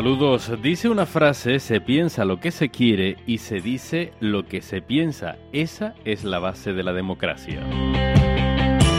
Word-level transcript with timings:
Saludos. 0.00 0.50
Dice 0.62 0.88
una 0.88 1.04
frase, 1.04 1.58
se 1.58 1.78
piensa 1.82 2.24
lo 2.24 2.40
que 2.40 2.52
se 2.52 2.70
quiere 2.70 3.18
y 3.26 3.36
se 3.36 3.60
dice 3.60 4.14
lo 4.18 4.46
que 4.46 4.62
se 4.62 4.80
piensa. 4.80 5.36
Esa 5.52 5.94
es 6.06 6.24
la 6.24 6.38
base 6.38 6.72
de 6.72 6.82
la 6.82 6.94
democracia. 6.94 7.60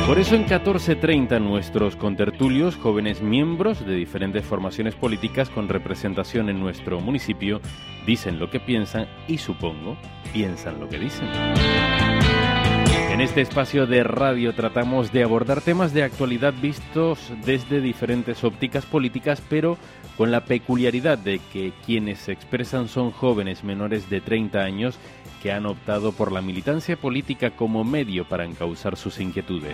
Por 0.06 0.20
eso 0.20 0.36
en 0.36 0.42
1430 0.42 1.40
nuestros 1.40 1.96
contertulios, 1.96 2.76
jóvenes 2.76 3.20
miembros 3.20 3.84
de 3.84 3.96
diferentes 3.96 4.46
formaciones 4.46 4.94
políticas 4.94 5.50
con 5.50 5.70
representación 5.70 6.50
en 6.50 6.60
nuestro 6.60 7.00
municipio, 7.00 7.62
dicen 8.06 8.38
lo 8.38 8.52
que 8.52 8.60
piensan 8.60 9.08
y 9.28 9.40
supongo 9.40 9.98
piensan 10.32 10.80
lo 10.80 10.88
que 10.88 11.00
dicen. 11.00 11.28
En 13.12 13.20
este 13.20 13.42
espacio 13.42 13.88
de 13.88 14.04
radio 14.04 14.56
tratamos 14.56 15.12
de 15.12 15.22
abordar 15.22 15.62
temas 15.62 15.94
de 15.94 16.02
actualidad 16.02 16.54
vistos 16.62 17.34
desde 17.46 17.82
diferentes 17.82 18.44
ópticas 18.44 18.86
políticas, 18.86 19.44
pero 19.50 19.78
con 20.22 20.30
la 20.30 20.46
peculiaridad 20.46 21.18
de 21.18 21.42
que 21.52 21.74
quienes 21.84 22.20
se 22.20 22.32
expresan 22.32 22.88
son 22.88 23.10
jóvenes 23.10 23.64
menores 23.64 24.08
de 24.08 24.22
30 24.22 24.60
años 24.60 25.00
que 25.42 25.52
han 25.52 25.66
optado 25.66 26.12
por 26.12 26.32
la 26.32 26.44
militancia 26.44 26.96
política 26.96 27.50
como 27.50 27.84
medio 27.84 28.30
para 28.30 28.46
encauzar 28.46 28.98
sus 28.98 29.20
inquietudes. 29.20 29.74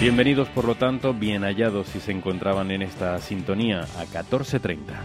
Bienvenidos, 0.00 0.48
por 0.48 0.64
lo 0.64 0.74
tanto, 0.74 1.14
bien 1.14 1.44
hallados 1.44 1.86
si 1.86 2.00
se 2.00 2.10
encontraban 2.10 2.72
en 2.72 2.82
esta 2.82 3.16
sintonía 3.20 3.82
a 3.96 4.00
1430. 4.00 5.00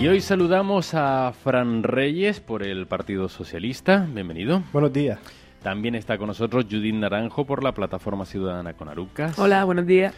Y 0.00 0.08
hoy 0.08 0.20
saludamos 0.20 0.94
a 0.94 1.32
Fran 1.44 1.84
Reyes 1.84 2.40
por 2.40 2.64
el 2.64 2.88
Partido 2.88 3.28
Socialista. 3.28 4.04
Bienvenido. 4.12 4.64
Buenos 4.72 4.92
días. 4.92 5.20
También 5.62 5.94
está 5.94 6.16
con 6.16 6.28
nosotros 6.28 6.64
Judith 6.70 6.94
Naranjo 6.94 7.44
por 7.44 7.62
la 7.62 7.72
Plataforma 7.72 8.24
Ciudadana 8.24 8.72
con 8.72 8.88
Arucas. 8.88 9.38
Hola, 9.38 9.64
buenos 9.64 9.86
días. 9.86 10.14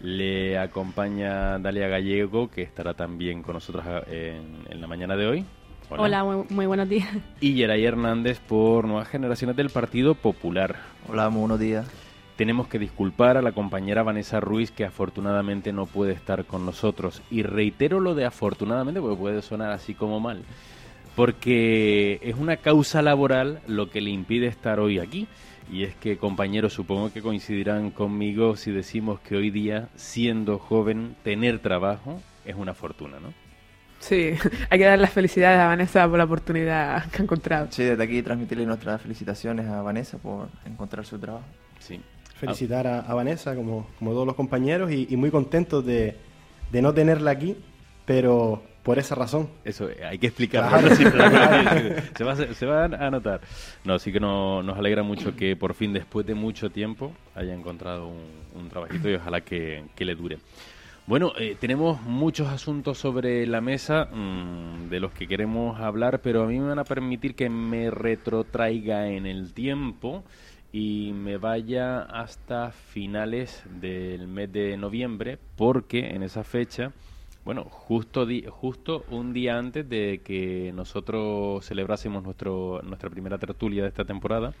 Le 0.00 0.58
acompaña 0.58 1.58
Dalia 1.58 1.88
Gallego, 1.88 2.50
que 2.50 2.62
estará 2.62 2.94
también 2.94 3.42
con 3.42 3.54
nosotros 3.54 3.84
eh, 4.06 4.40
en, 4.70 4.80
la 4.80 4.86
mañana 4.86 5.14
de 5.16 5.26
hoy. 5.26 5.44
Hola, 5.90 6.24
muy, 6.48 6.66
buenos 6.66 6.88
días. 6.88 7.08
Y 7.40 7.54
Yeray 7.54 7.84
Hernández 7.84 8.40
por 8.40 8.86
Nuevas 8.86 9.08
Generaciones 9.08 9.54
del 9.56 9.68
Partido 9.68 10.14
Popular. 10.14 10.76
Hola, 11.08 11.28
muy 11.28 11.40
buenos 11.40 11.60
días. 11.60 11.86
Tenemos 12.36 12.66
que 12.66 12.78
disculpar 12.78 13.36
a 13.36 13.42
la 13.42 13.52
compañera 13.52 14.02
Vanessa 14.02 14.40
Ruiz 14.40 14.70
que 14.70 14.84
afortunadamente 14.86 15.74
no 15.74 15.84
puede 15.84 16.12
estar 16.12 16.46
con 16.46 16.64
nosotros. 16.64 17.22
Y 17.30 17.42
reitero 17.42 18.00
lo 18.00 18.14
de 18.14 18.24
afortunadamente 18.24 19.00
porque 19.00 19.16
puede 19.16 19.42
sonar 19.42 19.72
así 19.72 19.94
como 19.94 20.20
mal. 20.20 20.42
Porque 21.16 22.20
es 22.22 22.36
una 22.36 22.58
causa 22.58 23.02
laboral 23.02 23.60
lo 23.66 23.90
que 23.90 24.00
le 24.00 24.10
impide 24.10 24.46
estar 24.46 24.78
hoy 24.78 24.98
aquí. 25.00 25.26
Y 25.72 25.82
es 25.82 25.96
que, 25.96 26.16
compañeros, 26.16 26.74
supongo 26.74 27.12
que 27.12 27.22
coincidirán 27.22 27.90
conmigo 27.90 28.54
si 28.54 28.70
decimos 28.70 29.18
que 29.20 29.34
hoy 29.34 29.50
día, 29.50 29.88
siendo 29.96 30.58
joven, 30.58 31.16
tener 31.24 31.58
trabajo 31.58 32.22
es 32.44 32.54
una 32.54 32.74
fortuna, 32.74 33.18
¿no? 33.18 33.32
Sí, 33.98 34.34
hay 34.70 34.78
que 34.78 34.84
dar 34.84 34.98
las 34.98 35.10
felicidades 35.10 35.58
a 35.58 35.66
Vanessa 35.66 36.08
por 36.08 36.18
la 36.18 36.24
oportunidad 36.24 37.10
que 37.10 37.18
ha 37.18 37.22
encontrado. 37.22 37.68
Sí, 37.70 37.82
desde 37.82 38.02
aquí 38.02 38.22
transmitirle 38.22 38.66
nuestras 38.66 39.00
felicitaciones 39.02 39.66
a 39.66 39.82
Vanessa 39.82 40.18
por 40.18 40.48
encontrar 40.64 41.04
su 41.04 41.18
trabajo. 41.18 41.46
Sí, 41.80 42.00
felicitar 42.36 42.86
a, 42.86 43.14
Vanessa, 43.14 43.54
como, 43.54 43.88
como, 43.98 44.12
todos 44.12 44.26
los 44.26 44.36
compañeros, 44.36 44.92
y, 44.92 45.16
muy 45.16 45.30
contentos 45.30 45.84
de, 45.84 46.16
de, 46.70 46.82
no 46.82 46.92
tenerla 46.92 47.30
aquí, 47.30 47.56
pero 48.04 48.62
por 48.86 49.00
esa 49.00 49.16
razón. 49.16 49.48
Eso, 49.64 49.90
eh, 49.90 50.04
hay 50.04 50.16
que 50.16 50.28
explicarlo. 50.28 50.94
se, 50.94 52.24
va, 52.24 52.36
se, 52.54 52.66
va 52.66 52.84
a 52.84 53.10
notar. 53.10 53.40
No, 53.84 53.98
sí 53.98 54.12
que 54.12 54.20
no, 54.20 54.62
nos 54.62 54.78
alegra 54.78 55.02
mucho 55.02 55.34
que 55.34 55.56
por 55.56 55.74
fin, 55.74 55.92
después 55.92 56.24
de 56.24 56.36
mucho 56.36 56.70
tiempo, 56.70 57.12
haya 57.34 57.52
encontrado 57.52 58.06
un, 58.54 58.68
trabajito 58.68 59.10
y 59.10 59.14
ojalá 59.14 59.40
que, 59.40 59.82
que 59.96 60.04
le 60.04 60.14
dure. 60.14 60.38
Bueno, 61.04 61.32
eh, 61.36 61.56
tenemos 61.58 62.00
muchos 62.02 62.46
asuntos 62.46 62.96
sobre 62.96 63.44
la 63.48 63.60
mesa 63.60 64.04
mm, 64.04 64.88
de 64.88 65.00
los 65.00 65.10
que 65.10 65.26
queremos 65.26 65.80
hablar, 65.80 66.20
pero 66.20 66.44
a 66.44 66.46
mí 66.46 66.60
me 66.60 66.68
van 66.68 66.78
a 66.78 66.84
permitir 66.84 67.34
que 67.34 67.48
me 67.50 67.90
retrotraiga 67.90 69.08
en 69.08 69.26
el 69.26 69.52
tiempo 69.52 70.22
y 70.70 71.10
me 71.12 71.38
vaya 71.38 72.02
hasta 72.02 72.70
finales 72.70 73.64
del 73.80 74.28
mes 74.28 74.52
de 74.52 74.76
noviembre 74.76 75.38
porque 75.56 76.10
en 76.10 76.22
esa 76.22 76.44
fecha, 76.44 76.92
bueno, 77.46 77.62
justo, 77.70 78.26
justo 78.50 79.04
un 79.08 79.32
día 79.32 79.56
antes 79.56 79.88
de 79.88 80.20
que 80.24 80.72
nosotros 80.74 81.64
celebrásemos 81.64 82.24
nuestro, 82.24 82.82
nuestra 82.82 83.08
primera 83.08 83.38
tertulia 83.38 83.84
de 83.84 83.88
esta 83.88 84.04
temporada, 84.04 84.52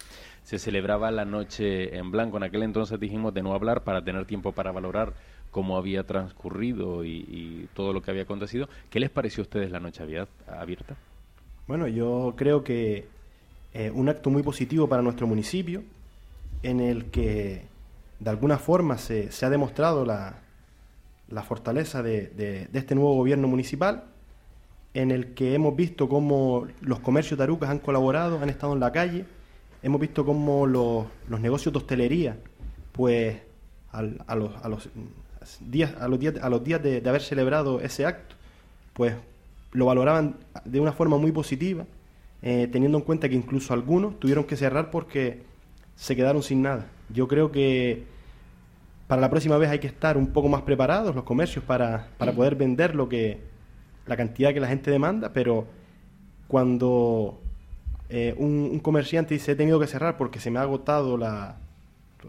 se 0.44 0.60
celebraba 0.60 1.10
la 1.10 1.24
noche 1.24 1.96
en 1.96 2.12
blanco. 2.12 2.36
En 2.36 2.44
aquel 2.44 2.62
entonces 2.62 3.00
dijimos 3.00 3.34
de 3.34 3.42
no 3.42 3.54
hablar 3.54 3.82
para 3.82 4.04
tener 4.04 4.24
tiempo 4.24 4.52
para 4.52 4.70
valorar 4.70 5.14
cómo 5.50 5.76
había 5.76 6.04
transcurrido 6.04 7.04
y, 7.04 7.68
todo 7.74 7.92
lo 7.92 8.02
que 8.02 8.12
había 8.12 8.22
acontecido. 8.22 8.68
¿Qué 8.88 9.00
les 9.00 9.10
pareció 9.10 9.42
a 9.42 9.46
ustedes 9.46 9.72
la 9.72 9.80
noche 9.80 10.04
abierta? 10.46 10.94
Bueno, 11.66 11.88
yo 11.88 12.34
creo 12.36 12.62
que 12.62 13.08
eh, 13.74 13.90
un 13.92 14.08
acto 14.08 14.30
muy 14.30 14.44
positivo 14.44 14.88
para 14.88 15.02
nuestro 15.02 15.26
municipio, 15.26 15.82
en 16.62 16.78
el 16.78 17.06
que 17.06 17.62
de 18.20 18.30
alguna 18.30 18.58
forma 18.58 18.96
se, 18.96 19.28
ha 19.42 19.50
demostrado 19.50 20.04
la, 20.04 20.45
fortaleza 21.42 22.02
de, 22.02 22.68
este 22.72 22.94
nuevo 22.94 23.14
gobierno 23.14 23.48
municipal, 23.48 24.04
en 24.94 25.10
el 25.10 25.34
que 25.34 25.54
hemos 25.54 25.76
visto 25.76 26.08
cómo 26.08 26.66
los 26.80 27.00
comercios 27.00 27.36
de 27.38 27.44
Arucas 27.44 27.70
han 27.70 27.78
colaborado, 27.78 28.40
han 28.40 28.48
estado 28.48 28.72
en 28.72 28.80
la 28.80 28.92
calle, 28.92 29.26
hemos 29.82 30.00
visto 30.00 30.24
cómo 30.24 30.66
los, 30.66 31.06
negocios 31.40 31.72
de 31.72 31.78
hostelería, 31.78 32.38
pues 32.92 33.36
a, 33.92 34.02
los, 34.02 34.52
días, 35.60 35.94
a 36.00 36.08
los 36.08 36.18
días, 36.18 36.34
a 36.40 36.48
los 36.48 36.64
días 36.64 36.82
de, 36.82 37.02
haber 37.06 37.22
celebrado 37.22 37.80
ese 37.80 38.06
acto, 38.06 38.36
pues 38.94 39.14
lo 39.72 39.86
valoraban 39.86 40.36
de 40.64 40.80
una 40.80 40.92
forma 40.92 41.18
muy 41.18 41.32
positiva, 41.32 41.84
eh, 42.42 42.68
teniendo 42.70 42.98
en 42.98 43.04
cuenta 43.04 43.28
que 43.28 43.34
incluso 43.34 43.74
algunos 43.74 44.18
tuvieron 44.18 44.44
que 44.44 44.56
cerrar 44.56 44.90
porque 44.90 45.42
se 45.96 46.14
quedaron 46.16 46.42
sin 46.42 46.62
nada. 46.62 46.86
Yo 47.08 47.28
creo 47.28 47.52
que 47.52 48.04
para 49.06 49.20
la 49.20 49.30
próxima 49.30 49.56
vez 49.56 49.70
hay 49.70 49.78
que 49.78 49.86
estar 49.86 50.16
un 50.16 50.28
poco 50.28 50.48
más 50.48 50.62
preparados 50.62 51.14
los 51.14 51.24
comercios 51.24 51.64
para, 51.64 52.08
para 52.18 52.32
poder 52.32 52.56
vender 52.56 52.94
lo 52.94 53.08
que 53.08 53.40
la 54.06 54.16
cantidad 54.16 54.52
que 54.54 54.60
la 54.60 54.68
gente 54.68 54.90
demanda, 54.90 55.32
pero 55.32 55.66
cuando 56.48 57.40
eh, 58.08 58.34
un, 58.38 58.78
comerciante 58.80 59.34
dice 59.34 59.52
he 59.52 59.56
tenido 59.56 59.80
que 59.80 59.86
cerrar 59.86 60.16
porque 60.16 60.38
se 60.38 60.50
me 60.50 60.58
ha 60.58 60.62
agotado 60.62 61.16
la, 61.16 61.56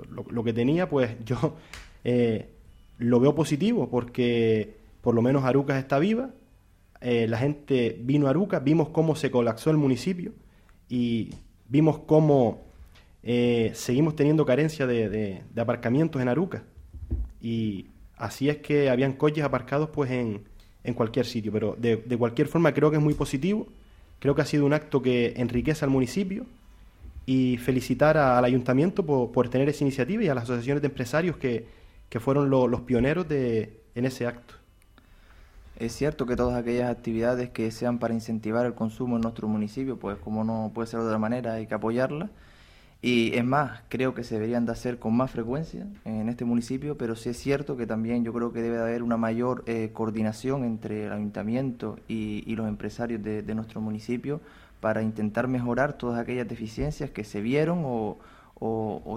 lo, 0.09 0.43
que 0.43 0.53
tenía, 0.53 0.89
pues 0.89 1.15
yo 1.25 1.55
eh, 2.03 2.49
lo 2.97 3.19
veo 3.19 3.35
positivo 3.35 3.89
porque 3.89 4.75
por 5.01 5.13
lo 5.13 5.21
menos 5.21 5.43
Arucas 5.43 5.77
está 5.77 5.99
viva, 5.99 6.31
eh, 6.99 7.27
la 7.27 7.37
gente 7.37 7.97
vino 8.01 8.27
a 8.27 8.31
Arucas, 8.31 8.63
vimos 8.63 8.89
cómo 8.89 9.15
se 9.15 9.29
colapsó 9.29 9.69
el 9.69 9.77
municipio 9.77 10.33
y 10.89 11.29
vimos 11.69 11.99
cómo 11.99 12.66
eh, 13.29 13.71
seguimos 13.73 14.15
teniendo 14.15 14.45
carencia 14.45 14.87
de, 14.87 15.43
aparcamientos 15.57 16.21
en 16.21 16.29
Aruca. 16.29 16.63
Y 17.41 17.87
así 18.15 18.47
es 18.47 18.59
que 18.59 18.89
habían 18.89 19.11
coches 19.11 19.43
aparcados 19.43 19.89
pues 19.89 20.09
en, 20.11 20.45
cualquier 20.95 21.25
sitio. 21.25 21.51
Pero 21.51 21.75
de, 21.77 21.97
cualquier 22.17 22.47
forma 22.47 22.73
creo 22.73 22.89
que 22.89 22.95
es 22.95 23.03
muy 23.03 23.15
positivo. 23.15 23.67
Creo 24.19 24.33
que 24.33 24.43
ha 24.43 24.45
sido 24.45 24.65
un 24.65 24.71
acto 24.71 25.01
que 25.01 25.33
enriquece 25.35 25.83
al 25.83 25.91
municipio 25.91 26.45
y 27.25 27.57
felicitar 27.57 28.17
al 28.17 28.45
ayuntamiento 28.45 29.05
por, 29.05 29.49
tener 29.49 29.67
esa 29.67 29.83
iniciativa 29.83 30.23
y 30.23 30.29
a 30.29 30.33
las 30.33 30.45
asociaciones 30.45 30.81
de 30.81 30.87
empresarios 30.87 31.35
que, 31.35 31.67
fueron 32.21 32.49
los 32.49 32.81
pioneros 32.81 33.27
en 33.29 34.05
ese 34.05 34.25
acto. 34.25 34.53
Es 35.77 35.91
cierto 35.91 36.25
que 36.25 36.37
todas 36.37 36.55
aquellas 36.55 36.89
actividades 36.89 37.49
que 37.49 37.71
sean 37.71 37.99
para 37.99 38.13
incentivar 38.13 38.65
el 38.65 38.73
consumo 38.73 39.17
en 39.17 39.21
nuestro 39.21 39.49
municipio, 39.49 39.99
pues 39.99 40.17
como 40.17 40.45
no 40.45 40.71
puede 40.73 40.87
ser 40.87 41.01
de 41.01 41.07
otra 41.07 41.19
manera, 41.19 41.55
hay 41.55 41.67
que 41.67 41.75
apoyarlas. 41.75 42.29
Y 43.09 43.33
es 43.37 43.45
más, 43.45 43.79
creo 43.87 44.13
que 44.13 44.25
se 44.25 44.35
deberían 44.35 44.65
de 44.65 44.73
hacer 44.73 44.99
con 44.99 45.15
más 45.15 45.31
frecuencia 45.31 45.87
en 46.03 46.27
este 46.27 46.43
municipio, 46.43 46.97
pero 46.97 47.15
sí 47.15 47.29
es 47.29 47.37
cierto 47.37 47.77
que 47.77 47.87
también 47.87 48.25
yo 48.25 48.33
creo 48.33 48.51
que 48.51 48.61
debe 48.61 48.75
de 48.75 48.81
haber 48.83 49.01
una 49.01 49.15
mayor 49.15 49.63
eh, 49.65 49.91
coordinación 49.93 50.65
entre 50.65 51.05
el 51.05 51.13
ayuntamiento 51.13 51.97
y, 52.09 52.53
los 52.57 52.67
empresarios 52.67 53.23
de, 53.23 53.55
nuestro 53.55 53.79
municipio 53.79 54.41
para 54.81 55.01
intentar 55.01 55.47
mejorar 55.47 55.93
todas 55.93 56.19
aquellas 56.19 56.49
deficiencias 56.49 57.09
que 57.09 57.23
se 57.23 57.39
vieron 57.39 57.83
o, 57.85 58.17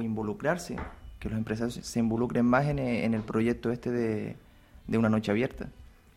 involucrarse, 0.04 0.76
que 1.18 1.28
los 1.28 1.36
empresarios 1.36 1.74
se 1.74 1.98
involucren 1.98 2.46
más 2.46 2.66
en, 2.66 2.78
en 2.78 3.12
el 3.12 3.22
proyecto 3.22 3.72
este 3.72 3.90
de, 3.90 4.36
de 4.86 4.98
una 4.98 5.08
noche 5.08 5.32
abierta. 5.32 5.66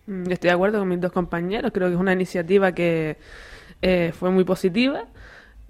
Mm, 0.05 0.29
estoy 0.29 0.49
de 0.49 0.53
acuerdo 0.53 0.77
con 0.77 0.89
mis 0.89 1.01
dos 1.01 1.11
compañeros, 1.11 1.71
creo 1.73 1.87
que 1.87 1.95
es 1.95 1.99
una 1.99 2.13
iniciativa 2.13 2.71
que 2.71 3.17
eh, 3.81 4.13
fue 4.13 4.29
muy 4.29 4.43
positiva 4.43 5.05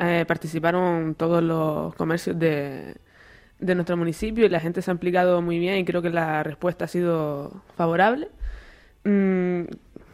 eh, 0.03 0.25
participaron 0.25 1.15
todos 1.15 1.43
los 1.43 1.95
comercios 1.95 2.37
de, 2.37 2.95
de 3.59 3.75
nuestro 3.75 3.97
municipio 3.97 4.45
y 4.45 4.49
la 4.49 4.59
gente 4.59 4.81
se 4.81 4.91
ha 4.91 4.93
implicado 4.93 5.41
muy 5.41 5.59
bien 5.59 5.77
y 5.77 5.85
creo 5.85 6.01
que 6.01 6.09
la 6.09 6.43
respuesta 6.43 6.85
ha 6.85 6.87
sido 6.87 7.63
favorable. 7.75 8.29
Mm, 9.03 9.63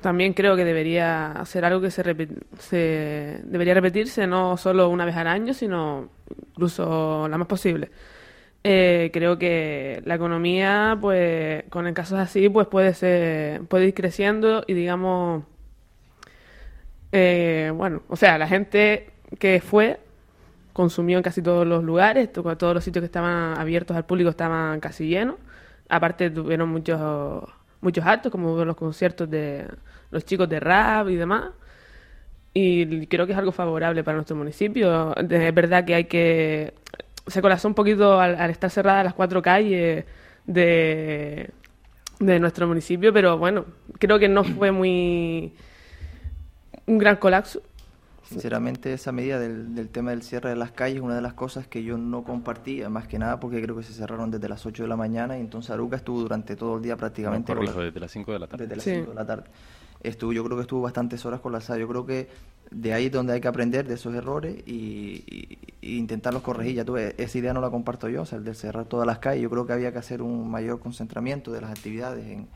también 0.01 0.33
creo 0.33 0.55
que 0.55 0.65
debería 0.65 1.41
ser 1.45 1.65
algo 1.65 1.81
que 1.81 1.91
se, 1.91 2.03
se, 2.59 3.41
debería 3.43 3.73
repetirse 3.73 4.27
no 4.27 4.57
solo 4.57 4.89
una 4.89 5.05
vez 5.05 5.15
al 5.15 5.27
año, 5.27 5.53
sino 5.53 6.09
incluso 6.51 7.27
la 7.27 7.37
más 7.37 7.47
posible. 7.47 7.91
Eh, 8.63 9.09
creo 9.13 9.37
que 9.39 10.01
la 10.05 10.15
economía, 10.15 10.97
pues, 10.99 11.63
con 11.69 11.91
casos 11.93 12.19
así, 12.19 12.49
pues 12.49 12.67
puede 12.67 12.93
ser, 12.93 13.63
puede 13.63 13.87
ir 13.87 13.93
creciendo 13.93 14.63
y 14.67 14.73
digamos, 14.73 15.43
eh, 17.11 17.71
bueno, 17.75 18.03
o 18.09 18.15
sea, 18.15 18.37
la 18.37 18.47
gente 18.47 19.11
que 19.37 19.61
fue, 19.61 19.99
consumió 20.73 21.17
en 21.17 21.23
casi 21.23 21.41
todos 21.41 21.67
los 21.67 21.83
lugares, 21.83 22.31
todos 22.31 22.73
los 22.73 22.83
sitios 22.83 23.01
que 23.01 23.07
estaban 23.07 23.57
abiertos 23.57 23.95
al 23.95 24.05
público 24.05 24.29
estaban 24.29 24.79
casi 24.79 25.07
llenos. 25.07 25.35
Aparte 25.89 26.29
tuvieron 26.29 26.69
muchos 26.69 27.43
muchos 27.81 28.05
actos, 28.05 28.31
como 28.31 28.63
los 28.65 28.75
conciertos 28.75 29.29
de 29.29 29.65
los 30.11 30.25
chicos 30.25 30.49
de 30.49 30.59
rap 30.59 31.09
y 31.09 31.15
demás. 31.15 31.51
Y 32.53 33.07
creo 33.07 33.25
que 33.25 33.33
es 33.33 33.37
algo 33.37 33.51
favorable 33.51 34.03
para 34.03 34.15
nuestro 34.15 34.35
municipio. 34.35 35.15
Es 35.15 35.53
verdad 35.53 35.85
que 35.85 35.95
hay 35.95 36.05
que... 36.05 36.73
Se 37.27 37.41
colapsó 37.41 37.67
un 37.67 37.75
poquito 37.75 38.19
al, 38.19 38.35
al 38.35 38.49
estar 38.49 38.69
cerradas 38.71 39.03
las 39.05 39.13
cuatro 39.13 39.41
calles 39.41 40.05
de, 40.45 41.49
de 42.19 42.39
nuestro 42.39 42.67
municipio, 42.67 43.13
pero 43.13 43.37
bueno, 43.37 43.65
creo 43.99 44.17
que 44.17 44.27
no 44.27 44.43
fue 44.43 44.71
muy... 44.71 45.53
un 46.87 46.97
gran 46.97 47.17
colapso 47.17 47.61
Sinceramente, 48.29 48.93
esa 48.93 49.11
medida 49.11 49.39
del, 49.39 49.73
del, 49.73 49.89
tema 49.89 50.11
del 50.11 50.21
cierre 50.21 50.49
de 50.49 50.55
las 50.55 50.71
calles 50.71 50.97
es 50.97 51.01
una 51.01 51.15
de 51.15 51.21
las 51.21 51.33
cosas 51.33 51.67
que 51.67 51.83
yo 51.83 51.97
no 51.97 52.23
compartía, 52.23 52.87
más 52.87 53.07
que 53.07 53.17
nada 53.17 53.39
porque 53.39 53.59
creo 53.59 53.75
que 53.75 53.81
se 53.81 53.91
cerraron 53.91 54.29
desde 54.29 54.47
las 54.47 54.63
8 54.67 54.83
de 54.83 54.89
la 54.89 54.95
mañana 54.95 55.35
y 55.37 55.41
entonces 55.41 55.71
Aruca 55.71 55.95
estuvo 55.95 56.21
durante 56.21 56.55
todo 56.55 56.77
el 56.77 56.83
día 56.83 56.95
prácticamente. 56.95 57.53
No, 57.53 57.59
corrijo, 57.59 57.81
desde 57.81 57.99
las 57.99 58.11
5 58.11 58.31
de 58.31 58.39
la 58.39 58.47
tarde. 58.47 58.63
Desde 58.65 58.75
las 58.75 58.83
sí. 58.83 58.91
5 58.97 59.09
de 59.09 59.15
la 59.15 59.25
tarde. 59.25 59.43
Estuvo, 60.03 60.31
yo 60.31 60.43
creo 60.43 60.57
que 60.57 60.61
estuvo 60.61 60.81
bastantes 60.81 61.25
horas 61.25 61.39
colapsada. 61.39 61.79
Yo 61.79 61.87
creo 61.87 62.05
que 62.05 62.29
de 62.69 62.93
ahí 62.93 63.07
es 63.07 63.11
donde 63.11 63.33
hay 63.33 63.41
que 63.41 63.47
aprender 63.47 63.87
de 63.87 63.95
esos 63.95 64.13
errores 64.13 64.61
y, 64.67 65.23
y, 65.27 65.57
y, 65.81 65.97
intentarlos 65.97 66.43
corregir. 66.43 66.75
Ya 66.75 66.85
tuve, 66.85 67.15
esa 67.17 67.37
idea 67.37 67.51
no 67.51 67.61
la 67.61 67.71
comparto 67.71 68.09
yo, 68.09 68.21
o 68.21 68.25
sea, 68.25 68.37
el 68.37 68.43
de 68.43 68.53
cerrar 68.53 68.85
todas 68.85 69.07
las 69.07 69.17
calles. 69.17 69.41
Yo 69.41 69.49
creo 69.49 69.65
que 69.65 69.73
había 69.73 69.91
que 69.91 69.97
hacer 69.97 70.21
un 70.21 70.49
mayor 70.51 70.79
concentramiento 70.79 71.51
de 71.51 71.61
las 71.61 71.71
actividades 71.71 72.25
en 72.27 72.47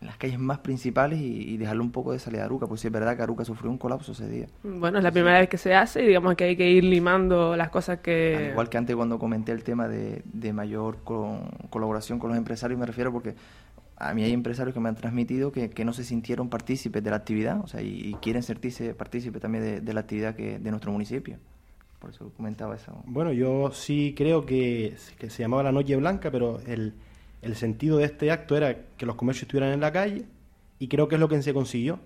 en 0.00 0.06
las 0.06 0.16
calles 0.16 0.38
más 0.38 0.58
principales 0.58 1.18
y, 1.20 1.54
y, 1.54 1.56
dejarle 1.56 1.82
un 1.82 1.90
poco 1.90 2.12
de 2.12 2.18
salida 2.18 2.42
a 2.42 2.44
Aruca, 2.44 2.66
pues 2.66 2.80
sí 2.80 2.86
es 2.86 2.92
verdad 2.92 3.16
que 3.16 3.22
Aruca 3.22 3.44
sufrió 3.44 3.70
un 3.70 3.78
colapso 3.78 4.12
ese 4.12 4.28
día. 4.28 4.46
Bueno, 4.62 4.98
es 4.98 5.04
la 5.04 5.10
primera 5.10 5.36
sí. 5.36 5.40
vez 5.40 5.48
que 5.48 5.58
se 5.58 5.74
hace 5.74 6.02
y 6.04 6.06
digamos 6.06 6.36
que 6.36 6.44
hay 6.44 6.56
que 6.56 6.70
ir 6.70 6.84
limando 6.84 7.56
las 7.56 7.70
cosas 7.70 7.98
que... 7.98 8.36
Al 8.36 8.50
igual 8.50 8.68
que 8.68 8.78
antes 8.78 8.94
cuando 8.94 9.18
comenté 9.18 9.52
el 9.52 9.64
tema 9.64 9.88
de, 9.88 10.22
de 10.24 10.52
mayor 10.52 10.98
con, 11.02 11.48
colaboración 11.70 12.18
con 12.20 12.30
los 12.30 12.38
empresarios, 12.38 12.78
me 12.78 12.86
refiero 12.86 13.12
porque 13.12 13.34
a 13.96 14.14
mí 14.14 14.22
hay 14.22 14.32
empresarios 14.32 14.72
que 14.72 14.80
me 14.80 14.88
han 14.88 14.94
transmitido 14.94 15.50
que, 15.50 15.70
que 15.70 15.84
no 15.84 15.92
se 15.92 16.04
sintieron 16.04 16.48
partícipes 16.48 17.02
de 17.02 17.10
la 17.10 17.16
actividad, 17.16 17.60
o 17.60 17.66
sea, 17.66 17.82
y, 17.82 18.10
y 18.10 18.14
quieren 18.14 18.44
sentirse 18.44 18.94
partícipes 18.94 19.42
también 19.42 19.64
de, 19.64 19.80
de, 19.80 19.92
la 19.92 20.00
actividad 20.00 20.36
que 20.36 20.60
de 20.60 20.70
nuestro 20.70 20.92
municipio. 20.92 21.38
Por 21.98 22.10
eso 22.10 22.30
comentaba 22.36 22.76
eso. 22.76 23.02
Bueno, 23.06 23.32
yo 23.32 23.72
sí 23.72 24.14
creo 24.16 24.46
que, 24.46 24.94
que 25.18 25.30
se 25.30 25.42
llamaba 25.42 25.64
la 25.64 25.72
Noche 25.72 25.96
Blanca, 25.96 26.30
pero 26.30 26.60
el 26.60 26.94
el 27.42 27.56
sentido 27.56 27.98
de 27.98 28.04
este 28.04 28.30
acto 28.30 28.56
era 28.56 28.76
que 28.96 29.06
los 29.06 29.16
comercios 29.16 29.44
estuvieran 29.44 29.72
en 29.72 29.80
la 29.80 29.92
calle 29.92 30.24
y 30.78 30.88
creo 30.88 31.08
que 31.08 31.16
es 31.16 31.20
lo 31.20 31.28
que 31.28 31.40
se 31.42 31.54
consiguió. 31.54 32.00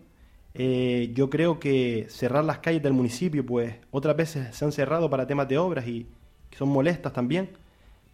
Eh, 0.54 1.10
yo 1.14 1.30
creo 1.30 1.58
que 1.58 2.06
cerrar 2.10 2.44
las 2.44 2.58
calles 2.58 2.82
del 2.82 2.92
municipio, 2.92 3.44
pues 3.44 3.74
otras 3.90 4.16
veces 4.16 4.54
se 4.54 4.64
han 4.64 4.72
cerrado 4.72 5.08
para 5.08 5.26
temas 5.26 5.48
de 5.48 5.58
obras 5.58 5.86
y 5.86 6.06
que 6.50 6.58
son 6.58 6.68
molestas 6.68 7.12
también, 7.12 7.50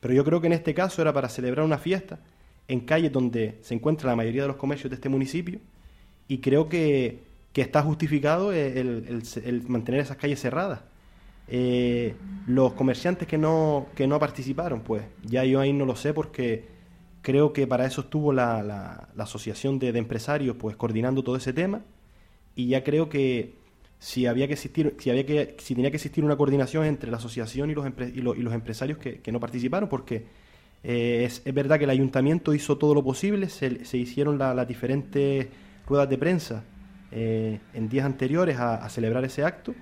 pero 0.00 0.14
yo 0.14 0.24
creo 0.24 0.40
que 0.40 0.46
en 0.46 0.52
este 0.52 0.74
caso 0.74 1.02
era 1.02 1.12
para 1.12 1.28
celebrar 1.28 1.64
una 1.64 1.78
fiesta 1.78 2.20
en 2.68 2.80
calles 2.80 3.10
donde 3.12 3.58
se 3.62 3.74
encuentra 3.74 4.10
la 4.10 4.16
mayoría 4.16 4.42
de 4.42 4.48
los 4.48 4.56
comercios 4.56 4.90
de 4.90 4.94
este 4.94 5.08
municipio 5.08 5.58
y 6.28 6.38
creo 6.38 6.68
que, 6.68 7.18
que 7.52 7.62
está 7.62 7.82
justificado 7.82 8.52
el, 8.52 9.64
mantener 9.66 10.02
esas 10.02 10.16
calles 10.16 10.40
cerradas. 10.40 10.80
Eh, 11.50 12.14
los 12.46 12.74
comerciantes 12.74 13.26
que 13.26 13.38
no, 13.38 13.86
que 13.96 14.06
no 14.06 14.18
participaron, 14.20 14.80
pues 14.82 15.02
ya 15.24 15.44
yo 15.44 15.60
ahí 15.60 15.72
no 15.72 15.86
lo 15.86 15.96
sé 15.96 16.12
porque 16.12 16.77
creo 17.28 17.52
que 17.52 17.66
para 17.66 17.84
eso 17.84 18.00
estuvo 18.00 18.32
la, 18.32 18.62
la, 18.62 19.22
asociación 19.22 19.78
de, 19.78 19.88
empresarios 19.88 20.56
pues 20.58 20.76
coordinando 20.76 21.22
todo 21.22 21.36
ese 21.36 21.52
tema. 21.52 21.82
Y 22.54 22.68
ya 22.68 22.82
creo 22.82 23.10
que 23.10 23.56
si 23.98 24.24
había 24.24 24.46
que 24.46 24.54
existir 24.54 24.94
si 24.98 25.10
había 25.10 25.26
que 25.26 25.54
si 25.58 25.74
tenía 25.74 25.90
que 25.90 25.98
existir 25.98 26.24
una 26.24 26.38
coordinación 26.38 26.86
entre 26.86 27.10
la 27.10 27.18
asociación 27.18 27.68
y 27.68 27.74
los 27.74 27.84
lo, 28.14 28.34
y 28.34 28.40
los 28.40 28.54
empresarios 28.54 28.96
que, 28.96 29.20
que, 29.20 29.30
no 29.30 29.40
participaron 29.40 29.90
porque 29.90 30.24
eh, 30.82 31.24
es, 31.26 31.42
es, 31.44 31.52
verdad 31.52 31.76
que 31.76 31.84
el 31.84 31.90
ayuntamiento 31.90 32.54
hizo 32.54 32.78
todo 32.78 32.94
lo 32.94 33.04
posible 33.04 33.50
se, 33.50 33.84
se 33.84 33.98
hicieron 33.98 34.38
la, 34.38 34.54
las 34.54 34.66
diferentes 34.66 35.48
ruedas 35.86 36.08
de 36.08 36.16
prensa 36.16 36.64
eh, 37.10 37.58
en 37.74 37.88
días 37.88 38.06
anteriores 38.06 38.56
a, 38.56 38.76
a, 38.76 38.88
celebrar 38.88 39.24
ese 39.24 39.44
acto 39.44 39.74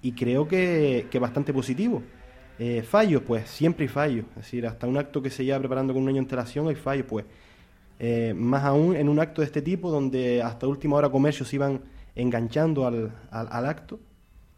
y 0.00 0.12
creo 0.12 0.48
que, 0.48 1.08
que 1.10 1.18
bastante 1.18 1.52
positivo 1.52 2.02
eh, 2.58 2.82
fallos, 2.82 3.22
pues 3.22 3.48
siempre 3.48 3.84
hay 3.84 3.88
fallos. 3.88 4.26
Es 4.30 4.44
decir, 4.44 4.66
hasta 4.66 4.86
un 4.86 4.96
acto 4.96 5.20
que 5.20 5.30
se 5.30 5.44
lleva 5.44 5.58
preparando 5.58 5.92
con 5.92 6.02
un 6.02 6.08
año 6.08 6.16
de 6.16 6.20
antelación 6.20 6.68
hay 6.68 6.76
fallos, 6.76 7.06
pues. 7.08 7.24
Eh, 7.98 8.34
más 8.34 8.64
aún 8.64 8.96
en 8.96 9.08
un 9.08 9.20
acto 9.20 9.40
de 9.40 9.46
este 9.46 9.62
tipo, 9.62 9.90
donde 9.90 10.42
hasta 10.42 10.66
última 10.66 10.96
hora 10.96 11.08
comercios 11.08 11.52
iban 11.54 11.80
enganchando 12.14 12.86
al, 12.86 13.12
al, 13.30 13.48
al 13.50 13.66
acto. 13.66 13.98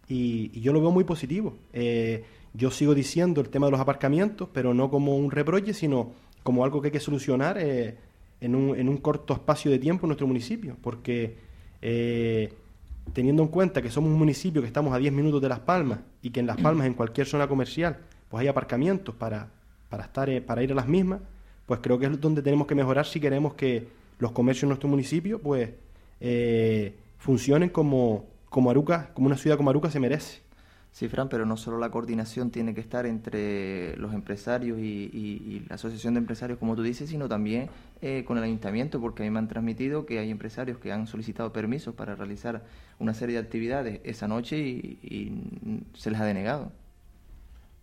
Y, 0.09 0.51
y, 0.55 0.61
yo 0.61 0.73
lo 0.73 0.81
veo 0.81 0.91
muy 0.91 1.05
positivo. 1.05 1.55
Eh, 1.73 2.25
yo 2.55 2.71
sigo 2.71 2.95
diciendo 2.95 3.41
el 3.41 3.49
tema 3.49 3.67
de 3.67 3.73
los 3.73 3.81
aparcamientos, 3.81 4.49
pero 4.53 4.73
no 4.73 4.91
como 4.91 5.17
un 5.17 5.31
reproche, 5.31 5.75
sino 5.75 6.13
como 6.43 6.65
algo 6.65 6.81
que 6.81 6.89
hay 6.89 6.93
que 6.93 7.01
solucionar 7.01 7.59
eh, 7.59 7.99
en, 8.41 8.55
un, 8.55 8.79
en, 8.79 8.89
un, 8.89 8.99
corto 8.99 9.35
espacio 9.35 9.71
de 9.71 9.79
tiempo 9.79 10.07
en 10.07 10.09
nuestro 10.09 10.27
municipio. 10.27 10.77
Porque 10.81 11.37
eh, 11.83 12.53
teniendo 13.13 13.43
en 13.43 13.49
cuenta 13.49 13.83
que 13.83 13.91
somos 13.91 14.11
un 14.11 14.19
municipio 14.19 14.61
que 14.61 14.67
estamos 14.67 14.95
a 14.95 14.99
10 14.99 15.13
minutos 15.13 15.41
de 15.41 15.49
Las 15.49 15.61
Palmas 15.61 16.01
y 16.23 16.31
que 16.31 16.41
en 16.41 16.47
Las 16.47 16.61
Palmas, 16.61 16.87
en 16.87 16.95
cualquier 16.95 17.27
zona 17.27 17.49
comercial, 17.49 17.99
pues 18.29 18.43
hay 18.43 18.49
aparcamientos 18.49 19.15
para, 19.15 19.49
para, 19.89 20.05
estar, 20.05 20.29
eh, 20.29 20.41
para 20.41 20.63
ir 20.63 20.73
a 20.73 20.75
las 20.75 20.89
mismas, 20.89 21.21
pues 21.67 21.81
creo 21.83 21.99
que 21.99 22.07
es 22.07 22.21
donde 22.21 22.43
tenemos 22.43 22.67
que 22.67 22.75
mejorar 22.75 23.07
si 23.07 23.21
queremos 23.21 23.55
que 23.55 23.89
los 24.19 24.33
comercios 24.33 24.65
en 24.65 24.69
nuestro 24.71 24.89
municipio 24.89 25.41
pues 25.41 25.71
eh, 26.21 26.95
funcionen 27.19 27.69
como, 27.69 28.27
como 28.49 28.71
Aruca, 28.71 29.11
como 29.15 29.27
una 29.27 29.37
ciudad 29.37 29.57
como 29.57 29.71
Aruca 29.71 29.91
se 29.91 30.01
merece. 30.01 30.46
Sí, 30.97 31.09
Fran, 31.09 31.29
pero 31.29 31.45
no 31.45 31.59
solo 31.59 31.77
la 31.77 31.91
coordinación 31.91 32.51
tiene 32.51 32.73
que 32.73 32.81
estar 32.81 33.05
entre 33.05 33.99
los 33.99 34.15
empresarios 34.15 34.79
y, 34.79 35.11
y, 35.13 35.43
y 35.47 35.67
la 35.69 35.75
asociación 35.75 36.15
de 36.15 36.21
empresarios, 36.21 36.59
como 36.59 36.75
tú 36.75 36.83
dices, 36.83 37.11
sino 37.11 37.29
también 37.29 37.69
eh, 38.01 38.25
con 38.25 38.39
el 38.39 38.45
ayuntamiento, 38.45 38.99
porque 38.99 39.23
a 39.23 39.27
mí 39.27 39.31
me 39.31 39.39
han 39.39 39.47
transmitido 39.47 40.07
que 40.07 40.19
hay 40.21 40.31
empresarios 40.31 40.79
que 40.79 40.93
han 40.93 41.07
solicitado 41.07 41.53
permisos 41.53 41.95
para 41.95 42.15
realizar 42.15 42.65
una 42.99 43.13
serie 43.13 43.35
de 43.35 43.43
actividades 43.43 44.01
esa 44.05 44.27
noche 44.27 44.57
y, 44.57 44.99
y 45.03 45.83
se 45.93 46.11
les 46.11 46.19
ha 46.19 46.25
denegado. 46.25 46.73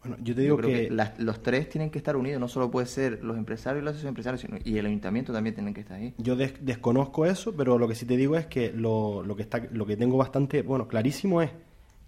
Bueno, 0.01 0.17
yo 0.23 0.33
te 0.33 0.41
digo 0.41 0.59
yo 0.59 0.67
que, 0.67 0.87
que 0.87 0.89
las, 0.89 1.19
los 1.19 1.43
tres 1.43 1.69
tienen 1.69 1.91
que 1.91 1.99
estar 1.99 2.15
unidos, 2.15 2.39
no 2.39 2.47
solo 2.47 2.71
puede 2.71 2.87
ser 2.87 3.23
los 3.23 3.37
empresarios 3.37 3.83
y 3.83 3.85
la 3.85 3.91
asociación 3.91 4.15
de 4.15 4.21
empresarios, 4.21 4.41
sino, 4.41 4.57
y 4.65 4.79
el 4.79 4.87
ayuntamiento 4.87 5.31
también 5.31 5.53
tienen 5.53 5.75
que 5.75 5.81
estar 5.81 5.97
ahí. 5.97 6.15
Yo 6.17 6.35
des, 6.35 6.55
desconozco 6.65 7.27
eso, 7.27 7.55
pero 7.55 7.77
lo 7.77 7.87
que 7.87 7.93
sí 7.93 8.07
te 8.07 8.17
digo 8.17 8.37
es 8.37 8.47
que 8.47 8.73
lo, 8.73 9.21
lo, 9.21 9.35
que 9.35 9.43
está, 9.43 9.61
lo 9.71 9.85
que 9.85 9.97
tengo 9.97 10.17
bastante, 10.17 10.63
bueno, 10.63 10.87
clarísimo 10.87 11.43
es 11.43 11.51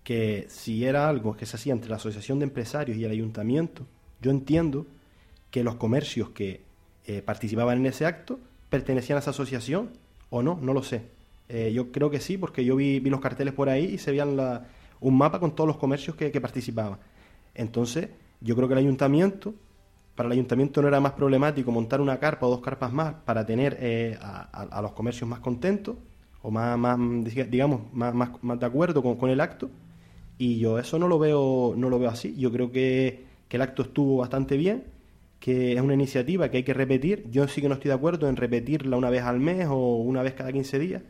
que 0.06 0.46
si 0.48 0.86
era 0.86 1.10
algo 1.10 1.36
que 1.36 1.46
se 1.46 1.58
hacía 1.58 1.74
entre 1.74 1.90
la 1.90 1.98
Asociación 1.98 2.40
de 2.40 2.46
Empresarios 2.46 2.98
y 2.98 3.04
el 3.04 3.12
Ayuntamiento, 3.12 3.86
yo 4.22 4.32
entiendo 4.32 4.86
que 5.52 5.64
los 5.64 5.76
comercios 5.76 6.30
que 6.30 6.62
eh, 7.06 7.22
participaban 7.22 7.80
en 7.80 7.88
ese 7.88 8.06
acto 8.06 8.40
pertenecían 8.70 9.18
a 9.18 9.20
esa 9.20 9.32
asociación 9.32 9.90
o 10.30 10.42
no, 10.42 10.58
no 10.62 10.74
lo 10.74 10.84
sé. 10.84 11.04
Eh, 11.50 11.72
yo 11.74 11.92
creo 11.92 12.10
que 12.10 12.20
sí, 12.20 12.38
porque 12.38 12.64
yo 12.64 12.76
vi, 12.76 13.00
los 13.00 13.20
carteles 13.20 13.54
por 13.54 13.70
ahí 13.70 13.86
y 13.86 13.98
se 13.98 14.12
veían 14.12 14.38
un 15.00 15.18
mapa 15.18 15.40
con 15.40 15.56
todos 15.56 15.68
los 15.68 15.78
comercios 15.78 16.16
que, 16.16 16.42
participaban. 16.42 17.00
Entonces, 17.54 18.10
yo 18.42 18.56
creo 18.56 18.68
que 18.68 18.74
el 18.74 18.80
ayuntamiento, 18.80 19.54
para 20.16 20.28
el 20.28 20.34
ayuntamiento 20.34 20.82
no 20.82 20.88
era 20.88 21.00
más 21.00 21.14
problemático 21.14 21.72
montar 21.72 22.02
una 22.02 22.20
carpa 22.20 22.46
o 22.48 22.50
dos 22.50 22.62
carpas 22.62 22.92
más 22.92 23.14
para 23.26 23.46
tener 23.46 23.78
eh, 23.80 24.18
a, 24.22 24.82
los 24.82 24.94
comercios 24.94 25.30
más 25.30 25.40
contentos 25.40 25.96
o 26.42 26.52
más, 26.52 26.78
más 26.78 27.00
digamos, 27.50 27.82
más, 27.94 28.60
de 28.60 28.66
acuerdo 28.66 29.02
con, 29.02 29.30
el 29.30 29.42
acto. 29.42 29.70
Y 30.38 30.60
yo 30.60 30.80
eso 30.80 31.00
no 31.00 31.08
lo 31.08 31.20
veo, 31.20 31.74
no 31.78 31.90
lo 31.90 32.00
veo 32.00 32.10
así. 32.10 32.36
Yo 32.38 32.52
creo 32.52 32.72
que, 32.72 33.24
que 33.48 33.58
el 33.58 33.62
acto 33.62 33.84
estuvo 33.84 34.18
bastante 34.18 34.58
bien, 34.58 34.84
que 35.40 35.74
es 35.74 35.82
una 35.82 35.94
iniciativa 35.94 36.50
que 36.50 36.58
hay 36.58 36.64
que 36.64 36.74
repetir. 36.74 37.30
Yo 37.32 37.48
sí 37.48 37.62
que 37.62 37.70
no 37.70 37.76
estoy 37.76 37.90
de 37.90 37.96
acuerdo 37.96 38.28
en 38.28 38.36
repetirla 38.36 38.98
una 38.98 39.10
vez 39.10 39.24
al 39.24 39.40
mes 39.40 39.68
o 39.70 39.98
una 39.98 40.24
vez 40.24 40.34
cada 40.34 40.52
15 40.52 40.80
días, 40.80 41.04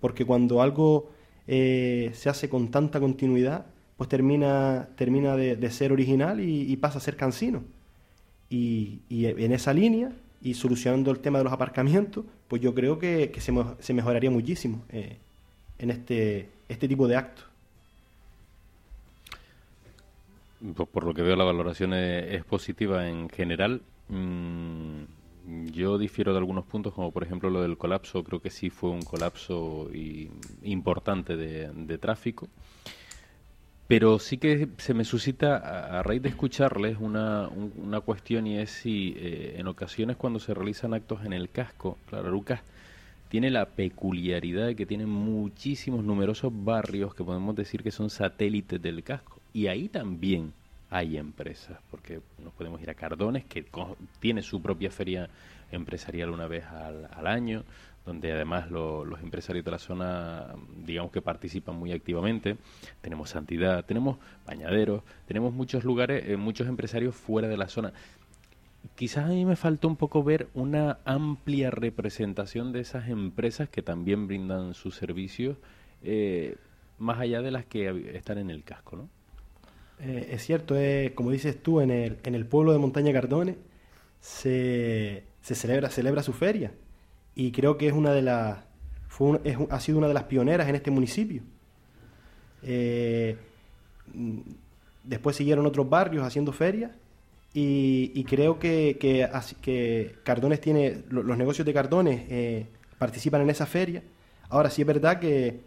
porque 0.00 0.24
cuando 0.24 0.62
algo 0.62 1.10
eh, 1.46 2.10
se 2.14 2.28
hace 2.28 2.48
con 2.48 2.70
tanta 2.70 3.00
continuidad, 3.00 3.66
pues 3.96 4.08
termina, 4.08 4.88
termina 4.96 5.36
de, 5.36 5.70
ser 5.70 5.92
original 5.92 6.40
y, 6.40 6.76
pasa 6.76 6.98
a 6.98 7.00
ser 7.00 7.16
cansino. 7.16 7.62
Y, 8.50 9.00
en 9.10 9.52
esa 9.52 9.72
línea, 9.72 10.12
y 10.42 10.54
solucionando 10.54 11.10
el 11.10 11.20
tema 11.20 11.38
de 11.38 11.44
los 11.44 11.52
aparcamientos, 11.52 12.24
pues 12.48 12.60
yo 12.60 12.74
creo 12.74 12.98
que, 12.98 13.32
se, 13.38 13.92
mejoraría 13.92 14.30
muchísimo 14.30 14.82
eh, 14.90 15.18
en 15.78 15.90
este, 15.90 16.48
este 16.68 16.88
tipo 16.88 17.06
de 17.06 17.16
actos. 17.16 17.51
Por 20.92 21.04
lo 21.04 21.14
que 21.14 21.22
veo 21.22 21.36
la 21.36 21.44
valoración 21.44 21.92
es, 21.94 22.44
positiva 22.44 23.08
en 23.08 23.28
general. 23.28 23.82
Mm, 24.08 25.02
yo 25.72 25.98
difiero 25.98 26.32
de 26.32 26.38
algunos 26.38 26.64
puntos, 26.64 26.94
como 26.94 27.10
por 27.10 27.24
ejemplo 27.24 27.50
lo 27.50 27.62
del 27.62 27.76
colapso. 27.76 28.22
Creo 28.22 28.40
que 28.40 28.50
sí 28.50 28.70
fue 28.70 28.90
un 28.90 29.02
colapso 29.02 29.90
importante 30.62 31.36
de, 31.36 31.98
tráfico. 31.98 32.48
Pero 33.88 34.18
sí 34.18 34.38
que 34.38 34.68
se 34.78 34.94
me 34.94 35.04
suscita, 35.04 35.56
a, 35.98 36.02
raíz 36.02 36.22
de 36.22 36.28
escucharles, 36.30 36.96
una, 36.98 37.48
una 37.48 38.00
cuestión 38.00 38.46
y 38.46 38.58
es 38.58 38.70
si 38.70 39.14
eh, 39.18 39.56
en 39.58 39.66
ocasiones 39.66 40.16
cuando 40.16 40.38
se 40.38 40.54
realizan 40.54 40.94
actos 40.94 41.24
en 41.26 41.32
el 41.32 41.50
casco, 41.50 41.98
claro, 42.08 42.30
Lucas 42.30 42.60
tiene 43.28 43.50
la 43.50 43.66
peculiaridad 43.66 44.66
de 44.66 44.76
que 44.76 44.86
tiene 44.86 45.06
muchísimos 45.06 46.04
numerosos 46.04 46.52
barrios 46.54 47.14
que 47.14 47.24
podemos 47.24 47.56
decir 47.56 47.82
que 47.82 47.90
son 47.90 48.08
satélites 48.08 48.80
del 48.80 49.02
casco. 49.02 49.41
Y 49.52 49.66
ahí 49.66 49.88
también 49.88 50.52
hay 50.92 51.16
empresas, 51.16 51.78
porque 51.90 52.20
nos 52.44 52.52
podemos 52.52 52.80
ir 52.82 52.90
a 52.90 52.94
Cardones, 52.94 53.46
que 53.46 53.64
tiene 54.20 54.42
su 54.42 54.60
propia 54.60 54.90
feria 54.90 55.30
empresarial 55.70 56.28
una 56.28 56.46
vez 56.46 56.64
al, 56.66 57.26
año, 57.26 57.64
donde 58.04 58.30
además 58.30 58.70
los 58.70 59.20
empresarios 59.22 59.64
de 59.64 59.70
la 59.70 59.78
zona, 59.78 60.48
digamos 60.84 61.10
que 61.10 61.22
participan 61.22 61.76
muy 61.76 61.92
activamente. 61.92 62.58
Tenemos 63.00 63.30
Santidad, 63.30 63.86
tenemos 63.86 64.18
Bañaderos, 64.46 65.02
tenemos 65.26 65.54
muchos 65.54 65.82
lugares, 65.82 66.28
eh, 66.28 66.36
muchos 66.36 66.68
empresarios 66.68 67.14
fuera 67.14 67.48
de 67.48 67.56
la 67.56 67.68
zona. 67.68 67.94
Quizás 68.94 69.24
a 69.24 69.28
mí 69.28 69.46
me 69.46 69.56
faltó 69.56 69.88
un 69.88 69.96
poco 69.96 70.22
ver 70.22 70.48
una 70.52 70.98
amplia 71.06 71.70
representación 71.70 72.72
de 72.72 72.80
esas 72.80 73.08
empresas 73.08 73.70
que 73.70 73.80
también 73.80 74.26
brindan 74.26 74.74
sus 74.74 74.96
servicios, 74.96 75.56
eh, 76.02 76.56
más 76.98 77.18
allá 77.18 77.40
de 77.40 77.50
las 77.50 77.64
que 77.64 78.10
están 78.14 78.36
en 78.36 78.50
el 78.50 78.62
casco, 78.62 78.96
¿no? 78.96 79.21
Eh, 80.02 80.30
es 80.32 80.44
cierto, 80.44 80.76
es, 80.76 81.12
como 81.12 81.30
dices 81.30 81.62
tú, 81.62 81.80
en 81.80 81.90
el, 81.90 82.18
en 82.24 82.34
el 82.34 82.44
pueblo 82.46 82.72
de 82.72 82.78
Montaña 82.78 83.12
Cardones 83.12 83.56
se, 84.20 85.24
se 85.42 85.54
celebra, 85.54 85.90
celebra 85.90 86.22
su 86.22 86.32
feria 86.32 86.72
y 87.34 87.52
creo 87.52 87.78
que 87.78 87.86
es 87.86 87.92
una 87.92 88.12
de 88.12 88.22
las 88.22 88.58
fue 89.08 89.40
ha 89.70 89.80
sido 89.80 89.98
una 89.98 90.08
de 90.08 90.14
las 90.14 90.24
pioneras 90.24 90.68
en 90.68 90.74
este 90.74 90.90
municipio. 90.90 91.42
Eh, 92.62 93.36
después 95.04 95.36
siguieron 95.36 95.66
otros 95.66 95.88
barrios 95.88 96.24
haciendo 96.24 96.52
ferias 96.52 96.92
y, 97.54 98.24
creo 98.24 98.58
que, 98.58 98.96
que, 98.98 99.28
que, 99.60 100.16
Cardones 100.24 100.60
tiene, 100.60 101.02
los 101.10 101.36
negocios 101.36 101.66
de 101.66 101.74
Cardones 101.74 102.22
eh, 102.30 102.66
participan 102.98 103.42
en 103.42 103.50
esa 103.50 103.66
feria. 103.66 104.02
Ahora 104.48 104.70
sí 104.70 104.80
es 104.80 104.86
verdad 104.86 105.20
que 105.20 105.60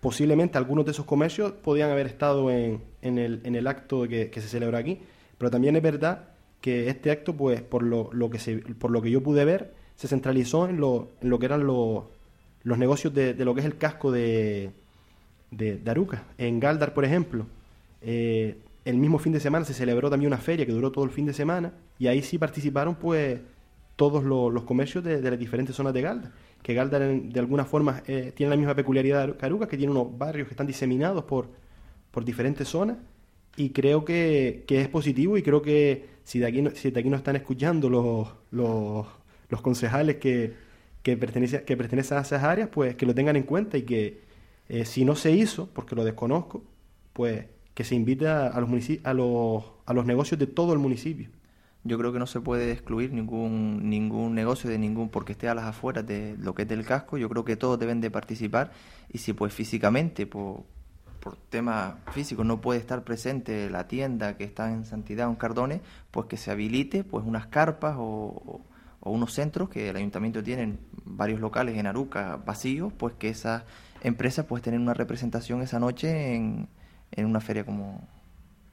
posiblemente 0.00 0.58
algunos 0.58 0.84
de 0.84 0.92
esos 0.92 1.04
comercios 1.04 1.52
podían 1.52 1.90
haber 1.90 2.06
estado 2.06 2.50
en, 2.50 2.82
en, 3.02 3.18
el, 3.18 3.40
en 3.44 3.54
el, 3.54 3.66
acto 3.66 4.06
que, 4.08 4.30
que, 4.30 4.40
se 4.40 4.48
celebra 4.48 4.78
aquí, 4.78 5.00
pero 5.38 5.50
también 5.50 5.76
es 5.76 5.82
verdad 5.82 6.28
que 6.60 6.88
este 6.88 7.10
acto, 7.10 7.36
pues 7.36 7.62
por 7.62 7.82
lo, 7.82 8.10
lo 8.12 8.30
que, 8.30 8.38
se, 8.38 8.56
por 8.56 8.90
lo 8.90 9.02
que 9.02 9.10
yo 9.10 9.22
pude 9.22 9.44
ver, 9.44 9.74
se 9.94 10.08
centralizó 10.08 10.68
en 10.68 10.78
lo, 10.78 11.10
en 11.20 11.30
lo 11.30 11.38
que 11.38 11.46
eran 11.46 11.66
los, 11.66 12.04
los 12.62 12.78
negocios 12.78 13.14
de, 13.14 13.34
de, 13.34 13.44
lo 13.44 13.54
que 13.54 13.60
es 13.60 13.66
el 13.66 13.78
casco 13.78 14.12
de, 14.12 14.70
de, 15.50 15.80
Aruca. 15.86 16.24
En 16.38 16.60
Galdar, 16.60 16.92
por 16.92 17.04
ejemplo, 17.04 17.46
eh, 18.02 18.58
el 18.84 18.96
mismo 18.98 19.18
fin 19.18 19.32
de 19.32 19.40
semana 19.40 19.64
se 19.64 19.74
celebró 19.74 20.10
también 20.10 20.28
una 20.28 20.38
feria 20.38 20.66
que 20.66 20.72
duró 20.72 20.92
todo 20.92 21.04
el 21.04 21.10
fin 21.10 21.26
de 21.26 21.32
semana 21.32 21.72
y 21.98 22.08
ahí 22.08 22.22
sí 22.22 22.38
participaron 22.38 22.96
pues 22.96 23.40
todos 23.96 24.24
los, 24.24 24.52
los 24.52 24.64
comercios 24.64 25.02
de, 25.02 25.22
de 25.22 25.30
las 25.30 25.38
diferentes 25.38 25.74
zonas 25.74 25.94
de 25.94 26.02
Galdar 26.02 26.32
que 26.66 26.74
Galdar 26.74 27.00
de 27.06 27.38
alguna 27.38 27.64
forma 27.64 28.02
eh, 28.08 28.32
tiene 28.34 28.50
la 28.50 28.56
misma 28.56 28.74
peculiaridad 28.74 29.28
de 29.28 29.46
Arucas, 29.46 29.68
que 29.68 29.76
tiene 29.76 29.92
unos 29.92 30.18
barrios 30.18 30.48
que 30.48 30.54
están 30.54 30.66
diseminados 30.66 31.22
por, 31.22 31.48
por 32.10 32.24
diferentes 32.24 32.66
zonas 32.66 32.96
y 33.56 33.70
creo 33.70 34.04
que, 34.04 34.64
es 34.68 34.88
positivo 34.88 35.38
y 35.38 35.42
creo 35.42 35.62
que 35.62 36.06
si 36.24 36.40
de 36.40 36.46
aquí 36.46 36.62
no, 36.62 36.70
si 36.70 36.90
de 36.90 36.98
aquí 36.98 37.08
nos 37.08 37.18
están 37.18 37.36
escuchando 37.36 37.88
los, 37.88 38.34
los, 38.50 39.62
concejales 39.62 40.16
que, 40.16 40.54
que, 41.04 41.16
pertenecen, 41.16 41.64
que 41.64 41.76
pertenecen 41.76 42.18
a 42.18 42.22
esas 42.22 42.42
áreas, 42.42 42.68
pues 42.68 42.96
que 42.96 43.06
lo 43.06 43.14
tengan 43.14 43.36
en 43.36 43.44
cuenta 43.44 43.78
y 43.78 43.82
que 43.82 44.22
eh, 44.68 44.84
si 44.86 45.04
no 45.04 45.14
se 45.14 45.30
hizo, 45.30 45.68
porque 45.72 45.94
lo 45.94 46.02
desconozco, 46.02 46.64
pues 47.12 47.46
que 47.74 47.84
se 47.84 47.94
invite 47.94 48.26
a, 48.26 48.58
los, 48.58 48.70
a, 49.04 49.14
los, 49.14 49.64
a 49.86 49.94
los 49.94 50.04
negocios 50.04 50.40
de 50.40 50.48
todo 50.48 50.72
el 50.72 50.80
municipio 50.80 51.28
yo 51.86 51.98
creo 51.98 52.12
que 52.12 52.18
no 52.18 52.26
se 52.26 52.40
puede 52.40 52.72
excluir 52.72 53.12
ningún 53.12 53.88
ningún 53.88 54.34
negocio 54.34 54.68
de 54.70 54.78
ningún 54.78 55.08
porque 55.08 55.32
esté 55.32 55.48
a 55.48 55.54
las 55.54 55.64
afueras 55.64 56.06
de 56.06 56.36
lo 56.38 56.54
que 56.54 56.62
es 56.62 56.68
del 56.68 56.84
casco 56.84 57.18
yo 57.18 57.28
creo 57.28 57.44
que 57.44 57.56
todos 57.56 57.78
deben 57.78 58.00
de 58.00 58.10
participar 58.10 58.72
y 59.12 59.18
si 59.18 59.32
pues 59.32 59.52
físicamente 59.52 60.26
por, 60.26 60.64
por 61.20 61.36
temas 61.36 61.94
físicos 62.12 62.44
no 62.44 62.60
puede 62.60 62.80
estar 62.80 63.04
presente 63.04 63.70
la 63.70 63.88
tienda 63.88 64.36
que 64.36 64.44
está 64.44 64.72
en 64.72 64.84
Santidad 64.84 65.28
en 65.28 65.36
Cardones 65.36 65.80
pues 66.10 66.26
que 66.26 66.36
se 66.36 66.50
habilite 66.50 67.04
pues 67.04 67.24
unas 67.26 67.46
carpas 67.46 67.96
o, 67.98 68.60
o 69.00 69.10
unos 69.10 69.32
centros 69.32 69.68
que 69.68 69.90
el 69.90 69.96
ayuntamiento 69.96 70.42
tiene 70.42 70.78
varios 71.04 71.40
locales 71.40 71.78
en 71.78 71.86
Aruca 71.86 72.36
vacíos 72.44 72.92
pues 72.92 73.14
que 73.14 73.28
esas 73.28 73.62
empresas 74.02 74.46
pues 74.46 74.62
tener 74.62 74.80
una 74.80 74.94
representación 74.94 75.62
esa 75.62 75.78
noche 75.78 76.34
en, 76.34 76.68
en 77.12 77.26
una 77.26 77.40
feria 77.40 77.64
como 77.64 78.06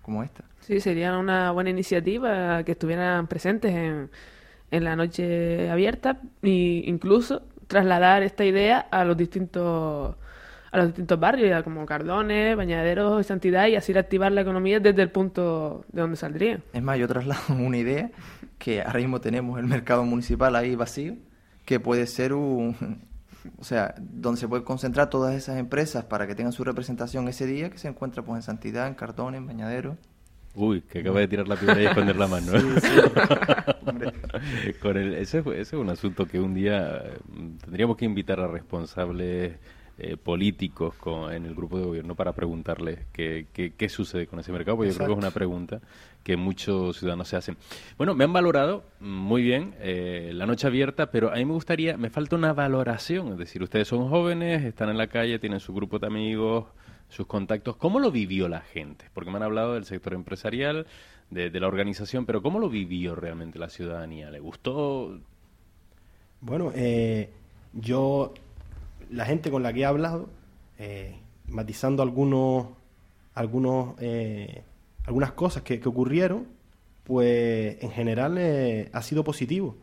como 0.04 0.22
esta. 0.22 0.44
Sí, 0.60 0.80
sería 0.80 1.18
una 1.18 1.52
buena 1.52 1.72
iniciativa 1.72 2.64
que 2.64 2.74
estuvieran 2.74 3.26
presentes 3.28 3.74
en, 3.74 4.12
en 4.70 4.84
la 4.84 4.96
noche 4.96 5.70
abierta 5.72 6.22
e 6.44 6.84
incluso 6.86 7.42
trasladar 7.68 8.22
esta 8.22 8.46
idea 8.46 8.80
a 8.80 9.04
los 9.04 9.18
distintos 9.18 10.16
a 10.72 10.78
los 10.78 10.88
distintos 10.88 11.20
barrios, 11.20 11.64
como 11.64 11.86
Cardones, 11.86 12.58
Bañaderos, 12.58 13.28
Santidad, 13.28 13.68
y 13.68 13.76
así 13.76 13.96
activar 13.96 14.32
la 14.32 14.42
economía 14.42 14.80
desde 14.80 15.04
el 15.04 15.12
punto 15.12 15.86
de 15.90 16.02
donde 16.02 16.18
saldría. 16.18 16.62
Es 16.74 16.82
más, 16.82 16.98
yo 16.98 17.08
traslado 17.08 17.42
una 17.50 17.78
idea 17.78 18.10
que 18.58 18.82
ahora 18.82 18.98
mismo 18.98 19.22
tenemos 19.22 19.60
el 19.60 19.68
mercado 19.68 20.04
municipal 20.04 20.56
ahí 20.56 20.76
vacío, 20.76 21.16
que 21.64 21.80
puede 21.80 22.08
ser 22.08 22.34
un, 22.34 22.76
o 23.58 23.64
sea, 23.64 23.96
donde 24.00 24.40
se 24.40 24.48
puede 24.48 24.64
concentrar 24.64 25.10
todas 25.10 25.36
esas 25.36 25.58
empresas 25.58 26.06
para 26.06 26.28
que 26.28 26.36
tengan 26.36 26.54
su 26.54 26.64
representación 26.64 27.28
ese 27.28 27.46
día, 27.46 27.70
que 27.70 27.78
se 27.78 27.88
encuentra 27.88 28.24
pues 28.24 28.38
en 28.38 28.44
Santidad, 28.44 28.88
en 28.88 28.96
Cardones, 28.96 29.40
en 29.40 29.48
Bañadero. 29.48 29.98
Uy, 30.56 30.82
que 30.82 31.00
acaba 31.00 31.20
de 31.20 31.28
tirar 31.28 31.48
la 31.48 31.56
piedra 31.56 31.82
y 31.82 31.86
esconder 31.86 32.16
la 32.16 32.28
mano. 32.28 32.52
Con 34.82 34.98
el, 34.98 35.16
ese, 35.16 35.40
ese, 35.40 35.60
es 35.60 35.74
un 35.74 35.90
asunto 35.90 36.28
que 36.28 36.40
un 36.40 36.54
día 36.54 37.04
mm, 37.28 37.58
tendríamos 37.58 37.98
que 37.98 38.06
invitar 38.06 38.40
a 38.40 38.48
responsables 38.48 39.58
eh, 39.98 40.18
políticos 40.18 40.96
en 41.32 41.46
el 41.46 41.56
grupo 41.56 41.78
de 41.78 41.86
gobierno 41.86 42.16
para 42.16 42.34
preguntarles 42.34 43.00
qué, 43.14 43.48
qué, 43.54 43.90
sucede 43.90 44.28
con 44.28 44.40
ese 44.40 44.52
mercado, 44.52 44.78
porque 44.78 44.92
yo 44.92 44.98
creo 44.98 45.08
que 45.08 45.14
es 45.14 45.20
una 45.20 45.32
pregunta 45.32 45.82
que 46.24 46.38
muchos 46.38 46.98
ciudadanos 46.98 47.28
se 47.28 47.36
hacen. 47.36 47.58
Bueno, 47.98 48.16
me 48.16 48.24
han 48.24 48.34
valorado 48.34 48.84
muy 49.00 49.42
bien 49.42 49.76
eh, 49.80 50.32
la 50.34 50.46
noche 50.46 50.68
abierta, 50.68 51.12
pero 51.12 51.32
a 51.32 51.36
mí 51.36 51.46
me 51.46 51.54
gustaría, 51.54 51.98
me 51.98 52.10
falta 52.10 52.36
una 52.36 52.54
valoración, 52.54 53.34
es 53.34 53.38
decir, 53.38 53.62
ustedes 53.62 53.88
son 53.88 54.10
jóvenes, 54.10 54.64
están 54.64 54.90
en 54.90 54.98
la 54.98 55.08
calle, 55.08 55.40
tienen 55.40 55.60
su 55.60 55.74
grupo 55.74 56.00
de 56.00 56.08
amigos, 56.08 56.66
sus 57.10 57.28
contactos. 57.28 57.76
¿Cómo 57.76 58.00
lo 58.00 58.12
vivió 58.12 58.48
la 58.48 58.62
gente? 58.62 59.06
Porque 59.14 59.30
me 59.30 59.38
han 59.38 59.44
hablado 59.44 59.74
del 59.74 59.86
sector 59.86 60.14
empresarial, 60.14 60.88
de, 61.30 61.60
la 61.60 61.68
organización, 61.68 62.26
pero 62.26 62.42
¿cómo 62.42 62.60
lo 62.60 62.70
vivió 62.70 63.16
realmente 63.16 63.60
la 63.60 63.70
ciudadanía? 63.70 64.30
¿Le 64.30 64.40
gustó? 64.40 65.20
Bueno, 66.42 66.72
eh, 66.76 67.30
yo 67.74 68.34
la 69.10 69.26
gente 69.26 69.50
con 69.50 69.64
la 69.64 69.74
que 69.74 69.82
he 69.82 69.86
hablado, 69.86 70.30
eh, 70.78 71.16
matizando 71.48 72.04
algunos, 72.04 72.68
algunos, 73.34 73.96
eh, 74.00 74.64
algunas 75.06 75.34
cosas 75.34 75.64
que, 75.64 75.82
ocurrieron, 75.86 76.48
pues 77.04 77.78
en 77.82 77.92
general 77.92 78.38
eh, 78.38 78.90
ha 78.94 79.02
sido 79.02 79.24
positivo. 79.24 79.78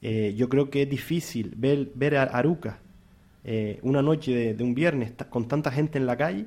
yo 0.00 0.48
creo 0.48 0.70
que 0.70 0.82
es 0.82 0.90
difícil 0.90 1.54
ver, 1.56 1.90
ver 1.94 2.16
a 2.16 2.24
Aruca 2.24 2.80
una 3.82 4.02
noche 4.02 4.54
de, 4.54 4.62
un 4.62 4.74
viernes 4.74 5.12
con 5.30 5.48
tanta 5.48 5.70
gente 5.70 5.96
en 5.98 6.04
la 6.04 6.16
calle 6.18 6.46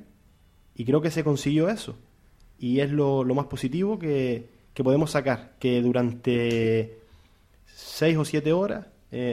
y 0.75 0.85
creo 0.85 1.01
que 1.01 1.09
se 1.09 1.23
consiguió 1.23 1.69
eso. 1.69 1.97
Y 2.59 2.79
es 2.79 2.91
lo, 2.91 3.23
lo 3.23 3.33
más 3.33 3.47
positivo 3.47 3.97
que, 3.97 4.49
que, 4.75 4.83
podemos 4.83 5.11
sacar, 5.11 5.53
que 5.59 5.81
durante 5.81 6.99
seis 7.65 8.17
o 8.17 8.25
siete 8.25 8.53
horas 8.53 8.85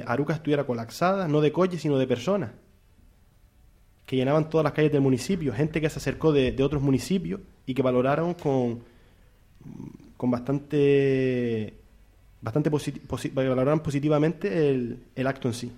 Aruca 0.07 0.35
estuviera 0.35 0.65
colapsada, 0.65 1.29
no 1.29 1.41
de 1.41 1.53
coches, 1.53 1.83
sino 1.83 1.99
de 1.99 2.07
personas 2.07 2.51
que 4.09 4.17
llenaban 4.17 4.49
todas 4.49 4.65
las 4.65 4.73
calles 4.73 4.91
del 4.91 5.03
municipio, 5.03 5.53
gente 5.53 5.83
que 5.83 5.91
se 5.91 5.99
acercó 5.99 6.33
de, 6.33 6.51
de 6.51 6.63
otros 6.65 6.81
municipios 6.81 7.43
y 7.67 7.75
que 7.75 7.83
valoraron 7.83 8.33
con, 8.33 8.81
con 10.17 10.31
bastante, 10.31 11.75
bastante 12.41 12.71
posit- 12.71 13.35
valoraron 13.35 13.81
positivamente 13.81 14.71
el, 14.71 15.05
el 15.15 15.27
acto 15.27 15.49
en 15.49 15.55
sí. 15.55 15.73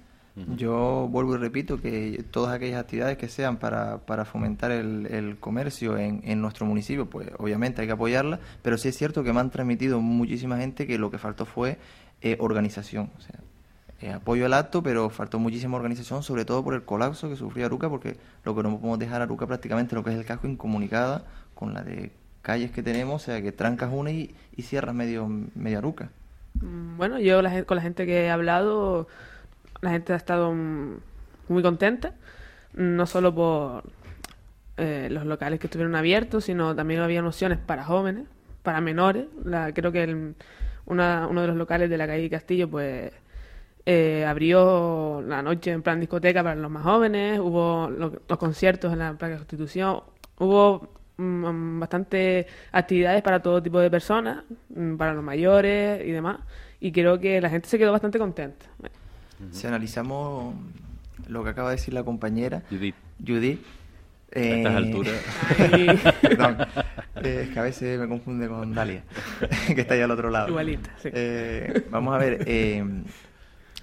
Yo 0.57 1.09
vuelvo 1.11 1.35
y 1.35 1.39
repito 1.39 1.83
que 1.83 2.25
todas 2.31 2.55
aquellas 2.55 2.81
actividades 2.81 3.19
que 3.19 3.29
sean 3.29 3.59
para, 3.59 3.99
para 4.07 4.25
fomentar 4.25 4.71
el, 4.71 5.07
el 5.07 5.37
comercio 5.39 5.99
en, 5.99 6.23
en 6.25 6.41
nuestro 6.41 6.65
municipio, 6.67 7.11
pues 7.11 7.29
obviamente 7.37 7.83
hay 7.83 7.89
que 7.89 7.93
apoyarlas, 7.95 8.39
pero 8.63 8.79
sí 8.79 8.89
es 8.89 8.97
cierto 8.97 9.25
que 9.25 9.33
me 9.33 9.41
han 9.41 9.51
transmitido 9.51 10.01
muchísima 10.01 10.57
gente 10.57 10.87
que 10.87 10.99
lo 10.99 11.11
que 11.11 11.19
faltó 11.19 11.45
fue 11.47 11.79
eh, 12.23 12.37
organización. 12.39 13.11
O 13.19 13.21
sea, 13.21 13.41
eh, 14.01 14.13
apoyo 14.13 14.47
al 14.47 14.55
acto, 14.55 14.83
pero 14.83 15.11
faltó 15.11 15.39
muchísima 15.39 15.77
organización, 15.77 16.23
sobre 16.23 16.45
todo 16.45 16.65
por 16.65 16.75
el 16.75 16.85
colapso 16.85 17.29
que 17.29 17.37
sufrió 17.37 17.67
Aruca, 17.67 17.89
porque 17.89 18.17
lo 18.45 18.55
que 18.55 18.63
no 18.63 18.71
podemos 18.79 18.99
dejar 18.99 19.23
Aruca 19.23 19.47
prácticamente 19.47 19.95
lo 19.95 20.05
que 20.05 20.11
es 20.11 20.17
el 20.19 20.25
casco 20.25 20.47
incomunicada 20.49 21.25
con 21.55 21.75
la 21.75 21.83
de 21.83 22.13
calles 22.43 22.71
que 22.71 22.83
tenemos, 22.83 23.23
o 23.23 23.25
sea 23.27 23.43
que 23.43 23.53
trancas 23.53 23.91
una 23.93 24.11
y, 24.11 24.35
cierras 24.63 24.95
medio, 24.95 25.29
medio 25.55 25.79
Aruca. 25.79 26.11
Mm, 26.55 26.97
Bueno, 26.97 27.19
yo 27.21 27.43
la 27.43 27.65
con 27.65 27.77
la 27.77 27.83
gente 27.83 28.07
que 28.07 28.25
he 28.27 28.31
hablado, 28.31 29.09
la 29.83 29.91
gente 29.91 30.13
ha 30.13 30.17
estado 30.17 30.55
muy 31.49 31.63
contenta, 31.63 32.15
no 32.75 33.07
solo 33.07 33.35
por 33.35 33.85
eh, 34.77 35.09
los 35.11 35.27
locales 35.27 35.61
que 35.61 35.67
estuvieron 35.67 35.95
abiertos, 35.97 36.45
sino 36.45 36.75
también 36.75 37.01
había 37.01 37.25
opciones 37.27 37.59
para 37.59 37.85
jóvenes, 37.85 38.27
para 38.63 38.81
menores. 38.81 39.27
La, 39.45 39.73
creo 39.75 39.93
que 39.93 40.05
el- 40.05 40.35
una- 40.87 41.27
uno 41.29 41.43
de 41.43 41.49
los 41.49 41.57
locales 41.57 41.91
de 41.91 41.99
la 41.99 42.07
calle 42.07 42.31
Castillo, 42.31 42.69
pues 42.71 43.13
eh, 43.87 44.25
abrió 44.27 45.23
la 45.27 45.43
noche 45.43 45.71
en 45.73 45.83
plan 45.83 45.99
discoteca 46.01 46.43
para 46.43 46.55
los 46.57 46.71
más 46.71 46.83
jóvenes, 46.85 47.39
hubo 47.41 47.89
lo- 47.91 48.13
los 48.29 48.39
conciertos 48.39 48.93
en 48.93 48.99
la 49.01 49.15
Plaza 49.15 49.37
Constitución, 49.37 50.01
hubo 50.39 50.89
mm, 51.17 51.81
bastante 51.81 52.47
actividades 52.73 53.23
para 53.23 53.41
todo 53.43 53.63
tipo 53.63 53.79
de 53.81 53.91
personas, 53.91 54.45
mm, 54.75 54.97
para 54.97 55.13
los 55.15 55.23
mayores 55.25 56.07
y 56.07 56.11
demás, 56.13 56.39
y 56.81 56.93
creo 56.93 57.19
que 57.21 57.41
la 57.41 57.51
gente 57.51 57.69
se 57.69 57.79
quedó 57.79 57.93
bastante 57.93 58.19
contenta. 58.19 58.67
Si 59.51 59.67
analizamos 59.67 60.55
lo 61.29 61.43
que 61.45 61.51
acaba 61.51 61.71
de 61.71 61.77
decir 61.77 61.95
la 61.95 62.03
compañera, 62.05 62.63
Judith, 62.71 62.95
Judith. 63.27 63.61
a 64.35 64.39
estas 64.39 64.73
eh, 64.73 64.77
alturas. 64.77 65.15
Ay, 65.59 66.01
Perdón, 66.23 66.57
eh, 67.23 67.41
es 67.45 67.49
que 67.51 67.59
a 67.59 67.63
veces 67.63 67.99
me 67.99 68.09
confunde 68.09 68.49
con 68.49 68.75
Dalia, 68.75 69.03
que 69.75 69.81
está 69.81 69.95
ahí 69.95 70.01
al 70.03 70.11
otro 70.11 70.31
lado. 70.31 70.49
Igualita, 70.49 70.91
sí. 71.03 71.09
Eh, 71.13 71.85
vamos 71.91 72.15
a 72.15 72.19
ver, 72.19 72.43
eh, 72.47 72.85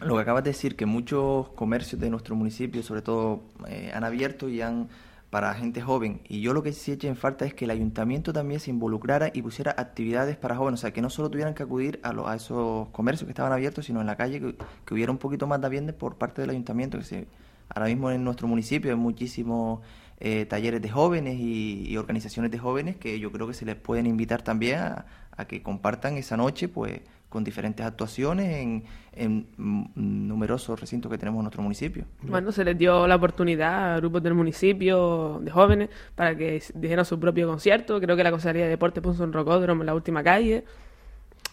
lo 0.01 0.15
que 0.15 0.21
acabas 0.21 0.43
de 0.43 0.51
decir, 0.51 0.75
que 0.75 0.85
muchos 0.85 1.49
comercios 1.49 1.99
de 1.99 2.09
nuestro 2.09 2.35
municipio, 2.35 2.83
sobre 2.83 3.01
todo, 3.01 3.41
eh, 3.67 3.91
han 3.93 4.03
abierto 4.03 4.49
y 4.49 4.61
han 4.61 4.89
para 5.29 5.53
gente 5.55 5.81
joven. 5.81 6.21
Y 6.29 6.39
yo 6.41 6.53
lo 6.53 6.63
que 6.63 6.71
sí 6.71 6.93
eché 6.93 7.07
en 7.09 7.17
falta 7.17 7.45
es 7.45 7.53
que 7.53 7.65
el 7.65 7.71
ayuntamiento 7.71 8.31
también 8.31 8.59
se 8.61 8.69
involucrara 8.69 9.29
y 9.33 9.41
pusiera 9.41 9.75
actividades 9.77 10.37
para 10.37 10.55
jóvenes. 10.55 10.79
O 10.79 10.81
sea, 10.81 10.93
que 10.93 11.01
no 11.01 11.09
solo 11.09 11.29
tuvieran 11.29 11.53
que 11.53 11.63
acudir 11.63 11.99
a, 12.03 12.13
los- 12.13 12.27
a 12.27 12.35
esos 12.35 12.87
comercios 12.89 13.25
que 13.27 13.31
estaban 13.31 13.51
abiertos, 13.51 13.85
sino 13.85 13.99
en 14.01 14.07
la 14.07 14.15
calle, 14.15 14.39
que, 14.85 14.93
hubiera 14.93 15.11
un 15.11 15.17
poquito 15.17 15.45
más 15.47 15.59
de 15.59 15.67
ambiente 15.67 15.93
por 15.93 16.15
parte 16.15 16.41
del 16.41 16.51
ayuntamiento. 16.51 16.97
Que 16.97 17.03
se, 17.03 17.27
ahora 17.69 17.87
mismo 17.87 18.09
en 18.11 18.23
nuestro 18.23 18.47
municipio 18.47 18.91
hay 18.91 18.97
muchísimos 18.97 19.81
eh, 20.19 20.45
talleres 20.45 20.81
de 20.81 20.89
jóvenes 20.89 21.37
y, 21.39 21.83
y 21.89 21.97
organizaciones 21.97 22.49
de 22.51 22.57
jóvenes 22.59 22.95
que 22.95 23.19
yo 23.19 23.31
creo 23.31 23.47
que 23.47 23.53
se 23.53 23.65
les 23.65 23.75
pueden 23.75 24.05
invitar 24.07 24.41
también 24.43 24.79
a 24.79 25.45
que 25.47 25.61
compartan 25.61 26.17
esa 26.17 26.35
noche, 26.37 26.67
pues 26.67 27.01
con 27.29 27.43
diferentes 27.43 27.85
actuaciones 27.85 28.55
en, 28.57 28.83
en 29.13 29.47
numerosos 29.95 30.79
recintos 30.79 31.11
que 31.11 31.17
tenemos 31.17 31.39
en 31.39 31.43
nuestro 31.43 31.61
municipio. 31.61 32.05
Bueno, 32.21 32.51
se 32.51 32.63
les 32.63 32.77
dio 32.77 33.05
la 33.07 33.15
oportunidad 33.15 33.95
a 33.95 33.97
grupos 33.97 34.23
del 34.23 34.33
municipio, 34.33 35.39
de 35.41 35.51
jóvenes, 35.51 35.89
para 36.15 36.35
que 36.37 36.61
dijeran 36.75 37.05
su 37.05 37.19
propio 37.19 37.47
concierto. 37.47 37.99
Creo 37.99 38.15
que 38.15 38.23
la 38.23 38.31
Consejería 38.31 38.63
de 38.63 38.69
Deportes 38.69 39.03
puso 39.03 39.23
un 39.23 39.33
rocódromo 39.33 39.81
en 39.81 39.87
la 39.87 39.93
última 39.93 40.23
calle. 40.23 40.63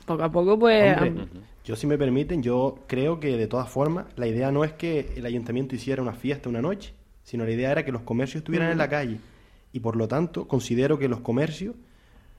Poco 0.06 0.22
a 0.22 0.30
poco, 0.30 0.58
pues... 0.58 0.96
Hombre, 0.96 1.26
yo 1.64 1.76
si 1.76 1.86
me 1.86 1.96
permiten, 1.96 2.42
yo 2.42 2.80
creo 2.86 3.18
que 3.18 3.36
de 3.36 3.46
todas 3.46 3.70
formas 3.70 4.06
la 4.16 4.26
idea 4.26 4.52
no 4.52 4.64
es 4.64 4.72
que 4.72 5.14
el 5.16 5.24
ayuntamiento 5.24 5.74
hiciera 5.74 6.02
una 6.02 6.12
fiesta 6.12 6.50
una 6.50 6.60
noche, 6.60 6.92
sino 7.22 7.44
la 7.44 7.52
idea 7.52 7.72
era 7.72 7.84
que 7.84 7.92
los 7.92 8.02
comercios 8.02 8.42
estuvieran 8.42 8.70
en 8.70 8.78
la 8.78 8.88
calle 8.88 9.18
y 9.72 9.80
por 9.80 9.96
lo 9.96 10.06
tanto 10.06 10.46
considero 10.46 10.98
que 10.98 11.08
los 11.08 11.20
comercios 11.20 11.74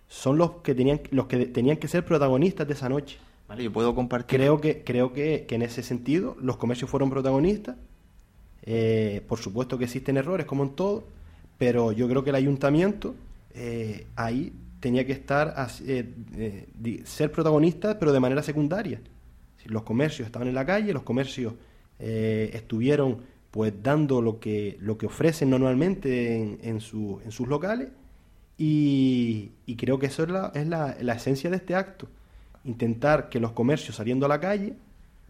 son 0.07 0.37
los 0.37 0.51
que 0.63 0.75
tenían 0.75 1.01
los 1.11 1.25
que 1.27 1.45
tenían 1.47 1.77
que 1.77 1.87
ser 1.87 2.05
protagonistas 2.05 2.67
de 2.67 2.73
esa 2.73 2.89
noche. 2.89 3.17
Vale, 3.47 3.63
yo 3.63 3.71
puedo 3.71 3.93
compartir. 3.93 4.39
Creo 4.39 4.59
que 4.61 4.83
creo 4.83 5.13
que, 5.13 5.45
que 5.47 5.55
en 5.55 5.61
ese 5.61 5.83
sentido 5.83 6.35
los 6.41 6.57
comercios 6.57 6.89
fueron 6.89 7.09
protagonistas. 7.09 7.75
Eh, 8.63 9.21
por 9.27 9.37
supuesto 9.39 9.77
que 9.77 9.85
existen 9.85 10.17
errores 10.17 10.45
como 10.47 10.63
en 10.63 10.71
todo, 10.71 11.03
pero 11.57 11.91
yo 11.91 12.07
creo 12.07 12.23
que 12.23 12.31
el 12.31 12.35
ayuntamiento 12.35 13.13
eh, 13.53 14.07
ahí 14.15 14.53
tenía 14.79 15.05
que 15.05 15.11
estar 15.13 15.53
eh, 15.85 16.65
ser 17.05 17.31
protagonista, 17.31 17.99
pero 17.99 18.11
de 18.11 18.19
manera 18.19 18.41
secundaria. 18.41 18.99
Los 19.65 19.83
comercios 19.83 20.25
estaban 20.27 20.47
en 20.47 20.55
la 20.55 20.65
calle, 20.65 20.93
los 20.93 21.03
comercios 21.03 21.53
estuvieron 21.97 23.17
pues 23.51 23.73
dando 23.81 24.21
lo 24.21 24.39
que 24.39 24.77
lo 24.81 24.97
que 24.97 25.05
ofrecen 25.05 25.49
normalmente 25.49 26.35
en, 26.35 26.59
en, 26.61 26.81
su- 26.81 27.21
en 27.23 27.31
sus 27.31 27.47
locales 27.47 27.87
y, 28.57 29.51
y 29.65 29.75
creo 29.75 29.99
que 29.99 30.07
eso 30.07 30.23
es, 30.23 30.29
la, 30.29 30.51
es 30.55 30.67
la, 30.67 30.95
la 31.01 31.13
esencia 31.13 31.49
de 31.49 31.57
este 31.57 31.75
acto 31.75 32.07
intentar 32.63 33.29
que 33.29 33.39
los 33.39 33.51
comercios 33.51 33.95
saliendo 33.97 34.25
a 34.25 34.29
la 34.29 34.39
calle 34.39 34.73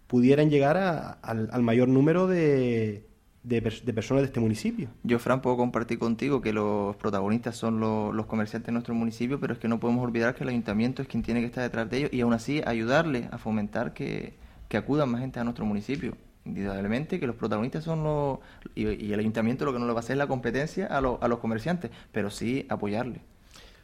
pudieran 0.08 0.50
llegar 0.50 0.78
a- 0.78 1.12
al, 1.22 1.62
mayor 1.64 1.88
número 1.90 2.28
de, 2.28 3.06
de, 3.44 3.64
pers- 3.64 3.84
de 3.84 3.94
personas 3.94 4.22
de 4.22 4.28
este 4.28 4.40
municipio. 4.40 4.88
Yo, 5.04 5.20
Fran, 5.20 5.42
puedo 5.42 5.58
compartir 5.58 6.00
contigo 6.00 6.42
que 6.42 6.54
los 6.54 6.96
protagonistas 6.96 7.58
son 7.58 7.80
lo- 7.80 8.14
los 8.14 8.26
comerciantes 8.28 8.68
de 8.68 8.72
nuestro 8.74 8.94
municipio, 8.96 9.40
pero 9.40 9.54
es 9.54 9.60
que 9.60 9.68
no 9.68 9.80
podemos 9.80 10.04
olvidar 10.06 10.36
que 10.36 10.44
el 10.44 10.50
ayuntamiento 10.50 11.02
es 11.02 11.08
quien 11.08 11.24
tiene 11.24 11.42
que 11.42 11.48
estar 11.48 11.64
detrás 11.64 11.90
de 11.90 11.98
ellos 11.98 12.14
y 12.14 12.22
aún 12.22 12.34
así 12.34 12.62
ayudarles 12.66 13.28
a 13.34 13.38
fomentar 13.38 13.94
que, 13.94 14.34
que 14.70 14.78
acudan 14.78 15.10
más 15.10 15.22
gente 15.22 15.40
a 15.40 15.44
nuestro 15.44 15.66
municipio. 15.66 16.16
Indudablemente 16.46 17.20
que 17.20 17.28
los 17.28 17.36
protagonistas 17.36 17.84
son 17.84 18.04
los... 18.04 18.40
Y, 18.76 19.12
el 19.12 19.20
ayuntamiento 19.20 19.66
lo 19.66 19.74
que 19.74 19.80
no 19.80 19.88
le 19.88 19.94
va 19.94 20.00
a 20.00 20.04
hacer 20.04 20.14
es 20.14 20.20
la 20.20 20.28
competencia 20.28 20.86
a, 20.88 21.02
los- 21.02 21.22
a 21.22 21.28
los 21.28 21.40
comerciantes, 21.40 21.92
pero 22.12 22.30
sí 22.30 22.66
apoyarles. 22.70 23.22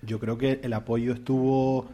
Yo 0.04 0.20
creo 0.20 0.38
que 0.38 0.60
el 0.64 0.74
apoyo 0.74 1.14
estuvo 1.14 1.88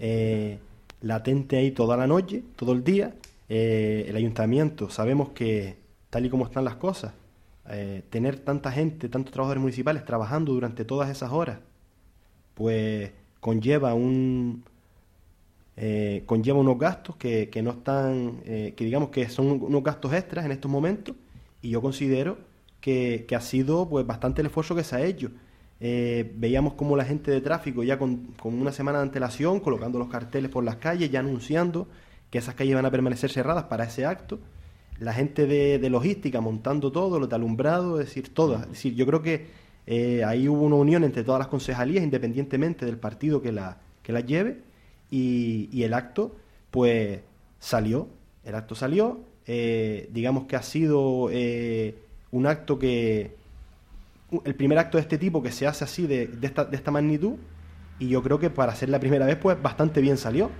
eh, 0.00 0.58
latente 1.02 1.56
ahí 1.58 1.70
toda 1.70 1.96
la 1.96 2.06
noche, 2.06 2.42
todo 2.56 2.72
el 2.72 2.84
día. 2.84 3.14
Eh, 3.48 4.06
el 4.08 4.16
ayuntamiento, 4.16 4.88
sabemos 4.90 5.30
que 5.30 5.76
tal 6.10 6.24
y 6.26 6.30
como 6.30 6.44
están 6.46 6.64
las 6.64 6.76
cosas, 6.76 7.12
eh, 7.68 8.02
tener 8.10 8.38
tanta 8.38 8.70
gente, 8.72 9.08
tantos 9.08 9.32
trabajadores 9.32 9.60
municipales 9.62 10.04
trabajando 10.04 10.52
durante 10.52 10.84
todas 10.84 11.10
esas 11.10 11.32
horas, 11.32 11.58
pues 12.54 13.10
conlleva 13.40 13.94
un 13.94 14.64
eh, 15.76 16.22
conlleva 16.26 16.60
unos 16.60 16.78
gastos 16.78 17.16
que, 17.16 17.50
que 17.50 17.60
no 17.62 17.72
están, 17.72 18.40
eh, 18.44 18.74
que 18.76 18.84
digamos 18.84 19.08
que 19.08 19.28
son 19.28 19.60
unos 19.60 19.82
gastos 19.82 20.12
extras 20.12 20.44
en 20.44 20.52
estos 20.52 20.70
momentos 20.70 21.16
y 21.62 21.70
yo 21.70 21.82
considero 21.82 22.38
que, 22.80 23.24
que 23.26 23.34
ha 23.34 23.40
sido 23.40 23.88
pues 23.88 24.06
bastante 24.06 24.40
el 24.40 24.46
esfuerzo 24.46 24.74
que 24.74 24.84
se 24.84 24.96
ha 24.96 25.04
hecho. 25.04 25.30
Eh, 25.80 26.32
veíamos 26.36 26.74
como 26.74 26.96
la 26.96 27.04
gente 27.04 27.30
de 27.30 27.40
tráfico 27.40 27.82
ya 27.82 27.98
con, 27.98 28.34
con 28.40 28.54
una 28.54 28.70
semana 28.70 28.98
de 28.98 29.04
antelación, 29.04 29.58
colocando 29.60 29.98
los 29.98 30.08
carteles 30.08 30.50
por 30.50 30.62
las 30.62 30.76
calles, 30.76 31.10
ya 31.10 31.20
anunciando 31.20 31.88
que 32.30 32.38
esas 32.38 32.54
calles 32.54 32.76
van 32.76 32.86
a 32.86 32.90
permanecer 32.90 33.30
cerradas 33.30 33.64
para 33.64 33.84
ese 33.84 34.06
acto. 34.06 34.38
La 35.00 35.12
gente 35.12 35.46
de, 35.46 35.80
de 35.80 35.90
logística 35.90 36.40
montando 36.40 36.92
todo, 36.92 37.18
los 37.18 37.28
de 37.28 37.34
alumbrado, 37.34 38.00
es 38.00 38.06
decir, 38.06 38.32
todas. 38.32 38.62
Es 38.62 38.68
decir, 38.70 38.94
yo 38.94 39.06
creo 39.06 39.22
que 39.22 39.46
ahí 40.24 40.48
hubo 40.48 40.62
una 40.62 40.76
unión 40.76 41.02
entre 41.02 41.24
todas 41.24 41.40
las 41.40 41.48
concejalías, 41.48 42.04
independientemente 42.04 42.86
del 42.86 42.96
partido 42.96 43.42
que 43.42 43.50
la, 43.50 43.78
que 44.02 44.12
la 44.12 44.20
lleve, 44.20 44.62
y, 45.14 45.68
y 45.72 45.84
el 45.84 45.94
acto, 45.94 46.34
pues 46.70 47.20
salió. 47.60 48.08
El 48.44 48.54
acto 48.56 48.74
salió. 48.74 49.20
eh, 49.46 50.08
digamos 50.12 50.46
que 50.46 50.56
ha 50.56 50.62
sido 50.62 51.28
eh, 51.30 51.94
un 52.32 52.46
acto 52.46 52.78
que. 52.78 53.36
El 54.44 54.54
primer 54.54 54.78
acto 54.78 54.98
de 54.98 55.02
este 55.02 55.18
tipo 55.18 55.42
que 55.42 55.52
se 55.52 55.66
hace 55.66 55.84
así, 55.84 56.06
de, 56.06 56.26
de 56.26 56.46
esta, 56.46 56.64
de 56.64 56.76
esta 56.76 56.90
magnitud, 56.90 57.34
y 58.00 58.08
yo 58.08 58.22
creo 58.22 58.38
que 58.38 58.50
para 58.50 58.74
ser 58.74 58.88
la 58.88 58.98
primera 58.98 59.26
vez, 59.26 59.36
pues 59.36 59.60
bastante 59.62 60.00
bien 60.00 60.16
salió. 60.16 60.50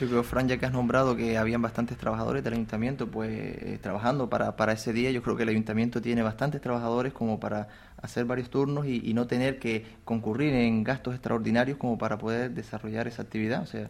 Yo 0.00 0.06
creo, 0.06 0.22
Fran, 0.22 0.46
ya 0.46 0.58
que 0.58 0.66
has 0.66 0.72
nombrado 0.72 1.16
que 1.16 1.38
habían 1.38 1.60
bastantes 1.62 1.96
trabajadores 1.96 2.44
del 2.44 2.52
ayuntamiento 2.52 3.08
pues 3.08 3.30
eh, 3.32 3.78
trabajando 3.82 4.28
para, 4.28 4.54
para 4.54 4.72
ese 4.72 4.92
día, 4.92 5.10
yo 5.10 5.22
creo 5.22 5.36
que 5.36 5.42
el 5.42 5.48
ayuntamiento 5.48 6.00
tiene 6.00 6.22
bastantes 6.22 6.60
trabajadores 6.60 7.12
como 7.12 7.40
para 7.40 7.66
hacer 8.02 8.24
varios 8.24 8.50
turnos 8.50 8.86
y, 8.86 9.02
y 9.04 9.14
no 9.14 9.26
tener 9.26 9.58
que 9.58 9.84
concurrir 10.04 10.54
en 10.54 10.84
gastos 10.84 11.14
extraordinarios 11.14 11.78
como 11.78 11.98
para 11.98 12.18
poder 12.18 12.50
desarrollar 12.52 13.08
esa 13.08 13.22
actividad. 13.22 13.62
O 13.62 13.66
sea, 13.66 13.88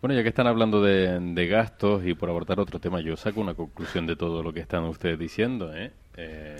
Bueno, 0.00 0.14
ya 0.16 0.22
que 0.22 0.30
están 0.30 0.46
hablando 0.46 0.82
de, 0.82 1.20
de 1.20 1.46
gastos 1.46 2.06
y 2.06 2.14
por 2.14 2.30
abordar 2.30 2.58
otro 2.60 2.78
tema, 2.78 3.00
yo 3.00 3.16
saco 3.16 3.40
una 3.40 3.54
conclusión 3.54 4.06
de 4.06 4.16
todo 4.16 4.42
lo 4.42 4.52
que 4.52 4.60
están 4.60 4.84
ustedes 4.84 5.18
diciendo. 5.18 5.74
¿eh? 5.74 5.92
Eh, 6.16 6.56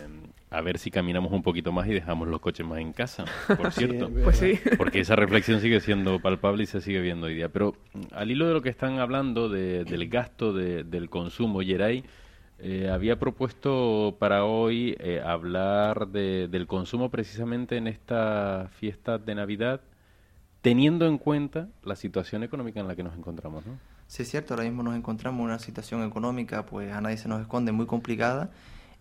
a 0.51 0.61
ver 0.63 0.79
si 0.79 0.91
caminamos 0.91 1.33
un 1.33 1.43
poquito 1.43 1.71
más 1.73 1.87
y 1.87 1.93
dejamos 1.93 2.27
los 2.29 2.41
coches 2.41 2.67
más 2.67 2.81
en 2.81 2.93
casa, 2.93 3.25
por 3.57 3.73
cierto. 3.73 4.09
Sí, 4.09 4.15
Pues 4.25 4.37
sí. 4.37 4.59
Porque 4.77 5.01
esa 5.01 5.17
reflexión 5.17 5.61
sigue 5.61 5.81
siendo 5.81 6.19
palpable 6.21 6.65
y 6.65 6.67
se 6.67 6.81
sigue 6.81 7.01
viendo 7.01 7.27
hoy 7.29 7.35
día. 7.35 7.49
Pero 7.49 7.75
mm, 7.95 8.01
al 8.13 8.31
hilo 8.31 8.47
de 8.49 8.53
lo 8.55 8.61
que 8.63 8.69
están 8.69 8.99
hablando 8.99 9.49
de- 9.49 9.85
del 9.85 10.09
gasto 10.09 10.53
de- 10.53 10.83
del 10.85 11.09
consumo, 11.09 11.63
Yeray, 11.63 12.05
Eh, 12.63 12.91
había 12.91 13.19
propuesto 13.19 14.17
para 14.19 14.45
hoy 14.45 14.95
eh, 15.01 15.23
hablar 15.25 16.09
de, 16.09 16.47
del 16.49 16.67
consumo 16.67 17.11
precisamente 17.11 17.77
en 17.77 17.87
esta 17.87 18.69
fiesta 18.79 19.19
de 19.19 19.35
Navidad, 19.35 19.81
teniendo 20.63 21.07
en 21.07 21.19
cuenta 21.19 21.69
la 21.85 21.97
situación 21.97 22.43
económica 22.43 22.81
en 22.81 22.89
la 22.89 22.97
que 22.97 23.03
nos 23.03 23.17
encontramos, 23.17 23.65
¿no? 23.67 23.73
Sí, 24.07 24.23
es 24.25 24.31
cierto, 24.31 24.55
ahora 24.55 24.65
mismo 24.65 24.83
nos 24.83 24.97
encontramos 24.97 25.39
en 25.41 25.45
una 25.47 25.59
situación 25.59 26.03
económica, 26.03 26.67
pues 26.67 26.93
a 26.93 27.01
nadie 27.01 27.17
se 27.17 27.29
nos 27.29 27.41
esconde, 27.41 27.73
muy 27.73 27.87
complicada. 27.87 28.51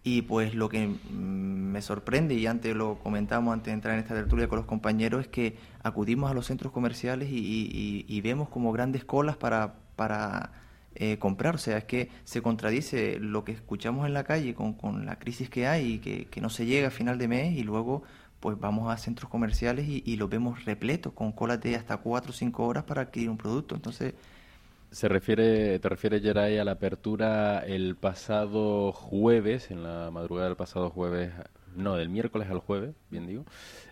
Y 0.03 0.21
pues 0.21 0.55
lo 0.55 0.69
que 0.69 0.87
mm, 0.87 0.93
me 1.13 1.81
sorprende, 1.81 2.35
y 2.35 2.45
antes 2.47 2.75
lo 2.75 2.95
comentamos 2.99 3.53
antes 3.53 3.65
de 3.67 3.73
entrar 3.73 3.95
en 3.95 3.99
esta 4.01 4.13
tertulia 4.15 4.47
con 4.47 4.57
los 4.57 4.65
compañeros, 4.65 5.21
es 5.21 5.27
que 5.27 5.57
acudimos 5.83 6.31
a 6.31 6.33
los 6.33 6.45
centros 6.45 6.71
comerciales 6.71 7.29
y, 7.29 7.37
y- 7.37 8.05
y 8.07 8.21
vemos 8.21 8.47
como 8.49 8.71
grandes 8.71 9.03
colas 9.03 9.35
para, 9.35 9.73
para 9.97 10.51
eh, 10.95 11.17
comprar. 11.19 11.55
O 11.55 11.57
sea, 11.57 11.77
es 11.77 11.85
que 11.85 12.09
se 12.23 12.41
contradice 12.41 13.19
lo 13.19 13.43
que 13.43 13.51
escuchamos 13.53 14.05
en 14.07 14.13
la 14.13 14.23
calle 14.23 14.53
con, 14.53 14.73
con 14.73 15.05
la 15.05 15.17
crisis 15.19 15.49
que 15.49 15.67
hay 15.67 15.93
y 15.93 15.99
que, 15.99 16.25
que 16.27 16.41
no 16.41 16.49
se 16.49 16.65
llega 16.65 16.87
a 16.89 16.91
final 16.91 17.17
de 17.17 17.27
mes 17.27 17.57
y 17.57 17.63
luego 17.63 18.03
pues 18.39 18.57
vamos 18.59 18.91
a 18.91 18.97
centros 18.97 19.29
comerciales 19.29 19.87
y, 19.87 20.01
y 20.05 20.15
los 20.15 20.29
vemos 20.29 20.63
repletos 20.65 21.13
con 21.13 21.31
colas 21.33 21.59
de 21.61 21.75
hasta 21.75 21.97
4 21.97 22.31
o 22.31 22.33
5 22.33 22.65
horas 22.65 22.83
para 22.85 23.01
adquirir 23.03 23.29
un 23.29 23.37
producto. 23.37 23.75
Entonces, 23.75 24.13
Se 24.91 25.07
refiere, 25.07 25.77
te 25.79 25.87
refieres, 25.89 26.21
Geray, 26.23 26.57
a 26.57 26.63
la 26.63 26.71
apertura 26.71 27.59
el 27.59 27.95
pasado 27.95 28.91
jueves, 28.91 29.69
en 29.69 29.83
la 29.83 30.09
madrugada 30.11 30.47
del 30.47 30.57
pasado 30.57 30.89
jueves, 30.89 31.31
no, 31.75 31.95
del 31.95 32.09
miércoles 32.09 32.49
al 32.49 32.59
jueves, 32.59 32.95
bien 33.11 33.27
digo, 33.27 33.45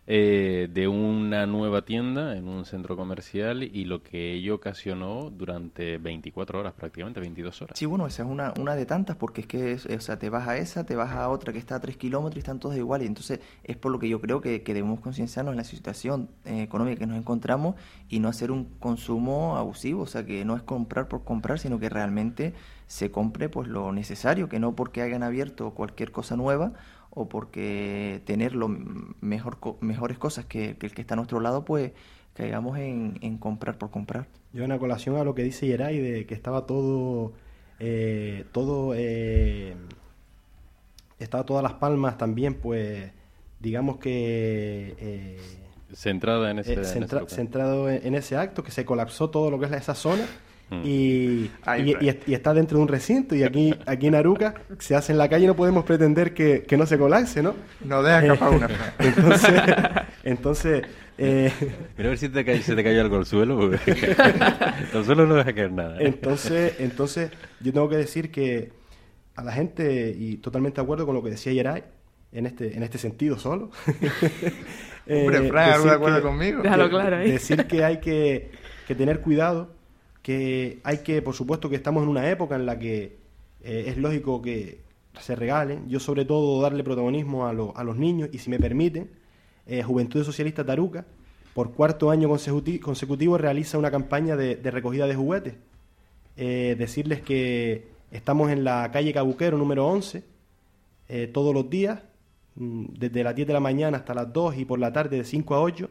eh, 0.09 0.69
de 0.71 0.87
una 0.87 1.45
nueva 1.45 1.81
tienda 1.81 2.37
en 2.37 2.47
un 2.47 2.63
centro 2.63 2.95
comercial 2.95 3.61
y 3.61 3.83
lo 3.83 4.03
que 4.03 4.35
ello 4.35 4.55
ocasionó 4.55 5.29
durante 5.29 5.97
24 5.97 6.59
horas, 6.61 6.73
prácticamente 6.73 7.19
22 7.19 7.61
horas. 7.61 7.77
Sí, 7.77 7.85
bueno, 7.85 8.07
esa 8.07 8.23
es 8.23 8.29
una, 8.29 8.53
una 8.57 8.77
de 8.77 8.85
tantas, 8.85 9.17
porque 9.17 9.41
es 9.41 9.47
que, 9.47 9.73
o 9.73 9.99
sea, 9.99 10.17
te 10.17 10.29
vas 10.29 10.47
a 10.47 10.55
esa, 10.55 10.85
te 10.85 10.95
vas 10.95 11.11
a 11.11 11.27
otra 11.27 11.51
que 11.51 11.59
está 11.59 11.75
a 11.75 11.81
3 11.81 11.97
kilómetros 11.97 12.37
y 12.37 12.39
están 12.39 12.59
todas 12.59 12.77
iguales. 12.77 13.05
Entonces 13.05 13.41
es 13.65 13.75
por 13.75 13.91
lo 13.91 13.99
que 13.99 14.07
yo 14.07 14.21
creo 14.21 14.39
que, 14.39 14.63
que 14.63 14.73
debemos 14.73 15.01
concienciarnos 15.01 15.51
en 15.51 15.57
la 15.57 15.65
situación 15.65 16.29
eh, 16.45 16.61
económica 16.61 16.99
que 16.99 17.07
nos 17.07 17.17
encontramos 17.17 17.75
y 18.07 18.19
no 18.19 18.29
hacer 18.29 18.49
un 18.49 18.63
consumo 18.79 19.57
abusivo, 19.57 20.03
o 20.03 20.07
sea, 20.07 20.25
que 20.25 20.45
no 20.45 20.55
es 20.55 20.63
comprar 20.63 21.09
por 21.09 21.25
comprar, 21.25 21.59
sino 21.59 21.79
que 21.79 21.89
realmente 21.89 22.53
se 22.87 23.11
compre 23.11 23.49
pues 23.49 23.67
lo 23.67 23.91
necesario, 23.91 24.47
que 24.47 24.59
no 24.59 24.73
porque 24.73 25.01
hayan 25.01 25.21
abierto 25.21 25.71
cualquier 25.71 26.11
cosa 26.11 26.37
nueva 26.37 26.71
o 27.17 27.27
porque 27.29 28.21
tener 28.25 28.55
lo 28.55 28.67
mejor, 28.67 29.57
mejores 29.81 30.17
cosas 30.17 30.45
que, 30.45 30.77
que 30.77 30.85
el 30.87 30.93
que 30.93 31.01
está 31.01 31.15
a 31.15 31.17
nuestro 31.17 31.39
lado, 31.39 31.65
pues 31.65 31.91
caigamos 32.33 32.77
en, 32.77 33.17
en 33.21 33.37
comprar 33.37 33.77
por 33.77 33.89
comprar. 33.89 34.27
Yo 34.53 34.63
en 34.63 34.77
colación 34.77 35.15
a 35.17 35.23
lo 35.23 35.33
que 35.35 35.43
dice 35.43 35.67
Yeray 35.67 35.99
de 35.99 36.25
que 36.25 36.33
estaba 36.35 36.65
todo, 36.65 37.33
eh, 37.79 38.45
todo, 38.51 38.93
eh, 38.95 39.75
estaba 41.19 41.45
todas 41.45 41.63
las 41.63 41.73
palmas 41.73 42.17
también, 42.17 42.53
pues, 42.55 43.11
digamos 43.59 43.97
que 43.97 44.95
eh, 44.99 45.37
Centrada 45.93 46.51
en 46.51 46.59
ese, 46.59 46.73
eh, 46.73 46.75
en 46.75 46.81
ese 46.81 47.35
centrado 47.35 47.89
en, 47.89 48.05
en 48.05 48.15
ese 48.15 48.35
acto, 48.37 48.63
que 48.63 48.71
se 48.71 48.85
colapsó 48.85 49.29
todo 49.29 49.49
lo 49.49 49.57
que 49.59 49.65
es 49.65 49.71
la- 49.71 49.77
esa 49.77 49.95
zona. 49.95 50.25
Mm. 50.69 50.81
Y, 50.83 51.49
y- 52.25 52.33
está 52.33 52.53
dentro 52.53 52.77
de 52.77 52.81
un 52.83 52.89
recinto 52.89 53.35
y 53.35 53.43
aquí 53.43 53.73
aquí 53.85 54.07
en 54.07 54.15
Aruca 54.15 54.53
se 54.79 54.95
hace 54.95 55.13
en 55.13 55.17
la 55.17 55.29
calle 55.29 55.45
y 55.45 55.47
no 55.47 55.55
podemos 55.55 55.85
pretender 55.85 56.33
que, 56.33 56.63
que 56.63 56.75
no 56.75 56.85
se 56.85 56.97
colapse, 56.97 57.41
¿no? 57.41 57.55
No 57.85 58.03
deja 58.03 58.21
escapar 58.25 58.49
una. 58.49 58.69
Entonces, 58.99 59.61
entonces 60.23 60.81
eh, 61.17 61.51
Mira 61.97 62.09
a 62.09 62.11
ver 62.11 62.17
si 62.17 62.27
te 62.29 62.43
cae- 62.45 62.61
se 62.61 62.75
te 62.75 62.83
cayó 62.83 62.99
algo 63.01 63.15
al 63.17 63.25
suelo. 63.25 63.71
el 63.73 63.79
suelo 65.05 65.25
no 65.25 65.35
deja 65.35 65.53
caer 65.53 65.71
nada. 65.71 65.97
¿eh? 65.99 66.07
Entonces, 66.07 66.73
entonces, 66.79 67.31
yo 67.61 67.71
tengo 67.73 67.87
que 67.89 67.95
decir 67.97 68.29
que 68.29 68.71
a 69.35 69.43
la 69.43 69.53
gente, 69.53 70.13
y 70.17 70.37
totalmente 70.37 70.81
de 70.81 70.83
acuerdo 70.83 71.05
con 71.05 71.15
lo 71.15 71.23
que 71.23 71.29
decía 71.29 71.53
Yeray, 71.53 71.83
en 72.33 72.45
este, 72.45 72.75
en 72.75 72.83
este 72.83 72.97
sentido 72.97 73.39
solo. 73.39 73.71
Hombre, 75.09 75.45
eh, 75.45 75.47
Fran, 75.49 75.71
¿algo 75.71 75.83
de 75.85 75.89
decir 75.89 75.89
acuerdo 75.91 76.17
que- 76.17 76.23
conmigo? 76.23 76.61
Déjalo 76.61 76.89
claro 76.89 77.15
ahí. 77.17 77.31
Decir 77.31 77.65
que 77.67 77.83
hay 77.85 77.99
que, 77.99 78.51
que 78.87 78.95
tener 78.95 79.21
cuidado, 79.21 79.75
que 80.27 80.81
hay 80.83 80.97
que, 80.97 81.21
por 81.21 81.33
supuesto, 81.35 81.69
que 81.69 81.77
estamos 81.77 82.03
en 82.03 82.09
una 82.09 82.29
época 82.29 82.55
en 82.57 82.65
la 82.65 82.77
que 82.77 83.15
eh, 83.63 83.85
es 83.87 83.95
lógico 83.97 84.41
que 84.41 84.81
se 85.21 85.37
regalen. 85.37 85.87
Yo, 85.87 86.01
sobre 86.01 86.25
todo, 86.25 86.61
darle 86.61 86.83
protagonismo 86.83 87.47
a, 87.47 87.53
lo- 87.53 87.71
a 87.77 87.83
los 87.85 87.95
niños, 87.95 88.27
y 88.33 88.39
si 88.39 88.49
me 88.49 88.59
permiten, 88.59 89.09
eh, 89.67 89.83
Juventud 89.83 90.25
Socialista 90.25 90.65
Taruca, 90.65 91.05
por 91.53 91.71
cuarto 91.71 92.11
año 92.11 92.27
consecuti- 92.27 92.81
consecutivo, 92.81 93.37
realiza 93.37 93.77
una 93.77 93.89
campaña 93.89 94.35
de, 94.35 94.57
de 94.57 94.69
recogida 94.69 95.07
de 95.07 95.15
juguetes. 95.15 95.53
Eh, 96.35 96.75
decirles 96.77 97.21
que 97.21 97.87
estamos 98.11 98.51
en 98.51 98.65
la 98.65 98.91
calle 98.91 99.13
Cabuquero 99.13 99.57
número 99.57 99.87
11, 99.87 100.23
eh, 101.07 101.27
todos 101.33 101.53
los 101.53 101.69
días, 101.69 102.01
mm, 102.55 102.85
desde 102.99 103.23
las 103.23 103.33
10 103.33 103.47
de 103.47 103.53
la 103.53 103.61
mañana 103.61 103.95
hasta 103.99 104.13
las 104.13 104.33
2 104.33 104.57
y 104.57 104.65
por 104.65 104.77
la 104.77 104.91
tarde 104.91 105.15
de 105.19 105.23
5 105.23 105.55
a 105.55 105.61
8. 105.61 105.89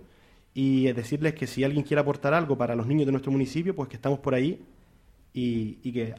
Y 0.58 0.90
decirles 0.94 1.34
que 1.34 1.46
si 1.46 1.64
alguien 1.64 1.84
quiere 1.84 2.00
aportar 2.00 2.32
algo 2.32 2.56
para 2.56 2.74
los 2.74 2.86
niños 2.86 3.04
de 3.04 3.12
nuestro 3.12 3.30
municipio, 3.30 3.76
pues 3.76 3.90
que 3.90 3.96
estamos 3.96 4.20
por 4.20 4.34
ahí 4.34 4.64
y, 5.34 5.76
y 5.82 5.92
que, 5.92 6.14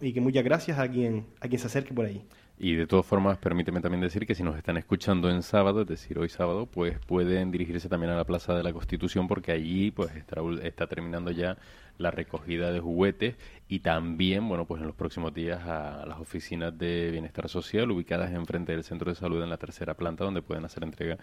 y 0.00 0.12
que 0.12 0.20
muchas 0.20 0.42
gracias 0.42 0.76
a 0.80 0.90
quien, 0.90 1.26
a 1.40 1.46
quien 1.46 1.60
se 1.60 1.68
acerque 1.68 1.94
por 1.94 2.04
ahí. 2.04 2.20
Y 2.58 2.74
de 2.74 2.88
todas 2.88 3.06
formas, 3.06 3.38
permíteme 3.38 3.80
también 3.80 4.00
decir 4.00 4.26
que 4.26 4.34
si 4.34 4.42
nos 4.42 4.56
están 4.56 4.76
escuchando 4.76 5.30
en 5.30 5.44
sábado, 5.44 5.82
es 5.82 5.86
decir, 5.86 6.18
hoy 6.18 6.28
sábado, 6.28 6.66
pues 6.66 6.98
pueden 7.06 7.52
dirigirse 7.52 7.88
también 7.88 8.10
a 8.10 8.16
la 8.16 8.24
Plaza 8.24 8.56
de 8.56 8.64
la 8.64 8.72
Constitución 8.72 9.28
porque 9.28 9.52
allí 9.52 9.92
pues 9.92 10.16
está, 10.16 10.40
está 10.64 10.88
terminando 10.88 11.30
ya 11.30 11.56
la 11.96 12.10
recogida 12.10 12.72
de 12.72 12.80
juguetes 12.80 13.36
y 13.68 13.78
también, 13.78 14.48
bueno, 14.48 14.64
pues 14.64 14.80
en 14.80 14.88
los 14.88 14.96
próximos 14.96 15.32
días 15.32 15.64
a 15.64 16.04
las 16.06 16.18
oficinas 16.18 16.76
de 16.76 17.12
bienestar 17.12 17.48
social 17.48 17.88
ubicadas 17.92 18.32
enfrente 18.32 18.72
del 18.72 18.82
centro 18.82 19.12
de 19.12 19.14
salud 19.14 19.40
en 19.44 19.48
la 19.48 19.58
tercera 19.58 19.94
planta 19.94 20.24
donde 20.24 20.42
pueden 20.42 20.64
hacer 20.64 20.82
entrega 20.82 21.18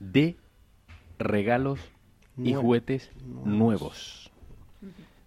de 0.00 0.36
regalos 1.18 1.80
y 2.44 2.52
Nuevos. 2.52 2.62
juguetes 2.62 3.10
nuevos. 3.44 4.30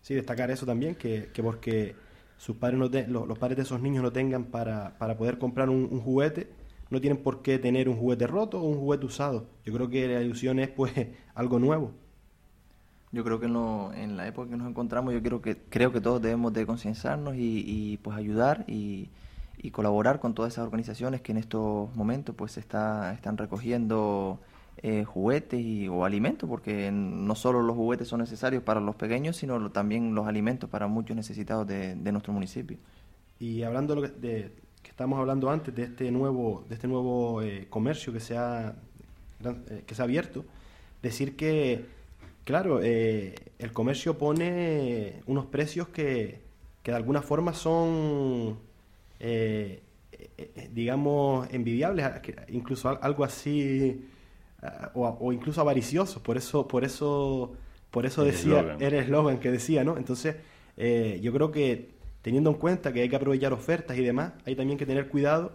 Sí, 0.01 0.15
destacar 0.15 0.49
eso 0.51 0.65
también, 0.65 0.95
que, 0.95 1.29
que 1.33 1.43
porque 1.43 1.95
sus 2.37 2.55
padres 2.57 2.79
no 2.79 2.89
te- 2.89 3.07
los, 3.07 3.27
los 3.27 3.37
padres 3.37 3.57
de 3.57 3.63
esos 3.63 3.81
niños 3.81 4.03
no 4.03 4.11
tengan 4.11 4.45
para, 4.45 4.97
para 4.97 5.17
poder 5.17 5.37
comprar 5.37 5.69
un, 5.69 5.87
un 5.91 6.01
juguete, 6.01 6.51
no 6.89 6.99
tienen 7.01 7.21
por 7.23 7.41
qué 7.41 7.59
tener 7.59 7.87
un 7.87 7.97
juguete 7.97 8.27
roto 8.27 8.59
o 8.61 8.63
un 8.67 8.79
juguete 8.79 9.05
usado. 9.05 9.47
Yo 9.65 9.73
creo 9.73 9.89
que 9.89 10.07
la 10.07 10.21
ilusión 10.21 10.59
es 10.59 10.69
pues 10.69 10.93
algo 11.35 11.59
nuevo. 11.59 11.91
Yo 13.11 13.23
creo 13.25 13.39
que 13.39 13.45
en, 13.47 13.53
lo- 13.53 13.93
en 13.93 14.15
la 14.17 14.27
época 14.27 14.49
que 14.49 14.57
nos 14.57 14.69
encontramos, 14.69 15.13
yo 15.13 15.21
creo 15.21 15.41
que 15.41 15.57
creo 15.69 15.91
que 15.91 15.99
todos 16.01 16.21
debemos 16.21 16.53
de 16.53 16.65
concienciarnos 16.65 17.35
y, 17.35 17.63
y, 17.65 17.97
pues 17.97 18.15
ayudar 18.17 18.63
y, 18.67 19.09
y 19.57 19.71
colaborar 19.71 20.19
con 20.21 20.33
todas 20.33 20.53
esas 20.53 20.65
organizaciones 20.65 21.21
que 21.21 21.33
en 21.33 21.37
estos 21.37 21.93
momentos 21.95 22.35
pues 22.35 22.57
está, 22.57 23.13
están 23.13 23.37
recogiendo 23.37 24.39
eh, 24.77 25.03
juguetes 25.05 25.59
y, 25.59 25.87
o 25.87 26.05
alimentos, 26.05 26.49
porque 26.49 26.91
no 26.91 27.35
solo 27.35 27.61
los 27.61 27.75
juguetes 27.75 28.07
son 28.07 28.19
necesarios 28.21 28.63
para 28.63 28.79
los 28.81 28.95
pequeños, 28.95 29.37
sino 29.37 29.71
también 29.71 30.15
los 30.15 30.27
alimentos 30.27 30.69
para 30.69 30.87
muchos 30.87 31.15
necesitados 31.15 31.67
de, 31.67 31.95
nuestro 32.11 32.33
municipio. 32.33 32.77
Y 33.39 33.63
hablando 33.63 33.95
de 33.95 34.09
de- 34.09 34.51
que 34.83 34.89
estamos 34.89 35.19
hablando 35.19 35.49
antes 35.51 35.75
de 35.75 35.83
este 35.83 36.11
nuevo, 36.11 36.65
de 36.67 36.73
este 36.75 36.87
nuevo 36.87 37.41
eh, 37.43 37.67
comercio 37.69 38.11
que 38.13 38.19
se 38.19 38.35
ha, 38.37 38.75
eh, 39.69 39.83
que 39.85 39.95
se 39.95 40.01
ha 40.01 40.05
abierto, 40.05 40.45
decir 41.03 41.35
que, 41.35 41.85
claro, 42.45 42.81
eh, 42.83 43.35
el 43.59 43.73
comercio 43.73 44.17
pone 44.17 45.21
unos 45.27 45.45
precios 45.47 45.89
que, 45.89 46.41
que 46.83 46.91
de 46.91 46.97
alguna 46.97 47.21
forma 47.21 47.53
son, 47.53 48.57
digamos, 50.71 51.47
envidiables, 51.51 52.05
incluso 52.49 52.89
al- 52.89 52.99
algo 53.01 53.23
así, 53.23 54.05
ah, 54.61 54.91
o, 54.93 55.07
o 55.19 55.33
incluso 55.33 55.61
avariciosos. 55.61 56.21
Por 56.21 56.37
eso, 56.37 56.67
por 56.67 56.83
eso, 56.83 57.53
por 57.91 58.05
eso 58.05 58.21
El 58.23 58.31
decía, 58.31 58.59
era 58.79 58.97
el 58.97 59.03
eslogan 59.05 59.39
que 59.39 59.51
decía, 59.51 59.83
¿no? 59.83 59.97
Entonces, 59.97 60.35
eh, 60.77 61.19
yo 61.21 61.31
creo 61.33 61.51
que 61.51 61.89
teniendo 62.21 62.49
en 62.51 62.57
cuenta 62.57 62.93
que 62.93 63.01
hay 63.01 63.09
que 63.09 63.15
aprovechar 63.15 63.51
ofertas 63.53 63.97
y 63.97 64.03
demás, 64.03 64.33
hay 64.45 64.55
también 64.55 64.77
que 64.77 64.85
tener 64.85 65.07
cuidado, 65.09 65.53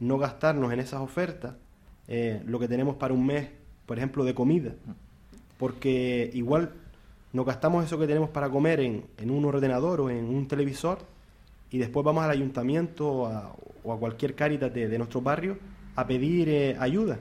no 0.00 0.18
gastarnos 0.18 0.72
en 0.72 0.80
esas 0.80 1.00
ofertas 1.00 1.54
eh, 2.08 2.42
lo 2.46 2.58
que 2.58 2.68
tenemos 2.68 2.96
para 2.96 3.14
un 3.14 3.24
mes, 3.26 3.48
por 3.86 3.98
ejemplo, 3.98 4.24
de 4.24 4.34
comida. 4.34 4.72
Porque 5.58 6.30
igual 6.34 6.72
nos 7.32 7.44
gastamos 7.46 7.84
eso 7.84 7.98
que 7.98 8.06
tenemos 8.06 8.30
para 8.30 8.48
comer 8.48 8.80
en, 8.80 9.04
en 9.18 9.30
un 9.30 9.44
ordenador 9.44 10.00
o 10.00 10.10
en 10.10 10.24
un 10.24 10.46
televisor 10.46 10.98
y 11.70 11.78
después 11.78 12.04
vamos 12.04 12.24
al 12.24 12.30
ayuntamiento 12.30 13.26
a- 13.26 13.54
o 13.84 13.92
a 13.92 13.98
cualquier 13.98 14.34
cáritas 14.34 14.72
de, 14.72 14.88
de 14.88 14.98
nuestro 14.98 15.20
barrio 15.20 15.58
a 15.96 16.06
pedir 16.06 16.48
eh, 16.48 16.76
ayuda. 16.78 17.18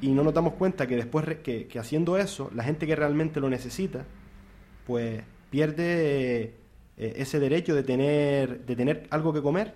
Y 0.00 0.12
no 0.12 0.22
nos 0.24 0.34
damos 0.34 0.54
cuenta 0.54 0.86
que 0.86 0.96
después 0.96 1.24
re- 1.24 1.42
que, 1.42 1.66
que 1.68 1.78
haciendo 1.78 2.18
eso, 2.18 2.50
la 2.54 2.64
gente 2.64 2.86
que 2.86 2.96
realmente 2.96 3.40
lo 3.40 3.48
necesita, 3.50 4.06
pues 4.84 5.22
pierde 5.50 6.44
eh, 6.96 7.14
ese 7.16 7.40
derecho 7.40 7.74
de 7.74 7.82
tener, 7.84 8.66
de 8.66 8.76
tener 8.76 9.06
algo 9.10 9.32
que 9.32 9.42
comer. 9.42 9.74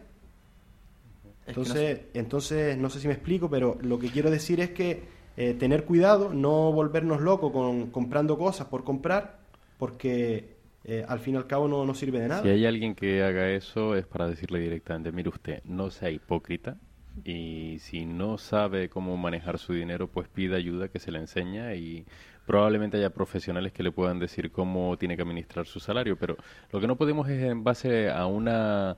Es 1.47 1.59
que 1.59 1.69
no 1.69 1.75
Entonces, 1.77 2.01
entonces, 2.15 2.77
no 2.77 2.91
sé 2.91 3.01
si 3.01 3.09
me 3.09 3.15
explico, 3.15 3.49
pero 3.49 3.79
lo 3.83 3.99
que 3.99 4.11
quiero 4.11 4.31
decir 4.31 4.61
es 4.61 4.71
que 4.71 5.05
eh, 5.37 5.55
tener 5.55 5.85
cuidado, 5.85 6.35
no 6.35 6.73
volvernos 6.73 7.21
locos 7.23 7.53
con 7.53 7.91
comprando 7.91 8.37
cosas 8.39 8.67
por 8.69 8.85
comprar, 8.85 9.39
porque 9.79 10.57
eh, 10.85 11.05
al 11.09 11.21
fin 11.21 11.35
y 11.35 11.37
al 11.39 11.47
cabo 11.47 11.67
no, 11.69 11.87
no 11.87 11.95
sirve 11.95 12.21
de 12.21 12.29
nada. 12.29 12.43
Si 12.43 12.49
hay 12.49 12.65
alguien 12.67 12.95
que 12.95 13.23
haga 13.23 13.51
eso 13.51 13.95
es 13.97 14.07
para 14.07 14.29
decirle 14.29 14.61
directamente, 14.61 15.13
mire 15.13 15.29
usted, 15.31 15.63
no 15.65 15.91
sea 15.91 16.11
hipócrita 16.11 16.81
y 17.25 17.79
si 17.81 18.07
no 18.07 18.39
sabe 18.39 18.89
cómo 18.89 19.17
manejar 19.17 19.59
su 19.59 19.73
dinero, 19.73 20.09
pues 20.09 20.29
pida 20.29 20.57
ayuda 20.57 20.89
que 20.89 20.99
se 20.99 21.11
le 21.11 21.19
enseña 21.19 21.75
y 21.75 22.07
probablemente 22.47 22.97
haya 22.97 23.11
profesionales 23.11 23.73
que 23.73 23.83
le 23.83 23.93
puedan 23.93 24.19
decir 24.19 24.51
cómo 24.51 24.97
tiene 24.97 25.17
que 25.17 25.23
administrar 25.23 25.67
su 25.67 25.81
salario, 25.81 26.17
pero 26.17 26.37
lo 26.73 26.81
que 26.81 26.87
no 26.87 26.97
podemos 26.97 27.29
es 27.29 27.43
en 27.43 27.63
base 27.63 28.11
a 28.11 28.27
una 28.27 28.97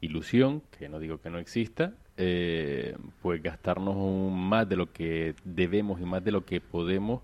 ilusión, 0.00 0.62
que 0.78 0.88
no 0.88 0.98
digo 0.98 1.20
que 1.20 1.30
no 1.30 1.38
exista, 1.38 1.94
eh, 2.16 2.96
pues 3.20 3.42
gastarnos 3.42 3.96
más 4.32 4.68
de 4.68 4.76
lo 4.76 4.92
que 4.92 5.34
debemos 5.44 6.00
y 6.00 6.04
más 6.04 6.24
de 6.24 6.32
lo 6.32 6.44
que 6.44 6.60
podemos 6.60 7.22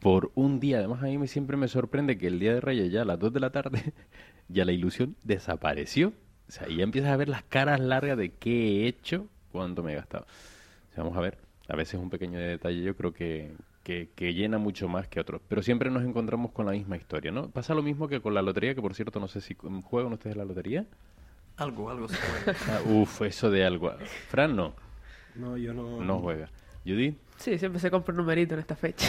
por 0.00 0.30
un 0.34 0.60
día. 0.60 0.78
Además, 0.78 1.02
a 1.02 1.06
mí 1.06 1.18
me, 1.18 1.26
siempre 1.26 1.56
me 1.56 1.68
sorprende 1.68 2.18
que 2.18 2.26
el 2.26 2.38
día 2.38 2.54
de 2.54 2.60
Reyes, 2.60 2.90
ya 2.90 3.02
a 3.02 3.04
las 3.04 3.18
2 3.18 3.32
de 3.32 3.40
la 3.40 3.50
tarde, 3.50 3.92
ya 4.48 4.64
la 4.64 4.72
ilusión 4.72 5.16
desapareció. 5.24 6.12
O 6.48 6.52
sea, 6.52 6.66
ya 6.68 6.82
empiezas 6.82 7.10
a 7.10 7.16
ver 7.16 7.28
las 7.28 7.42
caras 7.42 7.78
largas 7.80 8.16
de 8.16 8.30
qué 8.30 8.84
he 8.84 8.88
hecho, 8.88 9.26
cuánto 9.52 9.82
me 9.82 9.92
he 9.92 9.96
gastado. 9.96 10.26
vamos 10.96 11.16
a 11.16 11.20
ver, 11.20 11.38
a 11.68 11.76
veces 11.76 12.00
un 12.00 12.10
pequeño 12.10 12.38
detalle 12.38 12.82
yo 12.82 12.96
creo 12.96 13.12
que, 13.12 13.52
que, 13.82 14.34
llena 14.34 14.58
mucho 14.58 14.88
más 14.88 15.08
que 15.08 15.20
otros. 15.20 15.40
Pero 15.48 15.62
siempre 15.62 15.90
nos 15.90 16.04
encontramos 16.04 16.52
con 16.52 16.66
la 16.66 16.72
misma 16.72 16.96
historia, 16.96 17.30
¿no? 17.30 17.50
Pasa 17.50 17.74
lo 17.74 17.82
mismo 17.82 18.08
que 18.08 18.20
con 18.20 18.34
la 18.34 18.42
lotería, 18.42 18.74
que 18.74 18.82
por 18.82 18.94
cierto, 18.94 19.20
no 19.20 19.28
sé 19.28 19.40
si 19.40 19.56
juegan 19.84 20.12
ustedes 20.12 20.36
la 20.36 20.44
lotería. 20.44 20.86
Algo, 21.56 21.90
algo 21.90 22.08
se 22.08 22.16
juega. 22.16 22.58
Ah, 22.68 22.80
uf, 22.86 23.22
eso 23.22 23.50
de 23.50 23.64
algo. 23.64 23.92
Fran 24.28 24.54
no. 24.54 24.74
No, 25.34 25.56
yo 25.56 25.74
no. 25.74 26.00
No 26.02 26.18
juega. 26.20 26.48
¿Judy? 26.88 27.14
Sí, 27.36 27.56
siempre 27.56 27.80
se 27.80 27.88
compra 27.88 28.12
un 28.12 28.18
numerito 28.18 28.54
en 28.54 28.60
esta 28.60 28.74
fecha. 28.74 29.06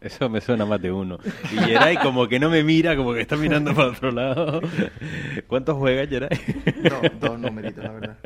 eso 0.00 0.30
me 0.30 0.40
suena 0.40 0.64
más 0.64 0.80
de 0.80 0.90
uno. 0.90 1.18
Y 1.52 1.56
Geray 1.56 1.98
como 1.98 2.26
que 2.26 2.38
no 2.38 2.48
me 2.48 2.64
mira, 2.64 2.96
como 2.96 3.12
que 3.12 3.20
está 3.20 3.36
mirando 3.36 3.74
para 3.74 3.88
otro 3.88 4.10
lado. 4.10 4.62
¿Cuántos 5.46 5.76
juegas, 5.76 6.08
Geray? 6.08 6.30
No, 6.84 7.00
dos 7.20 7.38
numeritos, 7.38 7.84
la 7.84 7.92
verdad. 7.92 8.18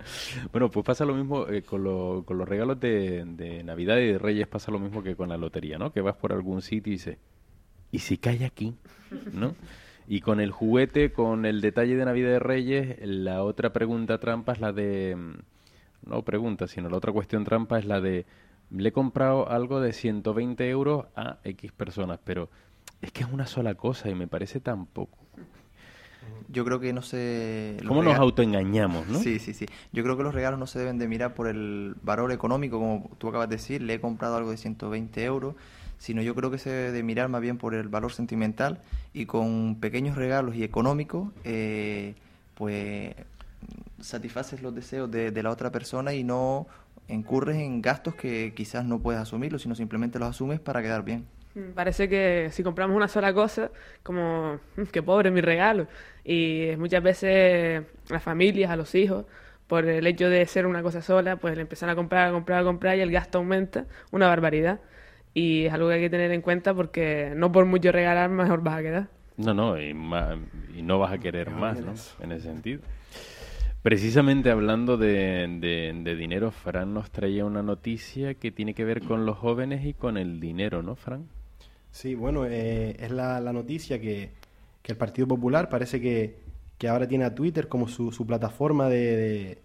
Bueno, 0.52 0.70
pues 0.70 0.86
pasa 0.86 1.04
lo 1.04 1.14
mismo 1.14 1.48
eh, 1.48 1.62
con, 1.62 2.22
con, 2.22 2.38
los 2.38 2.48
regalos 2.48 2.78
de, 2.78 3.24
de, 3.24 3.64
Navidad 3.64 3.96
y 3.98 4.12
de 4.12 4.18
Reyes, 4.18 4.46
pasa 4.46 4.70
lo 4.70 4.78
mismo 4.78 5.02
que 5.02 5.16
con 5.16 5.30
la 5.30 5.36
lotería, 5.36 5.78
¿no? 5.78 5.92
Que 5.92 6.00
vas 6.00 6.14
por 6.14 6.32
algún 6.32 6.62
sitio 6.62 6.92
y 6.92 6.96
dices, 6.96 7.18
¿y 7.90 7.98
si 7.98 8.18
cae 8.18 8.44
aquí? 8.44 8.76
¿No? 9.32 9.56
Y 10.06 10.20
con 10.20 10.40
el 10.40 10.52
juguete, 10.52 11.12
con 11.12 11.44
el 11.44 11.60
detalle 11.60 11.96
de 11.96 12.04
Navidad 12.04 12.28
de 12.28 12.38
Reyes, 12.38 12.96
la 13.00 13.42
otra 13.42 13.72
pregunta 13.72 14.18
trampa 14.18 14.52
es 14.52 14.60
la 14.60 14.72
de... 14.72 15.16
No 16.06 16.22
pregunta, 16.22 16.66
sino 16.66 16.88
la 16.88 16.96
otra 16.96 17.12
cuestión 17.12 17.44
trampa 17.44 17.78
es 17.78 17.84
la 17.84 18.00
de... 18.00 18.26
Le 18.70 18.88
he 18.88 18.92
comprado 18.92 19.48
algo 19.50 19.80
de 19.80 19.92
120 19.92 20.68
euros 20.68 21.06
a 21.14 21.38
X 21.44 21.72
personas, 21.72 22.18
pero 22.24 22.48
es 23.02 23.12
que 23.12 23.22
es 23.22 23.30
una 23.30 23.46
sola 23.46 23.74
cosa 23.74 24.08
y 24.08 24.14
me 24.14 24.26
parece 24.26 24.60
tan 24.60 24.86
poco. 24.86 25.18
Yo 26.48 26.64
creo 26.64 26.80
que 26.80 26.92
no 26.92 27.02
se... 27.02 27.76
¿Cómo 27.86 28.02
nos 28.02 28.16
autoengañamos, 28.16 29.08
no? 29.08 29.18
Sí, 29.18 29.38
sí, 29.38 29.52
sí. 29.52 29.66
Yo 29.92 30.02
creo 30.02 30.16
que 30.16 30.22
los 30.22 30.34
regalos 30.34 30.58
no 30.58 30.66
se 30.66 30.78
deben 30.78 30.98
de 30.98 31.08
mirar 31.08 31.34
por 31.34 31.48
el 31.48 31.96
valor 32.02 32.32
económico, 32.32 32.78
como 32.78 33.10
tú 33.18 33.28
acabas 33.28 33.48
de 33.48 33.56
decir. 33.56 33.82
Le 33.82 33.94
he 33.94 34.00
comprado 34.00 34.36
algo 34.36 34.50
de 34.50 34.56
120 34.56 35.24
euros 35.24 35.54
sino 36.02 36.20
yo 36.20 36.34
creo 36.34 36.50
que 36.50 36.58
se 36.58 36.68
debe 36.68 36.90
de 36.90 37.04
mirar 37.04 37.28
más 37.28 37.40
bien 37.40 37.58
por 37.58 37.76
el 37.76 37.86
valor 37.86 38.12
sentimental 38.12 38.80
y 39.14 39.26
con 39.26 39.76
pequeños 39.76 40.16
regalos 40.16 40.56
y 40.56 40.64
económicos, 40.64 41.28
eh, 41.44 42.16
pues 42.56 43.14
satisfaces 44.02 44.62
los 44.62 44.74
deseos 44.74 45.10
de, 45.10 45.42
la 45.42 45.50
otra 45.50 45.70
persona 45.70 46.12
y 46.12 46.24
no 46.24 46.66
incurres 47.08 47.56
en 47.56 47.82
gastos 47.82 48.14
que 48.14 48.52
quizás 48.54 48.84
no 48.84 49.00
puedes 49.00 49.20
asumirlo, 49.20 49.58
sino 49.58 49.74
simplemente 49.74 50.18
los 50.18 50.28
asumes 50.28 50.60
para 50.60 50.82
quedar 50.82 51.04
bien. 51.04 51.26
Mm, 51.54 51.72
parece 51.74 52.08
que 52.08 52.48
si 52.50 52.62
compramos 52.62 52.96
una 52.96 53.08
sola 53.08 53.32
cosa, 53.32 53.70
como, 54.02 54.58
mm, 54.76 54.82
qué 54.92 55.02
pobre 55.02 55.30
mi 55.30 55.40
regalo. 55.40 55.86
Y 56.24 56.70
muchas 56.78 57.02
veces 57.02 57.84
las 58.08 58.22
familias, 58.22 58.70
a 58.70 58.76
los 58.76 58.94
hijos, 58.94 59.26
por 59.66 59.86
el 59.86 60.06
hecho 60.06 60.28
de 60.28 60.44
ser 60.46 60.66
una 60.66 60.82
cosa 60.82 61.02
sola, 61.02 61.36
pues 61.36 61.56
le 61.56 61.62
empiezan 61.62 61.88
a 61.88 61.94
comprar, 61.94 62.28
a 62.28 62.32
comprar, 62.32 62.60
a 62.60 62.64
comprar 62.64 62.96
y 62.98 63.00
el 63.00 63.10
gasto 63.10 63.38
aumenta 63.38 63.86
una 64.10 64.26
barbaridad 64.28 64.80
y 65.34 65.66
es 65.66 65.72
algo 65.72 65.88
que 65.88 65.94
hay 65.94 66.00
que 66.02 66.10
tener 66.10 66.30
en 66.32 66.42
cuenta 66.42 66.74
porque 66.74 67.32
no 67.34 67.50
por 67.52 67.64
mucho 67.64 67.90
regalar 67.90 68.28
mejor 68.28 68.62
vas 68.62 68.78
a 68.78 68.82
quedar. 68.82 69.08
No, 69.36 69.54
no, 69.54 69.80
y, 69.80 69.90
y 70.76 70.82
no 70.82 70.98
vas 70.98 71.12
a 71.12 71.18
querer 71.18 71.50
más, 71.50 71.80
¿no? 71.80 71.94
En 72.22 72.32
ese 72.32 72.48
sentido. 72.48 72.82
Precisamente 73.82 74.50
hablando 74.50 74.96
de, 74.96 75.46
de, 76.04 76.14
dinero, 76.14 76.52
Fran 76.52 76.94
nos 76.94 77.10
traía 77.10 77.44
una 77.44 77.62
noticia 77.62 78.34
que 78.34 78.52
tiene 78.52 78.74
que 78.74 78.84
ver 78.84 79.02
con 79.02 79.26
los 79.26 79.36
jóvenes 79.38 79.84
y 79.84 79.92
con 79.92 80.16
el 80.16 80.38
dinero, 80.38 80.82
¿no, 80.82 80.94
Fran? 80.94 81.26
Sí, 81.90 82.14
bueno, 82.14 82.46
eh, 82.46 82.96
es 83.00 83.10
la, 83.10 83.40
la 83.40 83.52
noticia 83.52 84.00
que, 84.00 84.30
que, 84.82 84.92
el 84.92 84.98
Partido 84.98 85.26
Popular 85.26 85.68
parece 85.68 86.00
que, 86.00 86.36
que, 86.78 86.88
ahora 86.88 87.08
tiene 87.08 87.24
a 87.24 87.34
Twitter 87.34 87.66
como 87.66 87.88
su, 87.88 88.12
su 88.12 88.24
plataforma 88.24 88.88
de, 88.88 89.58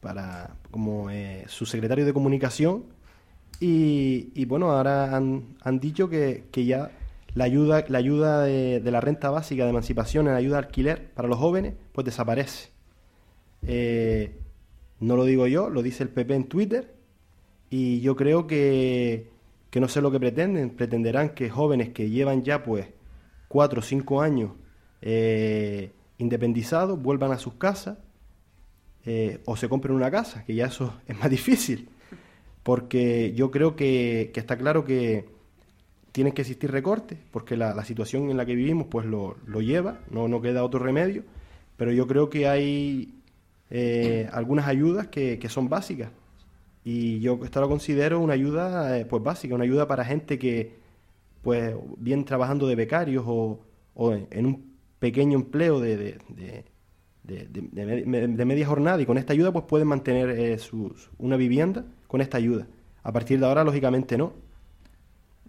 para 0.00 0.56
como 0.70 1.10
eh, 1.10 1.44
su 1.46 1.66
secretario 1.66 2.06
de 2.06 2.12
comunicación 2.12 2.84
y, 3.60 4.44
bueno, 4.46 4.72
ahora 4.72 5.14
han, 5.14 5.54
han 5.62 5.78
dicho 5.78 6.08
que, 6.08 6.44
que, 6.50 6.64
ya 6.64 6.90
la 7.34 7.44
ayuda, 7.44 7.84
la 7.86 7.98
ayuda 7.98 8.42
de, 8.42 8.80
la 8.84 9.00
renta 9.00 9.30
básica 9.30 9.62
de 9.62 9.70
emancipación, 9.70 10.26
la 10.26 10.34
ayuda 10.34 10.56
de 10.56 10.66
alquiler 10.66 11.12
para 11.12 11.28
los 11.28 11.38
jóvenes, 11.38 11.74
pues 11.92 12.04
desaparece. 12.04 12.71
Eh, 13.66 14.38
no 15.00 15.16
lo 15.16 15.24
digo 15.24 15.46
yo, 15.46 15.70
lo 15.70 15.82
dice 15.82 16.02
el 16.02 16.08
PP 16.08 16.34
en 16.34 16.44
Twitter. 16.44 16.94
Y 17.70 18.00
yo 18.00 18.16
creo 18.16 18.46
que, 18.46 19.30
que 19.70 19.80
no 19.80 19.88
sé 19.88 20.00
lo 20.00 20.10
que 20.10 20.20
pretenden. 20.20 20.70
Pretenderán 20.70 21.30
que 21.30 21.50
jóvenes 21.50 21.90
que 21.90 22.10
llevan 22.10 22.42
ya 22.42 22.62
pues 22.62 22.86
cuatro 23.48 23.80
o 23.80 23.82
cinco 23.82 24.20
años 24.22 24.52
eh, 25.00 25.92
independizados 26.18 27.00
vuelvan 27.00 27.32
a 27.32 27.38
sus 27.38 27.54
casas 27.54 27.98
eh, 29.04 29.40
o 29.46 29.56
se 29.56 29.68
compren 29.68 29.94
una 29.94 30.10
casa, 30.10 30.44
que 30.44 30.54
ya 30.54 30.66
eso 30.66 30.94
es 31.06 31.18
más 31.18 31.30
difícil 31.30 31.88
porque 32.62 33.32
yo 33.34 33.50
creo 33.50 33.76
que, 33.76 34.32
está 34.34 34.56
claro 34.56 34.84
que 34.84 35.26
tienen 36.12 36.32
que 36.32 36.42
existir 36.42 36.70
recortes, 36.70 37.18
porque 37.30 37.56
la, 37.56 37.84
situación 37.84 38.30
en 38.30 38.36
la 38.36 38.46
que 38.46 38.54
vivimos 38.54 38.86
pues 38.88 39.06
lo, 39.06 39.36
lleva, 39.60 40.00
no, 40.10 40.28
no 40.28 40.40
queda 40.40 40.64
otro 40.64 40.80
remedio, 40.80 41.24
pero 41.76 41.92
yo 41.92 42.06
creo 42.06 42.30
que 42.30 42.48
hay 42.48 43.14
eh, 43.74 44.28
algunas 44.30 44.68
ayudas 44.68 45.08
que, 45.08 45.40
son 45.48 45.70
básicas 45.70 46.10
y 46.84 47.20
yo 47.20 47.40
esto 47.42 47.58
lo 47.58 47.70
considero 47.70 48.20
una 48.20 48.34
ayuda 48.34 48.98
eh, 48.98 49.06
pues 49.06 49.22
básica, 49.22 49.54
una 49.54 49.64
ayuda 49.64 49.88
para 49.88 50.04
gente 50.04 50.38
que 50.38 50.76
pues 51.40 51.74
viene 51.96 52.24
trabajando 52.24 52.66
de 52.66 52.76
becarios 52.76 53.24
o, 53.26 53.60
en 54.30 54.44
un 54.44 54.76
pequeño 54.98 55.38
empleo 55.38 55.80
de, 55.80 56.18
de, 57.24 58.44
media 58.44 58.66
jornada 58.66 59.00
y 59.00 59.06
con 59.06 59.16
esta 59.16 59.32
ayuda 59.32 59.52
pues 59.52 59.64
pueden 59.64 59.88
mantener 59.88 60.28
eh, 60.38 60.58
una 61.16 61.38
vivienda 61.38 61.86
con 62.08 62.20
esta 62.20 62.36
ayuda. 62.36 62.66
A 63.02 63.10
partir 63.10 63.40
de 63.40 63.46
ahora, 63.46 63.64
lógicamente, 63.64 64.18
no. 64.18 64.34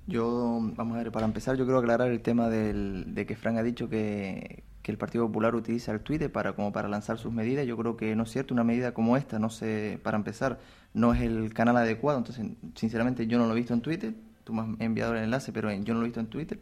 Yo, 0.07 0.59
vamos 0.75 0.95
a 0.95 1.03
ver, 1.03 1.11
para 1.11 1.25
empezar, 1.25 1.57
yo 1.57 1.65
quiero 1.65 1.79
aclarar 1.79 2.09
el 2.09 2.21
tema 2.21 2.49
del, 2.49 3.13
de 3.13 3.25
que 3.25 3.35
Frank 3.35 3.57
ha 3.57 3.63
dicho 3.63 3.89
que, 3.89 4.63
el 4.91 4.97
Partido 4.97 5.25
Popular 5.27 5.55
utiliza 5.55 5.91
el 5.91 6.01
Twitter 6.01 6.31
para 6.31 6.53
como 6.53 6.71
para 6.71 6.87
lanzar 6.89 7.17
sus 7.17 7.31
medidas. 7.31 7.65
Yo 7.65 7.77
creo 7.77 7.97
que 7.97 8.15
no 8.15 8.23
es 8.23 8.31
cierto, 8.31 8.53
una 8.53 8.63
medida 8.63 8.93
como 8.93 9.17
esta, 9.17 9.39
no 9.39 9.49
sé, 9.49 9.99
para 10.03 10.17
empezar, 10.17 10.59
no 10.93 11.13
es 11.13 11.21
el 11.21 11.53
canal 11.53 11.77
adecuado. 11.77 12.19
Entonces, 12.19 12.45
sinceramente, 12.75 13.27
yo 13.27 13.37
no 13.37 13.47
lo 13.47 13.53
he 13.53 13.55
visto 13.55 13.73
en 13.73 13.81
Twitter. 13.81 14.13
Tú 14.43 14.53
me 14.53 14.61
has 14.61 14.67
enviado 14.79 15.15
el 15.15 15.23
enlace, 15.23 15.53
pero 15.53 15.71
yo 15.71 15.93
no 15.93 16.01
lo 16.01 16.05
he 16.05 16.09
visto 16.09 16.19
en 16.19 16.27
Twitter. 16.27 16.59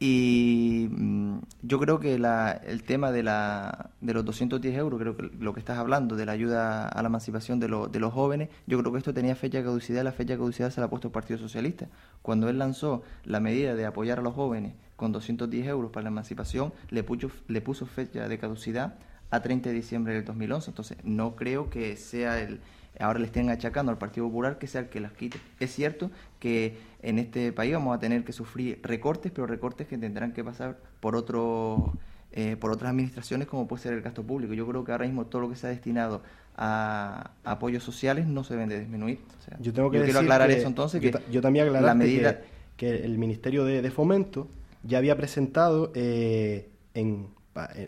Y 0.00 0.88
mm, 0.90 1.38
yo 1.62 1.80
creo 1.80 1.98
que 1.98 2.18
la, 2.18 2.52
el 2.52 2.84
tema 2.84 3.10
de, 3.10 3.24
la, 3.24 3.90
de 4.00 4.14
los 4.14 4.24
210 4.24 4.76
euros, 4.76 5.00
creo 5.00 5.16
que 5.16 5.30
lo 5.38 5.52
que 5.52 5.60
estás 5.60 5.76
hablando, 5.78 6.14
de 6.16 6.24
la 6.24 6.32
ayuda 6.32 6.88
a 6.88 7.02
la 7.02 7.08
emancipación 7.08 7.58
de, 7.58 7.66
de 7.90 8.00
los 8.00 8.12
jóvenes, 8.12 8.48
yo 8.66 8.78
creo 8.78 8.92
que 8.92 8.98
esto 8.98 9.12
tenía 9.12 9.34
fecha 9.34 9.58
de 9.58 9.64
caducidad, 9.64 10.04
la 10.04 10.12
fecha 10.12 10.34
de 10.34 10.38
caducidad 10.38 10.70
se 10.70 10.80
la 10.80 10.86
ha 10.86 10.90
puesto 10.90 11.08
el 11.08 11.12
Partido 11.12 11.38
Socialista. 11.38 11.88
Cuando 12.22 12.48
él 12.48 12.58
lanzó 12.58 13.02
la 13.24 13.40
medida 13.40 13.74
de 13.74 13.86
apoyar 13.86 14.20
a 14.20 14.22
los 14.22 14.34
jóvenes 14.34 14.74
con 14.98 15.12
210 15.12 15.68
euros 15.68 15.92
para 15.92 16.02
la 16.02 16.08
emancipación, 16.08 16.72
le 16.90 17.04
puso, 17.04 17.30
le 17.46 17.60
puso 17.60 17.86
fecha 17.86 18.26
de 18.26 18.36
caducidad 18.36 18.96
a 19.30 19.40
30 19.40 19.68
de 19.68 19.74
diciembre 19.76 20.12
del 20.12 20.24
2011. 20.24 20.70
Entonces, 20.70 20.98
no 21.04 21.36
creo 21.36 21.70
que 21.70 21.96
sea 21.96 22.40
el, 22.40 22.58
ahora 22.98 23.20
le 23.20 23.26
estén 23.26 23.48
achacando 23.48 23.92
al 23.92 23.98
Partido 23.98 24.26
Popular 24.26 24.58
que 24.58 24.66
sea 24.66 24.80
el 24.80 24.88
que 24.88 24.98
las 24.98 25.12
quite. 25.12 25.38
Es 25.60 25.72
cierto 25.72 26.10
que 26.40 26.78
en 27.00 27.20
este 27.20 27.52
país 27.52 27.72
vamos 27.74 27.96
a 27.96 28.00
tener 28.00 28.24
que 28.24 28.32
sufrir 28.32 28.80
recortes, 28.82 29.30
pero 29.32 29.46
recortes 29.46 29.86
que 29.86 29.98
tendrán 29.98 30.32
que 30.32 30.42
pasar 30.42 30.78
por 30.98 31.14
otro, 31.14 31.94
eh, 32.32 32.56
por 32.58 32.72
otras 32.72 32.90
administraciones 32.90 33.46
como 33.46 33.68
puede 33.68 33.84
ser 33.84 33.92
el 33.92 34.02
gasto 34.02 34.24
público. 34.24 34.52
Yo 34.52 34.66
creo 34.66 34.82
que 34.82 34.90
ahora 34.90 35.04
mismo 35.04 35.26
todo 35.26 35.42
lo 35.42 35.48
que 35.48 35.54
se 35.54 35.68
ha 35.68 35.70
destinado 35.70 36.22
a 36.56 37.30
apoyos 37.44 37.84
sociales 37.84 38.26
no 38.26 38.42
se 38.42 38.54
deben 38.54 38.68
de 38.68 38.80
disminuir. 38.80 39.20
yo 39.60 39.72
tengo 39.72 39.92
que 39.92 40.02
quiero 40.02 40.18
aclarar 40.18 40.50
eso 40.50 40.66
entonces 40.66 41.00
que 41.00 41.12
yo, 41.30 41.40
también 41.40 41.66
aclarar 41.66 41.86
la 41.86 41.94
medida 41.94 42.40
que, 42.76 43.04
el 43.04 43.16
Ministerio 43.16 43.64
de, 43.64 43.88
Fomento 43.92 44.48
ya 44.82 44.98
había 44.98 45.16
presentado 45.16 45.92
eh, 45.94 46.70
en, 46.94 47.28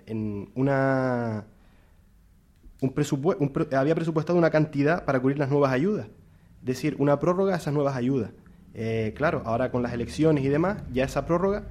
en 0.07 0.50
una 0.55 1.46
un 2.81 2.92
presupuesto, 2.92 3.76
había 3.76 3.94
presupuestado 3.94 4.38
una 4.38 4.50
cantidad 4.50 5.05
para 5.05 5.20
cubrir 5.20 5.38
las 5.38 5.50
nuevas 5.50 5.72
ayudas, 5.72 6.07
es 6.07 6.66
decir, 6.66 6.96
una 6.98 7.18
prórroga 7.20 7.55
a 7.55 7.57
esas 7.59 7.74
nuevas 7.74 7.96
ayudas. 7.96 8.31
Eh, 8.72 9.12
claro, 9.16 9.42
ahora 9.44 9.70
con 9.70 9.83
las 9.83 9.92
elecciones 9.92 10.44
y 10.44 10.48
demás, 10.48 10.83
ya 10.92 11.05
esa 11.05 11.26
prórroga 11.26 11.64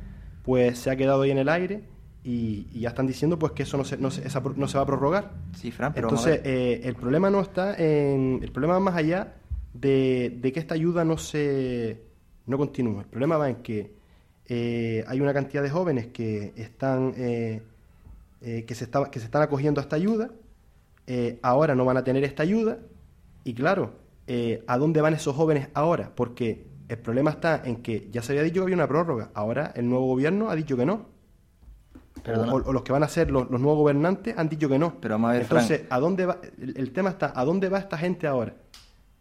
pues 0.44 0.78
se 0.80 0.90
ha 0.90 0.96
quedado 0.96 1.22
ahí 1.22 1.32
en 1.32 1.38
el 1.38 1.50
aire 1.50 1.84
y, 2.24 2.68
ya 2.80 2.90
están 2.90 3.08
diciendo 3.08 3.40
pues 3.40 3.54
que 3.54 3.64
eso 3.64 3.78
no 3.78 3.86
se, 3.86 3.98
no 3.98 4.12
se, 4.12 4.24
no 4.56 4.68
se 4.68 4.78
va 4.78 4.84
a 4.84 4.86
prorrogar. 4.86 5.32
Sí, 5.56 5.72
Fran, 5.72 5.94
pero 5.94 6.08
Entonces, 6.08 6.42
eh, 6.44 6.82
el 6.84 6.96
problema 6.96 7.30
no 7.30 7.42
está 7.42 7.76
en... 7.76 8.40
El 8.42 8.52
problema 8.52 8.74
va 8.74 8.80
más 8.80 8.96
allá 8.96 9.36
de, 9.74 10.38
de, 10.42 10.52
que 10.52 10.60
esta 10.60 10.76
ayuda 10.76 11.06
no 11.06 11.18
se... 11.18 12.04
no 12.46 12.58
continúe. 12.58 13.02
El 13.02 13.08
problema 13.08 13.38
va 13.38 13.50
en 13.50 13.58
que 13.58 13.94
eh, 14.50 15.06
hay 15.08 15.22
una 15.22 15.34
cantidad 15.34 15.64
de 15.64 15.70
jóvenes 15.70 16.08
que 16.08 16.54
están... 16.56 17.14
Eh, 17.18 17.62
que, 18.42 18.74
se 18.74 18.86
está, 18.86 19.12
que 19.12 19.20
se 19.20 19.26
están 19.26 19.42
acogiendo 19.42 19.82
a 19.82 19.84
esta 19.84 19.98
ayuda, 19.98 20.32
ahora 21.42 21.76
no 21.76 21.84
van 21.84 21.98
a 21.98 22.06
tener 22.06 22.24
esta 22.24 22.42
ayuda, 22.42 22.78
y 23.44 23.54
claro, 23.54 23.96
¿a 24.66 24.78
dónde 24.78 25.02
van 25.02 25.14
esos 25.14 25.36
jóvenes 25.36 25.68
ahora? 25.74 26.14
Porque 26.16 26.66
el 26.90 26.98
problema 26.98 27.30
está 27.30 27.62
en 27.66 27.84
que 27.84 28.08
ya 28.12 28.22
se 28.22 28.32
había 28.32 28.44
dicho 28.44 28.62
que 28.62 28.64
había 28.64 28.76
una 28.76 28.88
prórroga, 28.88 29.30
ahora 29.34 29.72
el 29.76 29.90
nuevo 29.90 30.08
gobierno 30.08 30.50
ha 30.50 30.56
dicho 30.56 30.76
que 30.76 30.86
no. 30.86 31.06
O, 32.26 32.74
los 32.74 32.82
que 32.82 32.92
van 32.92 33.04
a 33.04 33.08
ser 33.08 33.32
los, 33.32 33.50
nuevos 33.50 33.78
gobernantes 33.78 34.38
han 34.38 34.50
dicho 34.50 34.68
que 34.68 34.80
no. 34.80 35.00
Pero 35.00 35.16
vamos 35.16 35.30
a 35.30 35.34
ver, 35.34 35.42
Entonces, 35.44 35.84
¿a 35.90 36.00
dónde 36.00 36.26
va? 36.26 36.40
El, 36.60 36.92
tema 36.92 37.12
está, 37.12 37.32
¿a 37.36 37.46
dónde 37.46 37.70
va 37.70 37.80
esta 37.80 37.98
gente 37.98 38.28
ahora? 38.28 38.56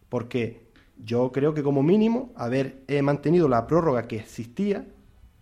Porque 0.09 0.69
yo 1.05 1.31
creo 1.31 1.55
que 1.55 1.63
como 1.63 1.83
mínimo 1.83 2.33
haber 2.37 2.83
eh, 2.89 3.03
mantenido 3.03 3.49
la 3.49 3.67
prórroga 3.67 4.09
que 4.09 4.17
existía 4.17 4.87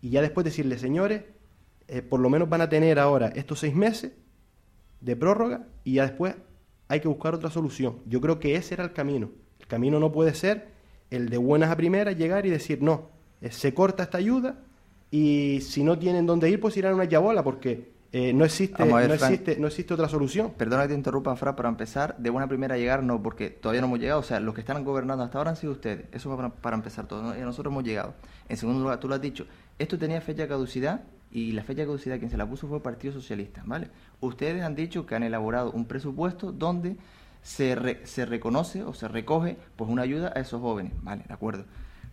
y 0.07 0.11
ya 0.11 0.23
después 0.23 0.45
decirle, 0.45 0.79
señores, 0.79 1.23
eh, 1.88 2.01
por 2.01 2.21
lo 2.21 2.31
menos 2.31 2.49
van 2.49 2.61
a 2.61 2.69
tener 2.69 3.01
ahora 3.01 3.27
estos 3.35 3.59
seis 3.59 3.75
meses 3.75 4.12
de 5.01 5.16
prórroga 5.16 5.66
y 5.83 5.95
ya 5.95 6.05
después 6.05 6.37
hay 6.87 7.01
que 7.01 7.09
buscar 7.09 7.35
otra 7.35 7.51
solución. 7.51 7.97
Yo 8.07 8.21
creo 8.21 8.38
que 8.38 8.55
ese 8.55 8.75
era 8.75 8.85
el 8.85 8.92
camino. 8.92 9.31
El 9.59 9.66
camino 9.66 9.99
no 9.99 10.12
puede 10.12 10.33
ser 10.35 10.69
el 11.11 11.29
de 11.29 11.38
buenas 11.38 11.73
a 11.73 11.77
primeras 11.77 12.16
llegar 12.16 12.47
y 12.47 12.51
decir, 12.51 12.83
no, 12.83 13.09
eh, 13.40 13.51
se 13.51 13.75
corta 13.75 14.05
esta 14.05 14.19
ayuda 14.19 14.61
y 15.11 15.59
si 15.62 15.83
no 15.83 15.99
tienen 15.99 16.25
dónde 16.25 16.51
ir, 16.51 16.61
pues 16.61 16.77
irán 16.77 16.92
a 16.92 16.95
una 16.95 17.05
yabola, 17.07 17.42
porque 17.42 17.97
eh, 18.12 18.33
no, 18.33 18.47
existe, 18.47 18.83
no, 18.87 18.99
existe, 18.99 19.59
no 19.59 19.66
existe 19.66 19.92
otra 19.92 20.09
solución. 20.09 20.53
Perdona 20.57 20.85
que 20.85 20.88
te 20.88 20.95
interrumpa, 20.95 21.37
Fra, 21.37 21.55
para 21.57 21.69
empezar, 21.69 22.16
de 22.16 22.31
buena 22.31 22.49
primera 22.49 22.79
llegar 22.79 23.03
no, 23.03 23.23
porque 23.23 23.51
todavía 23.51 23.83
no 23.83 23.88
hemos 23.88 23.99
llegado, 23.99 24.21
o 24.21 24.23
sea, 24.23 24.40
los 24.40 24.55
que 24.55 24.61
están 24.61 24.85
gobernando 24.85 25.25
hasta 25.25 25.38
ahora 25.38 25.51
han 25.51 25.57
sido 25.57 25.73
ustedes, 25.73 26.07
eso 26.12 26.35
va 26.35 26.49
para, 26.49 26.77
empezar 26.77 27.07
todo, 27.07 27.37
y 27.37 27.40
nosotros 27.40 27.73
hemos 27.73 27.85
llegado. 27.85 28.14
En 28.49 28.57
segundo 28.57 28.81
lugar, 28.81 29.01
tú 29.01 29.09
lo 29.09 29.16
has 29.16 29.21
dicho, 29.21 29.47
esto 29.78 29.98
tenía 29.98 30.20
fecha 30.20 30.42
de 30.42 30.48
caducidad 30.48 31.02
y 31.30 31.52
la 31.52 31.62
fecha 31.62 31.82
de 31.82 31.86
caducidad 31.86 32.18
quien 32.18 32.30
se 32.30 32.36
la 32.36 32.48
puso 32.48 32.68
fue 32.68 32.78
el 32.78 32.82
Partido 32.82 33.12
Socialista, 33.12 33.62
¿vale? 33.66 33.90
Ustedes 34.20 34.62
han 34.62 34.74
dicho 34.74 35.06
que 35.06 35.14
han 35.14 35.22
elaborado 35.22 35.70
un 35.72 35.84
presupuesto 35.84 36.52
donde 36.52 36.96
se, 37.42 38.06
se 38.06 38.26
reconoce 38.26 38.82
o 38.82 38.94
se 38.94 39.08
recoge 39.08 39.56
pues 39.76 39.90
una 39.90 40.02
ayuda 40.02 40.32
a 40.34 40.40
esos 40.40 40.60
jóvenes, 40.60 40.92
¿vale? 41.02 41.24
De 41.26 41.34
acuerdo. 41.34 41.64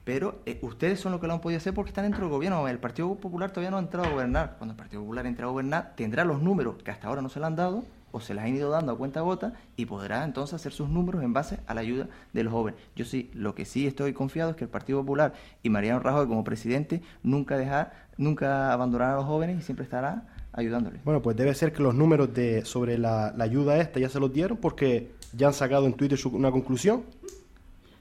Pero 0.03 0.41
eh, 0.45 0.59
ustedes 0.61 0.99
son 0.99 1.13
los 1.13 1.21
que 1.21 1.27
lo 1.27 1.33
han 1.33 1.41
podido 1.41 1.57
hacer 1.57 1.73
porque 1.73 1.89
están 1.89 2.03
dentro 2.03 2.21
del 2.21 2.29
gobierno. 2.29 2.67
El 2.67 2.79
Partido 2.79 3.15
Popular 3.15 3.51
todavía 3.51 3.71
no 3.71 3.77
ha 3.77 3.79
entrado 3.79 4.07
a 4.07 4.11
gobernar. 4.11 4.55
Cuando 4.57 4.73
el 4.73 4.77
Partido 4.77 5.01
Popular 5.01 5.25
entre 5.25 5.45
a 5.45 5.47
gobernar, 5.47 5.93
tendrá 5.95 6.25
los 6.25 6.41
números 6.41 6.75
que 6.83 6.91
hasta 6.91 7.07
ahora 7.07 7.21
no 7.21 7.29
se 7.29 7.39
le 7.39 7.45
han 7.45 7.55
dado 7.55 7.85
o 8.13 8.21
se 8.21 8.33
les 8.33 8.43
han 8.43 8.55
ido 8.55 8.69
dando 8.69 8.93
a 8.93 8.97
cuenta 8.97 9.21
gota 9.21 9.53
y 9.75 9.85
podrá 9.85 10.23
entonces 10.23 10.53
hacer 10.53 10.71
sus 10.71 10.87
números 10.87 11.23
en 11.23 11.33
base 11.33 11.59
a 11.67 11.73
la 11.73 11.81
ayuda 11.81 12.07
de 12.31 12.43
los 12.43 12.53
jóvenes. 12.53 12.79
Yo 12.95 13.03
sí, 13.03 13.29
lo 13.33 13.55
que 13.55 13.65
sí 13.65 13.85
estoy 13.85 14.13
confiado 14.13 14.51
es 14.51 14.55
que 14.55 14.63
el 14.63 14.69
Partido 14.69 15.01
Popular 15.01 15.33
y 15.63 15.69
Mariano 15.69 15.99
Rajoy 15.99 16.27
como 16.27 16.43
presidente 16.43 17.01
nunca 17.23 17.57
dejar, 17.57 18.07
nunca 18.17 18.71
abandonará 18.71 19.13
a 19.13 19.15
los 19.17 19.25
jóvenes 19.25 19.59
y 19.59 19.61
siempre 19.63 19.83
estará 19.83 20.27
ayudándoles. 20.53 21.03
Bueno, 21.03 21.21
pues 21.21 21.35
debe 21.35 21.53
ser 21.55 21.73
que 21.73 21.81
los 21.81 21.95
números 21.95 22.33
de 22.33 22.63
sobre 22.63 22.97
la, 22.97 23.33
ayuda 23.39 23.77
esta 23.77 23.99
ya 23.99 24.09
se 24.09 24.19
los 24.19 24.31
dieron 24.31 24.57
porque 24.57 25.11
ya 25.35 25.47
han 25.47 25.53
sacado 25.53 25.87
en 25.87 25.93
Twitter 25.93 26.19
una 26.31 26.51
conclusión. 26.51 27.03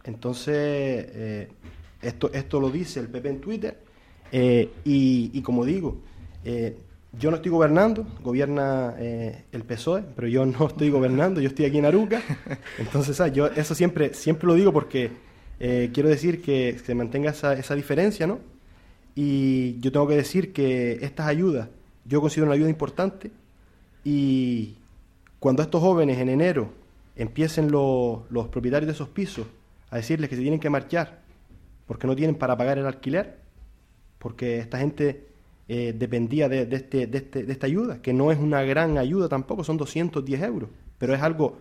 Entonces, 0.05 0.55
eh, 0.55 1.49
esto, 2.03 2.31
esto 2.33 2.61
lo 2.61 2.71
dice 2.71 3.01
el 3.01 3.09
PP 3.09 3.29
en 3.29 3.41
Twitter. 3.41 3.93
Eh, 4.31 4.71
y, 4.85 5.43
como 5.43 5.65
digo, 5.65 5.99
eh, 6.45 6.77
yo 7.19 7.31
no 7.31 7.37
estoy 7.37 7.51
gobernando, 7.51 8.07
gobierna 8.23 8.95
eh, 8.99 9.45
el 9.53 9.65
PSOE, 9.65 10.03
pero 10.17 10.29
yo 10.29 10.47
no 10.47 10.67
estoy 10.67 10.91
gobernando, 10.91 11.41
yo 11.41 11.49
estoy 11.49 11.67
aquí 11.67 11.79
en 11.79 11.87
Aruca. 11.87 12.23
Entonces, 12.79 13.21
yo 13.33 13.47
eso 13.47 13.75
siempre, 13.75 14.15
siempre 14.15 14.47
lo 14.47 14.55
digo 14.55 14.73
porque 14.73 15.11
quiero 15.59 16.09
decir 16.09 16.43
que 16.43 16.77
se 16.85 16.93
mantenga 16.93 17.31
esa, 17.31 17.53
esa 17.53 17.77
diferencia, 17.77 18.27
¿no? 18.27 18.41
Y 19.15 19.79
yo 19.81 19.93
tengo 19.93 20.09
que 20.09 20.17
decir 20.17 20.53
que 20.53 20.99
estas 21.03 21.27
ayudas, 21.27 21.69
yo 22.05 22.21
considero 22.21 22.47
una 22.47 22.55
ayuda 22.55 22.71
importante 22.71 23.31
y 24.05 24.77
cuando 25.39 25.63
estos 25.63 25.81
jóvenes 25.81 26.19
en 26.19 26.29
enero 26.29 26.71
empiecen 27.17 27.71
los, 27.71 28.21
los 28.31 28.49
propietarios 28.49 28.87
de 28.87 28.95
esos 28.95 29.09
pisos 29.09 29.47
a 29.91 29.97
decirles 29.97 30.31
que 30.31 30.37
se 30.37 30.43
tienen 30.43 30.61
que 30.61 30.71
marchar 30.71 31.21
porque 31.87 32.07
no 32.07 32.17
tienen 32.17 32.37
para 32.37 32.57
pagar 32.57 32.79
el 32.79 32.87
alquiler, 32.87 33.39
porque 34.19 34.59
esta 34.59 34.79
gente 34.79 35.27
eh, 35.75 35.95
dependía 35.97 36.51
de, 36.51 36.69
este, 36.71 37.07
de, 37.07 37.17
este, 37.17 37.45
de 37.45 37.51
esta 37.55 37.67
ayuda, 37.67 38.03
que 38.03 38.13
no 38.13 38.31
es 38.31 38.39
una 38.39 38.61
gran 38.61 38.99
ayuda 38.99 39.31
tampoco, 39.31 39.65
son 39.65 39.79
210 39.79 40.43
euros, 40.43 40.69
pero 40.99 41.15
es 41.15 41.23
algo 41.23 41.57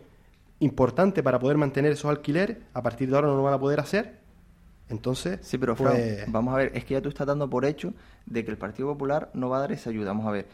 importante 0.60 1.24
para 1.24 1.39
poder 1.39 1.56
mantener 1.56 1.93
esos 1.93 2.12
alquileres, 2.12 2.58
a 2.74 2.82
partir 2.82 3.10
de 3.10 3.15
ahora 3.15 3.30
no 3.30 3.38
lo 3.38 3.43
van 3.43 3.54
a 3.54 3.60
poder 3.62 3.80
hacer. 3.80 4.19
Entonces, 4.89 5.39
sí, 5.43 5.58
pero 5.58 5.78
pues, 5.78 6.30
vamos 6.30 6.54
a 6.54 6.58
ver, 6.58 6.74
es 6.76 6.84
que 6.84 6.95
ya 6.95 7.02
tú 7.02 7.08
estás 7.08 7.26
dando 7.26 7.50
por 7.50 7.63
hecho 7.63 7.93
de 8.26 8.43
que 8.43 8.52
el 8.52 8.58
Partido 8.58 8.89
Popular 8.89 9.30
no 9.34 9.47
va 9.47 9.60
a 9.60 9.60
dar 9.62 9.71
esa 9.71 9.91
ayuda. 9.91 10.08
Vamos 10.08 10.28
a 10.28 10.32
ver, 10.32 10.45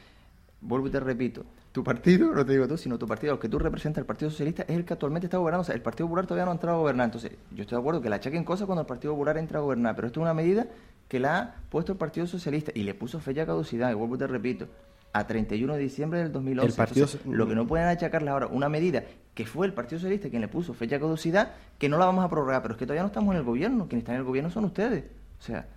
vuelvo 0.62 0.86
y 0.86 0.92
te 0.92 1.00
repito, 1.00 1.44
tu 1.72 1.84
partido, 1.84 2.32
no 2.36 2.46
te 2.46 2.52
digo 2.52 2.68
tú, 2.68 2.78
sino 2.78 3.00
tu 3.00 3.08
partido, 3.08 3.34
el 3.34 3.40
que 3.40 3.50
tú 3.50 3.58
representas, 3.58 4.02
el 4.02 4.06
Partido 4.06 4.30
Socialista, 4.30 4.66
es 4.68 4.76
el 4.76 4.86
que 4.86 4.94
actualmente 4.94 5.26
está 5.26 5.40
gobernando. 5.40 5.62
O 5.62 5.66
sea, 5.66 5.74
el 5.74 5.82
Partido 5.82 6.06
Popular 6.06 6.28
todavía 6.28 6.46
no 6.46 6.52
ha 6.52 6.54
entrado 6.54 6.78
a 6.78 6.80
gobernar. 6.82 7.06
Entonces, 7.06 7.32
yo 7.56 7.64
estoy 7.64 7.76
de 7.76 7.80
acuerdo 7.80 8.02
que 8.04 8.10
la 8.10 8.18
achaquen 8.18 8.44
cosas 8.44 8.68
cuando 8.68 8.82
el 8.82 8.88
Partido 8.88 9.14
Popular 9.14 9.40
entra 9.40 9.58
a 9.58 9.64
gobernar, 9.64 9.96
pero 9.96 10.06
esto 10.06 10.20
es 10.20 10.22
una 10.22 10.36
medida 10.36 10.68
que 11.08 11.20
la 11.20 11.38
ha 11.38 11.56
puesto 11.70 11.94
el 11.94 11.98
Partido 11.98 12.28
Socialista 12.28 12.72
y 12.76 12.84
le 12.84 12.94
puso 12.94 13.20
fecha 13.20 13.42
de 13.42 13.48
caducidad, 13.48 13.92
y 13.92 13.94
vuelvo 13.94 14.18
te 14.18 14.28
repito, 14.28 14.68
a 15.14 15.26
31 15.26 15.74
de 15.74 15.80
diciembre 15.80 16.20
del 16.20 16.32
2011. 16.32 16.70
El 16.70 16.76
partido... 16.76 17.08
lo 17.26 17.48
que 17.48 17.56
no 17.56 17.66
pueden 17.68 17.88
achacarle 17.88 18.30
ahora, 18.30 18.48
una 18.48 18.70
medida 18.70 19.04
que 19.34 19.46
fue 19.46 19.68
el 19.68 19.74
Partido 19.74 20.00
Socialista 20.00 20.30
quien 20.30 20.42
le 20.42 20.48
puso 20.48 20.74
fecha 20.74 20.96
de 20.96 21.02
caducidad, 21.02 21.54
que 21.78 21.90
no 21.90 21.98
la 21.98 22.06
vamos 22.06 22.26
a 22.26 22.30
prorrogar, 22.30 22.62
pero 22.62 22.74
es 22.74 22.80
que 22.80 22.86
todavía 22.86 23.04
no 23.04 23.08
estamos 23.08 23.34
en 23.34 23.40
el 23.40 23.44
gobierno, 23.44 23.88
quienes 23.88 24.04
están 24.04 24.16
en 24.16 24.22
el 24.22 24.28
gobierno 24.28 24.50
son 24.50 24.66
ustedes. 24.66 25.06
O 25.40 25.42
sea, 25.42 25.68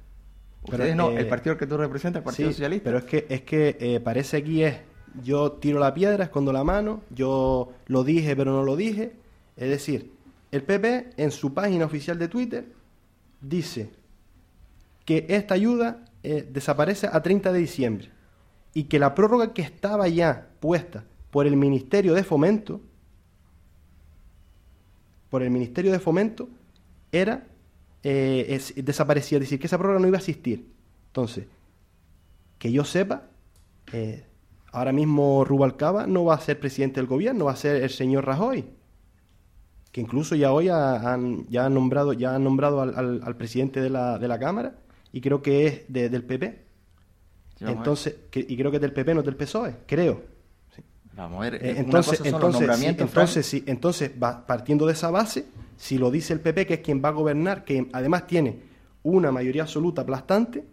ustedes 0.62 0.96
no, 0.96 1.10
el 1.10 1.28
partido 1.28 1.56
que 1.56 1.66
tú 1.66 1.76
representas, 1.76 2.20
el 2.20 2.24
Partido 2.24 2.50
Socialista. 2.50 2.84
Pero 2.84 2.98
es 2.98 3.04
que, 3.04 3.26
es 3.28 3.42
que 3.42 3.76
eh, 3.80 4.00
parece 4.00 4.38
aquí 4.38 4.64
es 4.64 4.78
yo 5.22 5.52
tiro 5.52 5.80
la 5.80 5.92
piedra, 5.92 6.24
escondo 6.24 6.52
la 6.52 6.64
mano, 6.64 7.02
yo 7.10 7.72
lo 7.86 8.04
dije 8.04 8.36
pero 8.36 8.52
no 8.52 8.62
lo 8.62 8.76
dije. 8.76 9.12
Es 9.56 9.68
decir, 9.68 10.12
el 10.50 10.62
PP 10.62 11.10
en 11.16 11.30
su 11.30 11.52
página 11.52 11.84
oficial 11.84 12.18
de 12.18 12.28
Twitter 12.28 12.64
dice 13.40 13.90
que 15.10 15.26
esta 15.28 15.54
ayuda 15.54 16.04
eh, 16.22 16.48
desaparece 16.48 17.08
a 17.10 17.20
30 17.20 17.52
de 17.52 17.58
diciembre 17.58 18.10
y 18.72 18.84
que 18.84 19.00
la 19.00 19.12
prórroga 19.12 19.52
que 19.52 19.60
estaba 19.60 20.06
ya 20.06 20.50
puesta 20.60 21.02
por 21.32 21.48
el 21.48 21.56
Ministerio 21.56 22.14
de 22.14 22.22
Fomento, 22.22 22.80
por 25.28 25.42
el 25.42 25.50
Ministerio 25.50 25.90
de 25.90 25.98
Fomento, 25.98 26.48
era 27.10 27.48
eh, 28.04 28.62
desaparecía, 28.76 29.38
es 29.38 29.40
decir, 29.40 29.58
que 29.58 29.66
esa 29.66 29.78
prórroga 29.78 29.98
no 29.98 30.06
iba 30.06 30.16
a 30.16 30.20
existir. 30.20 30.64
Entonces, 31.08 31.46
que 32.60 32.70
yo 32.70 32.84
sepa, 32.84 33.24
eh, 33.92 34.22
Ahora 34.70 34.92
mismo 34.92 35.44
Rubalcaba 35.44 36.06
no 36.06 36.24
va 36.24 36.36
a 36.36 36.40
ser 36.40 36.60
presidente 36.60 37.00
del 37.00 37.08
gobierno, 37.08 37.46
va 37.46 37.50
a 37.54 37.56
ser 37.56 37.82
el 37.82 37.90
señor 37.90 38.26
Rajoy, 38.26 38.64
que 39.90 40.00
incluso 40.00 40.36
ya 40.36 40.52
hoy 40.52 40.68
han, 40.68 41.48
ya 41.48 41.66
han 41.66 41.74
nombrado, 41.74 42.12
ya 42.12 42.36
han 42.36 42.44
nombrado 42.44 42.80
al, 42.80 43.36
presidente 43.36 43.80
de 43.80 43.90
la, 43.90 44.16
de 44.20 44.28
la 44.28 44.38
Cámara 44.38 44.76
y 45.12 45.20
creo 45.20 45.42
que 45.42 45.66
es 45.66 45.92
del 45.92 46.24
PP. 46.24 46.64
entonces, 47.60 48.16
y 48.34 48.56
creo 48.56 48.70
que 48.70 48.78
es 48.78 48.80
del 48.80 48.92
PP, 48.92 49.14
no 49.14 49.22
del 49.22 49.36
PSOE, 49.36 49.76
creo. 49.86 50.22
Vamos 51.12 51.38
a 51.38 51.50
ver, 51.50 51.54
eh, 51.56 51.74
entonces, 51.76 52.22
entonces, 52.24 52.68
entonces, 52.98 53.46
sí, 53.46 53.62
entonces 53.66 54.12
va, 54.22 54.46
partiendo 54.46 54.86
de 54.86 54.92
esa 54.92 55.10
base, 55.10 55.44
si 55.76 55.98
lo 55.98 56.10
dice 56.10 56.32
el 56.32 56.40
PP, 56.40 56.66
que 56.66 56.74
es 56.74 56.80
quien 56.80 57.02
va 57.04 57.08
a 57.08 57.12
gobernar, 57.12 57.64
que 57.64 57.88
además 57.92 58.26
tiene 58.26 58.60
una 59.02 59.32
mayoría 59.32 59.62
absoluta 59.62 60.02
aplastante, 60.02 60.64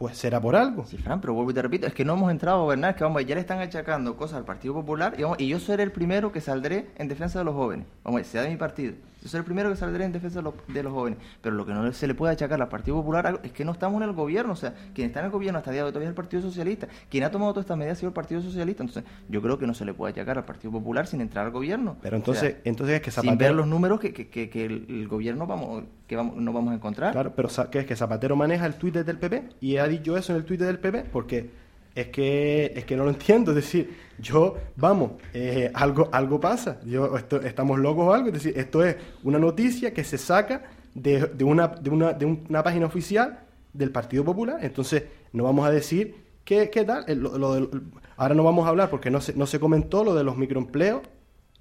pues 0.00 0.16
será 0.16 0.40
por 0.40 0.56
algo. 0.56 0.86
Sí, 0.86 0.96
Fran, 0.96 1.20
pero 1.20 1.34
vuelvo 1.34 1.50
y 1.50 1.54
te 1.54 1.60
repito, 1.60 1.86
es 1.86 1.92
que 1.92 2.06
no 2.06 2.14
hemos 2.14 2.30
entrado 2.30 2.60
a 2.60 2.62
gobernar, 2.62 2.92
es 2.92 2.96
que 2.96 3.04
vamos, 3.04 3.22
ya 3.26 3.34
le 3.34 3.42
están 3.42 3.58
achacando 3.58 4.16
cosas 4.16 4.38
al 4.38 4.46
Partido 4.46 4.72
Popular 4.72 5.14
y, 5.18 5.44
y 5.44 5.48
yo 5.48 5.60
seré 5.60 5.82
el 5.82 5.92
primero 5.92 6.32
que 6.32 6.40
saldré 6.40 6.86
en 6.96 7.06
defensa 7.06 7.38
de 7.38 7.44
los 7.44 7.54
jóvenes, 7.54 7.86
vamos, 8.02 8.26
sea 8.26 8.40
de 8.40 8.48
mi 8.48 8.56
partido. 8.56 8.94
Yo 9.22 9.28
soy 9.28 9.38
el 9.38 9.44
primero 9.44 9.68
que 9.68 9.76
saldré 9.76 10.04
en 10.04 10.12
defensa 10.12 10.40
de 10.40 10.82
los, 10.82 10.92
jóvenes. 10.92 11.18
Pero 11.42 11.54
lo 11.54 11.66
que 11.66 11.72
no 11.72 11.92
se 11.92 12.06
le 12.06 12.14
puede 12.14 12.32
achacar 12.32 12.60
al 12.60 12.68
Partido 12.68 12.96
Popular 12.96 13.40
es 13.42 13.52
que 13.52 13.64
no 13.64 13.72
estamos 13.72 14.00
en 14.02 14.08
el 14.08 14.14
gobierno. 14.14 14.54
O 14.54 14.56
sea, 14.56 14.74
quien 14.94 15.08
está 15.08 15.20
en 15.20 15.26
el 15.26 15.30
gobierno 15.30 15.58
hasta 15.58 15.70
el 15.70 15.74
día 15.74 15.82
de 15.82 15.86
hoy 15.88 15.92
todavía 15.92 16.08
es 16.08 16.12
el 16.12 16.14
Partido 16.14 16.42
Socialista. 16.42 16.88
Quien 17.10 17.24
ha 17.24 17.30
tomado 17.30 17.52
todas 17.52 17.64
estas 17.64 17.76
medidas 17.76 17.98
ha 17.98 18.00
sido 18.00 18.08
el 18.08 18.14
Partido 18.14 18.40
Socialista. 18.40 18.82
Entonces, 18.82 19.04
yo 19.28 19.42
creo 19.42 19.58
que 19.58 19.66
no 19.66 19.74
se 19.74 19.84
le 19.84 19.92
puede 19.92 20.12
achacar 20.12 20.38
al 20.38 20.44
Partido 20.44 20.72
Popular 20.72 21.06
sin 21.06 21.20
entrar 21.20 21.44
al 21.44 21.52
gobierno. 21.52 21.96
Pero 22.00 22.16
entonces, 22.16 22.56
entonces 22.64 22.96
es 22.96 23.02
que 23.02 23.10
Zapatero... 23.10 23.32
Sin 23.32 23.38
ver 23.38 23.54
los 23.54 23.66
números 23.66 24.00
que, 24.00 24.12
que, 24.14 24.48
que, 24.48 24.64
el, 24.64 25.06
gobierno 25.08 25.46
vamos, 25.46 25.84
que 26.06 26.16
vamos, 26.16 26.36
no 26.36 26.52
vamos 26.54 26.72
a 26.72 26.76
encontrar. 26.76 27.12
Claro, 27.12 27.34
pero 27.36 27.48
¿qué 27.70 27.80
es 27.80 27.86
que 27.86 27.96
Zapatero 27.96 28.36
maneja 28.36 28.64
el 28.64 28.74
Twitter 28.74 29.04
del 29.04 29.18
PP? 29.18 29.50
Y 29.60 29.76
ha 29.76 29.86
dicho 29.90 30.16
eso 30.16 30.32
en 30.32 30.38
el 30.38 30.44
Twitter 30.44 30.66
del 30.66 30.78
PP 30.78 31.04
porque 31.12 31.50
es 31.94 32.06
que, 32.08 32.72
es 32.76 32.84
que 32.84 32.96
no 32.96 33.04
lo 33.04 33.10
entiendo. 33.10 33.50
Es 33.50 33.56
decir, 33.56 33.90
yo, 34.18 34.56
vamos, 34.76 35.12
eh, 35.34 35.70
algo, 35.74 36.08
algo 36.12 36.40
pasa. 36.40 36.80
Yo, 36.86 37.16
estamos 37.44 37.78
locos 37.78 38.06
o 38.06 38.12
algo. 38.14 38.28
Es 38.28 38.34
decir, 38.34 38.52
esto 38.56 38.84
es 38.84 38.96
una 39.24 39.38
noticia 39.38 39.92
que 39.92 40.04
se 40.04 40.16
saca 40.18 40.62
de, 40.94 41.26
de, 41.26 41.44
una, 41.44 41.68
de, 41.68 41.90
una, 41.90 42.12
de 42.12 42.24
una 42.26 42.62
página 42.62 42.86
oficial 42.86 43.40
del 43.72 43.90
Partido 43.90 44.24
Popular. 44.24 44.58
Entonces, 44.62 45.04
no 45.32 45.44
vamos 45.44 45.66
a 45.66 45.70
decir 45.70 46.14
¿qué, 46.44 46.70
qué 46.70 46.84
tal? 46.84 47.04
El- 47.06 47.20
lo- 47.20 47.38
lo 47.38 47.54
del- 47.54 47.68
ahora 48.16 48.34
no 48.34 48.42
vamos 48.44 48.66
a 48.66 48.70
hablar 48.70 48.88
porque 48.90 49.10
no 49.10 49.20
se, 49.20 49.34
no 49.34 49.46
se 49.46 49.60
comentó 49.60 50.02
lo 50.04 50.14
de 50.14 50.24
los 50.24 50.36
microempleos, 50.36 51.02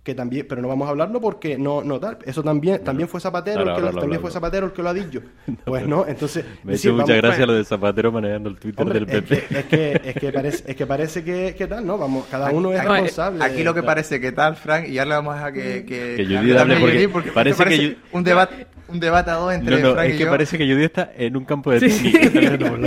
que 0.09 0.15
también, 0.15 0.45
pero 0.49 0.61
no 0.61 0.67
vamos 0.67 0.87
a 0.87 0.91
hablarlo 0.91 1.21
porque 1.21 1.57
no, 1.57 1.83
no 1.83 1.99
tal. 1.99 2.17
Eso 2.25 2.41
también, 2.43 2.83
también 2.83 3.07
fue 3.07 3.19
Zapatero, 3.19 3.59
ahora- 3.59 3.71
el 3.71 3.75
que, 3.75 3.81
lo- 3.81 3.87
ahora 3.87 3.95
lo 3.95 4.01
también 4.01 4.21
fue. 4.21 4.31
Zapatero 4.31 4.65
el 4.67 4.71
que 4.73 4.81
lo 4.83 4.89
ha 4.89 4.93
dicho. 4.93 5.21
Pues 5.65 5.87
no, 5.87 6.05
entonces. 6.07 6.45
Me 6.63 6.71
decir, 6.73 6.89
hizo 6.91 6.99
mucha 6.99 7.13
vamos- 7.13 7.21
gracia 7.27 7.45
lo 7.45 7.53
de 7.53 7.63
Zapatero 7.65 8.11
manejando 8.11 8.49
el 8.49 8.57
Twitter 8.57 8.81
Hombre, 8.83 8.99
del 8.99 9.09
es 9.09 9.23
PP. 9.23 9.45
que, 9.47 9.59
es 9.59 9.65
que, 9.65 10.01
es 10.09 10.15
que 10.15 10.31
parece, 10.31 10.63
es 10.71 10.75
que 10.75 10.85
parece 10.87 11.23
que, 11.23 11.55
que 11.57 11.67
tal, 11.67 11.85
¿no? 11.85 11.97
Vamos, 11.97 12.25
cada 12.31 12.49
uno 12.51 12.71
es 12.73 12.79
Aquí- 12.79 12.89
responsable. 12.89 13.43
Aquí 13.43 13.63
lo 13.63 13.73
que 13.73 13.83
parece 13.83 14.19
que 14.19 14.31
tal, 14.31 14.55
Frank, 14.55 14.87
y 14.87 14.93
ya 14.93 15.05
le 15.05 15.11
vamos 15.15 15.33
a 15.33 15.37
dejar 15.37 15.53
que... 15.53 15.85
Que, 15.85 16.15
Que 16.17 16.25
Judith 16.25 16.57
hable 16.57 16.75
Judith, 16.77 17.09
porque 17.11 17.31
parece 17.31 17.63
que 17.65 17.75
Judith- 17.77 17.97
Un 18.11 18.23
debate, 18.23 18.67
un 18.91 18.99
debate 18.99 19.31
a 19.31 19.35
dos 19.35 19.53
entre 19.53 19.75
No, 19.81 19.89
no, 19.89 19.93
Frank 19.93 20.07
es 20.09 20.15
y 20.15 20.17
que 20.17 20.23
yo. 20.25 20.29
parece 20.29 20.57
que 20.57 20.65
Judy 20.71 20.83
está 20.83 21.11
en 21.15 21.37
un 21.37 21.45
campo 21.45 21.71
de 21.71 21.89
Sí. 21.89 22.11
tenis. 22.11 22.51
otro. 22.51 22.77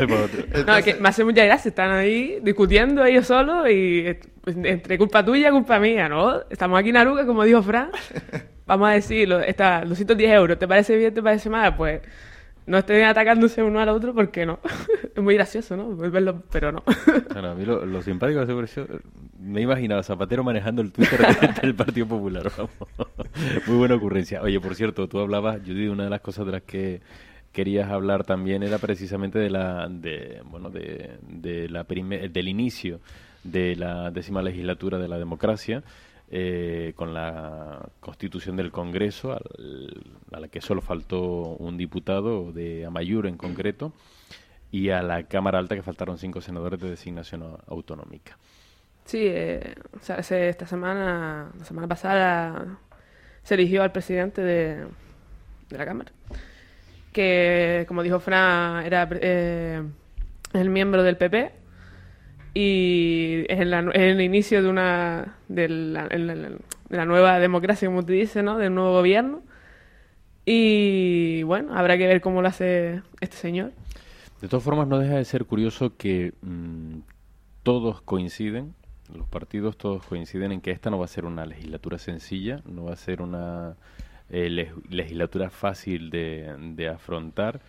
No, 0.66 0.76
es 0.76 0.84
que 0.84 0.94
me 0.94 1.09
hace 1.09 1.24
mucha 1.24 1.44
gracia, 1.44 1.68
están 1.68 1.90
ahí 1.92 2.38
discutiendo 2.42 3.05
ellos 3.05 3.26
solos 3.26 3.68
y 3.70 4.07
eh, 4.07 4.20
entre 4.46 4.98
culpa 4.98 5.24
tuya 5.24 5.48
y 5.48 5.53
culpa 5.53 5.78
mía, 5.78 6.09
¿no? 6.09 6.42
Estamos 6.50 6.78
aquí 6.78 6.90
en 6.90 6.96
Aruca, 6.96 7.24
como 7.26 7.44
dijo 7.44 7.62
Fran, 7.62 7.90
vamos 8.66 8.88
a 8.88 8.92
decirlo, 8.92 9.40
está 9.40 9.84
210 9.84 10.30
euros, 10.32 10.59
¿te 10.59 10.66
parece 10.68 10.96
bien, 10.96 11.12
te 11.14 11.22
parece 11.22 11.48
mal? 11.50 11.76
Pues 11.76 12.00
no 12.66 12.78
estén 12.78 13.04
atacándose 13.04 13.62
uno 13.62 13.80
al 13.80 13.88
otro 13.88 14.14
porque 14.14 14.46
no. 14.46 14.58
es 15.14 15.22
muy 15.22 15.34
gracioso, 15.34 15.76
¿no? 15.76 15.94
Verlo, 15.96 16.42
pero 16.50 16.72
no. 16.72 16.82
A 17.34 17.54
mí 17.54 17.64
lo, 17.64 18.02
simpático 18.02 18.44
se 18.46 18.54
pareció, 18.54 18.86
me 19.40 19.60
he 19.60 19.62
imaginado 19.64 20.00
a 20.00 20.04
Zapatero 20.04 20.44
manejando 20.44 20.82
el 20.82 20.92
Twitter 20.92 21.20
de- 21.20 21.60
del 21.60 21.74
Partido 21.74 22.06
Popular. 22.06 22.50
vamos. 22.56 22.72
Muy 23.66 23.76
buena 23.76 23.94
ocurrencia. 23.96 24.40
Oye, 24.42 24.60
por 24.60 24.74
cierto, 24.74 25.08
tú 25.08 25.18
hablabas, 25.18 25.60
Judy, 25.60 25.88
una 25.88 26.04
de 26.04 26.10
las 26.10 26.20
cosas 26.20 26.46
de 26.46 26.52
las 26.52 26.62
que 26.62 27.00
querías 27.52 27.90
hablar 27.90 28.24
también 28.24 28.62
era 28.62 28.78
precisamente 28.78 29.38
de 29.38 29.50
la, 29.50 29.88
de, 29.90 30.40
bueno, 30.44 30.70
de, 30.70 31.18
de 31.28 31.68
la 31.68 31.84
del 31.84 32.48
inicio 32.48 33.00
de 33.44 33.76
la 33.76 34.10
décima 34.10 34.40
legislatura 34.40 34.98
de 34.98 35.08
la 35.08 35.18
democracia. 35.18 35.82
Eh, 36.35 36.95
con 36.97 37.12
la 37.12 37.91
constitución 38.01 38.57
del 38.57 38.70
Congreso, 38.70 39.33
a 39.33 40.41
la 40.41 40.49
que 40.49 40.62
solo 40.62 40.80
faltó 40.80 41.20
un 41.20 41.76
diputado 41.76 42.53
de 42.53 42.87
Amayur 42.87 43.26
en 43.26 43.37
concreto, 43.37 43.93
y 44.70 44.89
a 44.89 45.03
la 45.03 45.24
Cámara 45.24 45.59
Alta 45.59 45.74
que 45.74 45.83
faltaron 45.83 46.16
cinco 46.16 46.41
senadores 46.41 46.80
de 46.80 46.89
designación 46.89 47.59
autonómica. 47.66 48.39
Sí, 49.05 49.26
eh, 49.26 49.74
o 49.95 50.01
sea, 50.01 50.16
esta 50.20 50.66
semana, 50.66 51.51
la 51.59 51.64
semana 51.66 51.87
pasada, 51.87 52.78
se 53.43 53.55
eligió 53.55 53.83
al 53.83 53.93
presidente 53.93 54.41
de, 54.41 54.87
de 55.68 55.78
la 55.78 55.85
Cámara, 55.85 56.12
que, 57.12 57.85
como 57.87 58.03
dijo 58.03 58.20
Fran, 58.20 58.87
era 58.87 59.07
eh, 59.20 59.83
el 60.55 60.70
miembro 60.70 61.03
del 61.03 61.18
PP 61.18 61.53
y 62.55 63.45
es, 63.49 63.61
en 63.61 63.89
es 63.91 64.01
el 64.01 64.20
inicio 64.20 64.62
de 64.62 64.68
una 64.68 65.37
de 65.55 65.68
la, 65.68 67.05
nueva 67.05 67.38
democracia, 67.38 67.88
como 67.88 68.05
te 68.05 68.12
dice, 68.12 68.42
¿no? 68.42 68.59
Del 68.59 68.74
nuevo 68.74 68.92
gobierno. 68.92 69.42
Y 70.44 71.42
bueno, 71.44 71.74
habrá 71.76 71.96
que 71.98 72.07
ver 72.07 72.20
cómo 72.20 72.42
lo 72.42 72.48
hace 72.48 73.03
este 73.20 73.36
señor. 73.36 73.72
De 74.40 74.48
todas 74.48 74.64
formas, 74.64 74.88
no 74.88 74.98
deja 74.98 75.14
de 75.16 75.24
ser 75.24 75.44
curioso 75.44 75.96
que 75.96 76.32
mm, 76.42 76.98
todos 77.62 78.03
coinciden, 78.03 78.74
los 79.14 79.28
partidos 79.28 79.76
todos 79.76 80.05
coinciden 80.05 80.50
en 80.53 80.61
que 80.61 80.72
esta 80.72 80.90
no 80.90 80.98
va 80.98 81.05
a 81.05 81.09
ser 81.09 81.24
una 81.26 81.46
legislatura 81.46 81.98
sencilla, 81.98 82.61
no 82.66 82.84
va 82.84 82.94
a 82.94 82.96
ser 82.96 83.22
una 83.22 83.76
eh, 84.30 84.48
leg- 84.48 84.82
legislatura 84.90 85.50
fácil 85.50 86.11
de 86.11 86.88
afrontar. 86.92 87.61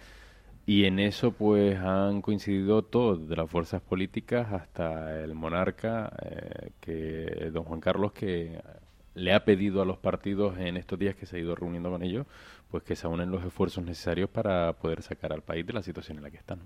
Y 0.65 0.85
en 0.85 0.99
eso 0.99 1.31
pues 1.31 1.77
han 1.77 2.21
coincidido 2.21 2.83
todos, 2.83 3.27
de 3.27 3.35
las 3.35 3.49
fuerzas 3.49 3.81
políticas 3.81 4.51
hasta 4.53 5.21
el 5.21 5.35
monarca, 5.35 6.11
eh, 6.21 6.71
que 6.79 7.49
don 7.51 7.65
Juan 7.65 7.81
Carlos, 7.81 8.13
que 8.13 8.61
le 9.15 9.33
ha 9.33 9.43
pedido 9.43 9.81
a 9.81 9.85
los 9.85 9.97
partidos 9.97 10.57
en 10.57 10.77
estos 10.77 10.97
días 10.97 11.15
que 11.15 11.25
se 11.25 11.35
ha 11.35 11.39
ido 11.39 11.55
reuniendo 11.55 11.91
con 11.91 12.01
ellos, 12.01 12.25
pues 12.71 12.83
que 12.83 12.95
se 12.95 13.07
unen 13.07 13.29
los 13.29 13.43
esfuerzos 13.43 13.83
necesarios 13.83 14.29
para 14.29 14.73
poder 14.73 15.01
sacar 15.01 15.33
al 15.33 15.41
país 15.41 15.65
de 15.67 15.73
la 15.73 15.83
situación 15.83 16.17
en 16.17 16.23
la 16.23 16.31
que 16.31 16.37
están. 16.37 16.59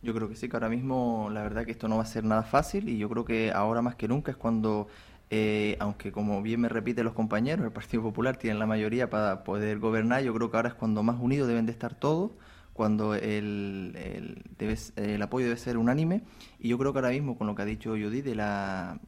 Yo 0.00 0.14
creo 0.14 0.28
que 0.28 0.36
sí, 0.36 0.48
que 0.48 0.56
ahora 0.56 0.68
mismo 0.68 1.28
la 1.32 1.42
verdad 1.42 1.64
que 1.64 1.72
esto 1.72 1.88
no 1.88 1.96
va 1.96 2.02
a 2.02 2.06
ser 2.06 2.24
nada 2.24 2.42
fácil 2.42 2.88
y 2.88 2.98
yo 2.98 3.08
creo 3.08 3.24
que 3.24 3.50
ahora 3.52 3.82
más 3.82 3.96
que 3.96 4.06
nunca 4.06 4.30
es 4.30 4.36
cuando, 4.36 4.86
eh, 5.30 5.76
aunque 5.80 6.12
como 6.12 6.40
bien 6.40 6.60
me 6.60 6.68
repiten 6.68 7.04
los 7.04 7.14
compañeros, 7.14 7.64
el 7.64 7.72
Partido 7.72 8.02
Popular 8.02 8.36
tiene 8.36 8.58
la 8.58 8.66
mayoría 8.66 9.10
para 9.10 9.44
poder 9.44 9.78
gobernar, 9.78 10.22
yo 10.22 10.32
creo 10.34 10.50
que 10.50 10.56
ahora 10.56 10.68
es 10.68 10.74
cuando 10.74 11.02
más 11.02 11.16
unidos 11.18 11.48
deben 11.48 11.66
de 11.66 11.72
estar 11.72 11.94
todos, 11.94 12.30
cuando 12.74 13.14
el, 13.14 13.92
el, 13.96 14.42
debe- 14.58 14.92
el 14.96 15.22
apoyo 15.22 15.46
debe 15.46 15.56
ser 15.56 15.78
unánime 15.78 16.22
y 16.58 16.68
yo 16.68 16.76
creo 16.76 16.92
que 16.92 16.98
ahora 16.98 17.10
mismo 17.10 17.38
con 17.38 17.46
lo 17.46 17.54
que 17.54 17.62
ha 17.62 17.64
dicho 17.64 17.90
Judy 17.92 18.20
de 18.20 18.34
la 18.34 19.00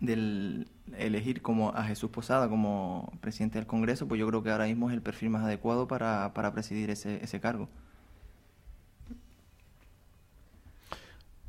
del 0.00 0.68
elegir 0.98 1.40
como 1.42 1.70
a 1.70 1.84
Jesús 1.84 2.10
Posada 2.10 2.48
como 2.48 3.12
presidente 3.20 3.58
del 3.58 3.66
Congreso, 3.66 4.06
pues 4.06 4.18
yo 4.20 4.26
creo 4.28 4.42
que 4.42 4.50
ahora 4.50 4.66
mismo 4.66 4.88
es 4.90 4.94
el 4.94 5.02
perfil 5.02 5.30
más 5.30 5.44
adecuado 5.44 5.88
para, 5.88 6.32
para 6.34 6.52
presidir 6.52 6.90
ese, 6.90 7.22
ese 7.24 7.40
cargo. 7.40 7.68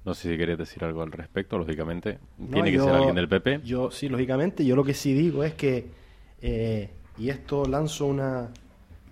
No 0.03 0.15
sé 0.15 0.31
si 0.31 0.37
queréis 0.37 0.57
decir 0.57 0.83
algo 0.83 1.03
al 1.03 1.11
respecto, 1.11 1.57
lógicamente. 1.59 2.17
No, 2.39 2.47
Tiene 2.47 2.71
que 2.71 2.77
yo- 2.77 2.85
ser 2.85 2.95
alguien 2.95 3.15
del 3.15 3.29
PP. 3.29 3.61
Yo, 3.63 3.91
sí, 3.91 4.09
lógicamente, 4.09 4.65
yo 4.65 4.75
lo 4.75 4.83
que 4.83 4.95
sí 4.95 5.13
digo 5.13 5.43
es 5.43 5.53
que, 5.53 5.91
eh, 6.41 6.89
y 7.17 7.29
esto 7.29 7.65
lanzo 7.65 8.07
una, 8.07 8.49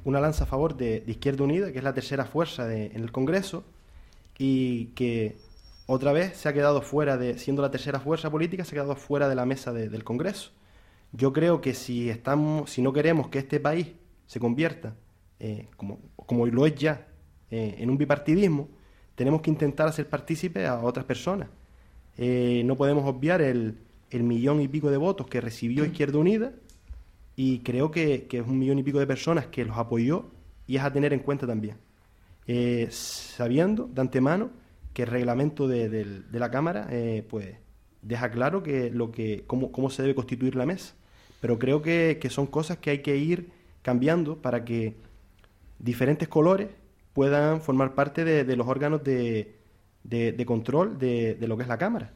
una 0.04 0.20
lanza 0.20 0.44
a 0.46 0.48
favor 0.48 0.76
de, 0.78 1.02
de 1.02 1.12
Izquierda 1.12 1.44
Unida, 1.44 1.72
que 1.72 1.78
es 1.80 1.84
la 1.84 1.94
tercera 1.94 2.26
fuerza 2.26 2.66
de- 2.68 2.88
en 2.88 3.02
el 3.04 3.12
Congreso, 3.12 3.64
y 4.38 4.86
que 4.96 5.38
otra 5.86 6.12
vez 6.14 6.38
se 6.38 6.48
ha 6.50 6.54
quedado 6.54 6.82
fuera 6.82 7.18
de, 7.18 7.38
siendo 7.38 7.62
la 7.62 7.72
tercera 7.72 8.00
fuerza 8.00 8.30
política, 8.30 8.64
se 8.64 8.72
ha 8.76 8.82
quedado 8.82 8.96
fuera 8.96 9.28
de 9.28 9.36
la 9.36 9.46
mesa 9.46 9.74
de- 9.74 9.90
del 9.90 10.04
Congreso. 10.04 10.52
Yo 11.12 11.34
creo 11.34 11.62
que 11.62 11.74
si 11.74 12.10
estamos, 12.10 12.70
si 12.70 12.82
no 12.82 12.94
queremos 12.94 13.30
que 13.30 13.40
este 13.40 13.60
país 13.60 13.88
se 14.28 14.40
convierta, 14.40 14.96
eh, 15.40 15.68
como, 15.78 16.00
como 16.16 16.46
lo 16.46 16.66
es 16.66 16.76
ya, 16.76 17.08
eh, 17.52 17.76
en 17.80 17.90
un 17.90 17.98
bipartidismo, 17.98 18.70
tenemos 19.16 19.42
que 19.42 19.50
intentar 19.50 19.88
hacer 19.88 20.08
partícipe 20.08 20.66
a 20.68 20.80
otras 20.80 21.06
personas. 21.06 21.50
Eh, 22.18 22.62
no 22.66 22.76
podemos 22.76 23.06
obviar 23.08 23.42
el, 23.42 23.78
el 24.12 24.24
millón 24.24 24.62
y 24.62 24.68
pico 24.68 24.92
de 24.92 24.98
votos 24.98 25.28
que 25.28 25.42
recibió 25.42 25.84
Izquierda 25.86 26.20
Unida 26.20 26.52
y 27.44 27.60
creo 27.68 27.88
que, 27.92 28.28
que 28.30 28.40
es 28.40 28.48
un 28.48 28.58
millón 28.60 28.80
y 28.80 28.84
pico 28.84 29.00
de 29.00 29.08
personas 29.08 29.48
que 29.48 29.64
los 29.66 29.78
apoyó 29.78 30.18
y 30.68 30.76
es 30.78 30.84
a 30.84 30.92
tener 30.94 31.14
en 31.14 31.20
cuenta 31.22 31.48
también. 31.48 31.78
Eh, 32.48 32.88
sabiendo 32.92 33.86
de 33.88 34.02
antemano 34.02 34.52
que 34.94 35.04
el 35.04 35.10
reglamento 35.10 35.68
de, 35.68 35.90
del- 35.90 36.32
de 36.32 36.40
la 36.40 36.50
Cámara 36.52 36.88
eh, 36.92 37.26
pues 37.30 37.56
deja 38.02 38.32
claro 38.32 38.64
que 38.64 38.90
lo 38.92 39.12
que 39.12 39.44
cómo, 39.48 39.72
cómo 39.72 39.90
se 39.90 40.02
debe 40.04 40.16
constituir 40.16 40.56
la 40.56 40.66
mesa. 40.66 40.96
Pero 41.42 41.60
creo 41.60 41.82
que, 41.82 42.18
que 42.22 42.30
son 42.30 42.48
cosas 42.48 42.78
que 42.80 42.90
hay 42.92 43.00
que 43.02 43.18
ir 43.18 43.52
cambiando 43.84 44.42
para 44.42 44.66
que 44.66 44.96
diferentes 45.80 46.28
colores 46.28 46.70
puedan 47.14 47.62
formar 47.62 47.96
parte 47.96 48.24
de, 48.26 48.44
de 48.46 48.56
los 48.58 48.68
órganos 48.68 49.04
de, 49.04 49.56
de- 50.04 50.32
de 50.34 50.46
control 50.46 50.98
de, 51.00 51.36
de 51.36 51.48
lo 51.48 51.58
que 51.58 51.64
es 51.64 51.70
la 51.70 51.78
Cámara. 51.78 52.14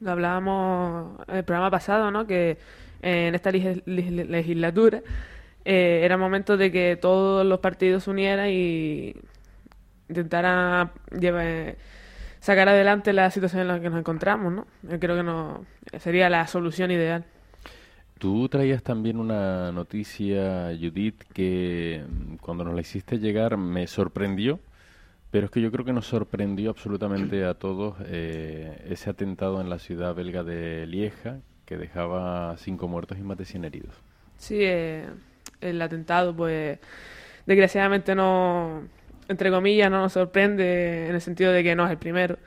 Lo 0.00 0.10
hablábamos 0.12 1.18
en 1.28 1.36
el 1.36 1.44
programa 1.44 1.70
pasado, 1.70 2.10
¿no? 2.10 2.26
Que 2.26 2.58
en 3.02 3.34
esta 3.34 3.50
leg- 3.50 3.82
leg- 3.84 4.26
legislatura 4.26 5.02
eh, 5.64 6.00
era 6.04 6.16
momento 6.16 6.56
de 6.56 6.70
que 6.72 6.96
todos 7.00 7.44
los 7.46 7.60
partidos 7.60 8.04
se 8.04 8.10
unieran 8.10 8.48
y 8.50 9.14
intentaran 10.08 10.90
llevar- 11.18 11.76
sacar 12.40 12.68
adelante 12.68 13.12
la 13.12 13.30
situación 13.30 13.62
en 13.62 13.68
la 13.68 13.80
que 13.80 13.90
nos 13.90 13.98
encontramos, 13.98 14.52
¿no? 14.52 14.66
Yo 14.82 14.98
creo 14.98 15.16
que 15.16 15.22
no 15.22 15.64
sería 15.98 16.30
la 16.30 16.46
solución 16.46 16.90
ideal. 16.90 17.24
Tú 18.18 18.48
traías 18.48 18.82
también 18.82 19.18
una 19.18 19.70
noticia, 19.70 20.68
Judith, 20.80 21.22
que 21.32 22.04
mm, 22.08 22.36
cuando 22.36 22.64
nos 22.64 22.74
la 22.74 22.80
hiciste 22.80 23.18
llegar 23.18 23.56
me 23.56 23.86
sorprendió, 23.86 24.58
pero 25.30 25.46
es 25.46 25.50
que 25.50 25.60
yo 25.60 25.70
creo 25.70 25.84
que 25.84 25.92
nos 25.92 26.06
sorprendió 26.06 26.70
absolutamente 26.70 27.44
a 27.44 27.54
todos 27.54 27.96
eh, 28.06 28.86
ese 28.88 29.10
atentado 29.10 29.60
en 29.60 29.68
la 29.68 29.78
ciudad 29.78 30.14
belga 30.14 30.42
de 30.42 30.86
Lieja, 30.86 31.38
que 31.66 31.76
dejaba 31.76 32.56
cinco 32.56 32.88
muertos 32.88 33.18
y 33.18 33.22
más 33.22 33.36
de 33.36 33.44
100 33.44 33.64
heridos. 33.66 33.94
Sí, 34.38 34.56
eh, 34.60 35.04
el 35.60 35.82
atentado, 35.82 36.34
pues, 36.34 36.78
desgraciadamente 37.44 38.14
no, 38.14 38.84
entre 39.28 39.50
comillas, 39.50 39.90
no 39.90 40.00
nos 40.00 40.14
sorprende 40.14 41.08
en 41.08 41.14
el 41.14 41.20
sentido 41.20 41.52
de 41.52 41.62
que 41.62 41.76
no 41.76 41.84
es 41.84 41.90
el 41.90 41.98
primero. 41.98 42.38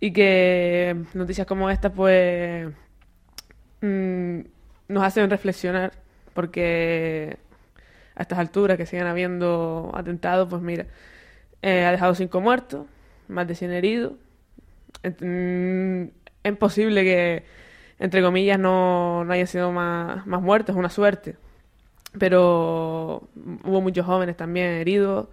Y 0.00 0.12
que 0.12 0.96
noticias 1.12 1.46
como 1.46 1.68
esta, 1.68 1.92
pues, 1.92 2.68
mm, 3.82 4.40
nos 4.88 5.02
hacen 5.02 5.28
reflexionar, 5.28 5.92
porque 6.32 7.36
a 8.14 8.22
estas 8.22 8.38
alturas 8.38 8.78
que 8.78 8.86
siguen 8.86 9.06
habiendo 9.06 9.90
atentados, 9.94 10.48
pues 10.48 10.62
mira, 10.62 10.86
eh, 11.62 11.84
ha 11.84 11.92
dejado 11.92 12.14
cinco 12.14 12.40
muertos, 12.40 12.86
más 13.28 13.46
de 13.48 13.54
100 13.54 13.72
heridos. 13.72 14.12
Ent- 15.02 15.22
mm, 15.22 16.10
Es 16.44 16.50
imposible 16.50 17.04
que, 17.04 17.44
entre 17.98 18.22
comillas, 18.22 18.58
no, 18.58 19.24
no 19.24 19.32
hayan 19.32 19.46
sido 19.46 19.72
más, 19.72 20.26
más 20.26 20.42
muertos, 20.42 20.74
es 20.74 20.78
una 20.78 20.90
suerte. 20.90 21.36
Pero 22.18 23.28
hubo 23.64 23.80
muchos 23.80 24.06
jóvenes 24.06 24.36
también 24.36 24.68
heridos 24.68 25.28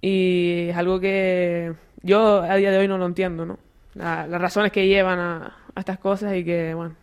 y 0.00 0.68
es 0.70 0.76
algo 0.76 1.00
que 1.00 1.74
yo 2.02 2.42
a 2.42 2.56
día 2.56 2.70
de 2.70 2.78
hoy 2.78 2.88
no 2.88 2.98
lo 2.98 3.06
entiendo, 3.06 3.46
¿no? 3.46 3.58
las 3.94 4.28
razones 4.30 4.72
que 4.72 4.86
llevan 4.88 5.18
a, 5.18 5.56
estas 5.76 5.98
cosas 5.98 6.34
y 6.34 6.44
que, 6.44 6.74
bueno. 6.74 6.94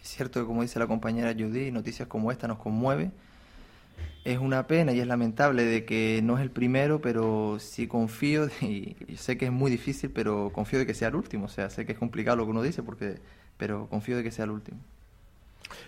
Es 0.00 0.08
cierto 0.08 0.40
que, 0.40 0.46
como 0.46 0.62
dice 0.62 0.78
la 0.78 0.86
compañera 0.86 1.32
Judy, 1.32 1.70
noticias 1.70 2.08
como 2.08 2.30
esta 2.32 2.48
nos 2.48 2.58
conmueve. 2.58 3.10
Es 4.24 4.38
una 4.38 4.66
pena 4.68 4.92
y 4.92 5.00
es 5.00 5.06
lamentable 5.06 5.64
de 5.64 5.84
que 5.84 6.20
no 6.22 6.36
es 6.36 6.42
el 6.42 6.50
primero, 6.50 7.00
pero 7.00 7.58
sí 7.58 7.88
confío, 7.88 8.48
y, 8.60 8.96
sé 9.16 9.36
que 9.36 9.46
es 9.46 9.52
muy 9.52 9.70
difícil, 9.70 10.10
pero 10.10 10.50
confío 10.52 10.78
de 10.78 10.86
que 10.86 10.94
sea 10.94 11.08
el 11.08 11.16
último. 11.16 11.46
O 11.46 11.48
sea, 11.48 11.70
sé 11.70 11.84
que 11.86 11.92
es 11.92 11.98
complicado 11.98 12.36
lo 12.36 12.44
que 12.44 12.50
uno 12.50 12.62
dice, 12.62 12.82
porque, 12.82 13.16
pero 13.56 13.88
confío 13.88 14.16
de 14.16 14.22
que 14.22 14.30
sea 14.30 14.44
el 14.44 14.52
último. 14.52 14.78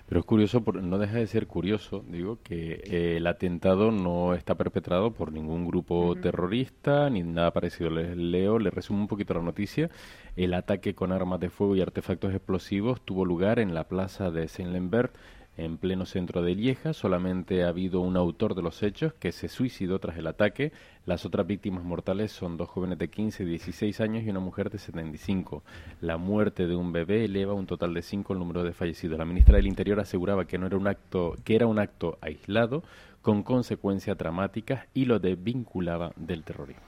Pero 0.06 0.20
es 0.20 0.26
curioso, 0.26 0.62
no 0.82 0.98
deja 0.98 1.16
de 1.18 1.26
ser 1.26 1.46
curioso, 1.46 2.04
digo, 2.08 2.38
que 2.42 2.82
eh, 2.84 3.16
el 3.16 3.26
atentado 3.26 3.90
no 3.90 4.34
está 4.34 4.54
perpetrado 4.54 5.12
por 5.12 5.32
ningún 5.32 5.66
grupo 5.66 6.14
terrorista 6.16 7.10
ni 7.10 7.22
nada 7.22 7.52
parecido. 7.52 7.90
Les 7.90 8.16
leo, 8.16 8.58
le 8.58 8.70
resumo 8.70 9.00
un 9.00 9.08
poquito 9.08 9.34
la 9.34 9.42
noticia. 9.42 9.90
El 10.36 10.54
ataque 10.54 10.94
con 10.94 11.12
armas 11.12 11.40
de 11.40 11.50
fuego 11.50 11.76
y 11.76 11.80
artefactos 11.80 12.34
explosivos 12.34 13.00
tuvo 13.02 13.24
lugar 13.24 13.58
en 13.58 13.74
la 13.74 13.84
plaza 13.84 14.30
de 14.30 14.48
Saint-Lambert 14.48 15.14
en 15.56 15.76
pleno 15.78 16.06
centro 16.06 16.42
de 16.42 16.54
Lieja. 16.54 16.92
Solamente 16.92 17.64
ha 17.64 17.68
habido 17.68 18.00
un 18.00 18.16
autor 18.16 18.54
de 18.54 18.62
los 18.62 18.82
hechos 18.82 19.12
que 19.14 19.32
se 19.32 19.48
suicidó 19.48 19.98
tras 19.98 20.18
el 20.18 20.26
ataque. 20.26 20.72
Las 21.06 21.24
otras 21.24 21.46
víctimas 21.46 21.84
mortales 21.84 22.32
son 22.32 22.56
dos 22.56 22.68
jóvenes 22.68 22.98
de 22.98 23.08
15 23.08 23.44
y 23.44 23.46
16 23.46 24.00
años 24.00 24.24
y 24.24 24.30
una 24.30 24.40
mujer 24.40 24.70
de 24.70 24.78
75. 24.78 25.62
La 26.00 26.16
muerte 26.16 26.66
de 26.66 26.76
un 26.76 26.92
bebé 26.92 27.24
eleva 27.24 27.54
un 27.54 27.66
total 27.66 27.94
de 27.94 28.02
cinco 28.02 28.32
el 28.32 28.38
número 28.38 28.62
de 28.62 28.72
fallecidos. 28.72 29.18
La 29.18 29.24
ministra 29.24 29.56
del 29.56 29.66
Interior 29.66 30.00
aseguraba 30.00 30.46
que 30.46 30.58
no 30.58 30.66
era 30.66 30.76
un 30.76 30.86
acto, 30.86 31.36
que 31.44 31.54
era 31.54 31.66
un 31.66 31.78
acto 31.78 32.18
aislado 32.20 32.82
con 33.22 33.42
consecuencias 33.42 34.18
dramáticas 34.18 34.86
y 34.92 35.06
lo 35.06 35.18
desvinculaba 35.18 36.12
del 36.16 36.44
terrorismo. 36.44 36.82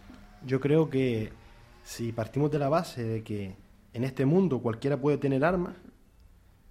Yo 0.44 0.60
creo 0.60 0.90
que 0.90 1.32
si 1.82 2.12
partimos 2.12 2.50
de 2.50 2.58
la 2.58 2.68
base 2.68 3.04
de 3.04 3.22
que 3.22 3.54
en 3.94 4.04
este 4.04 4.26
mundo 4.26 4.58
cualquiera 4.58 5.00
puede 5.00 5.16
tener 5.16 5.44
armas, 5.44 5.74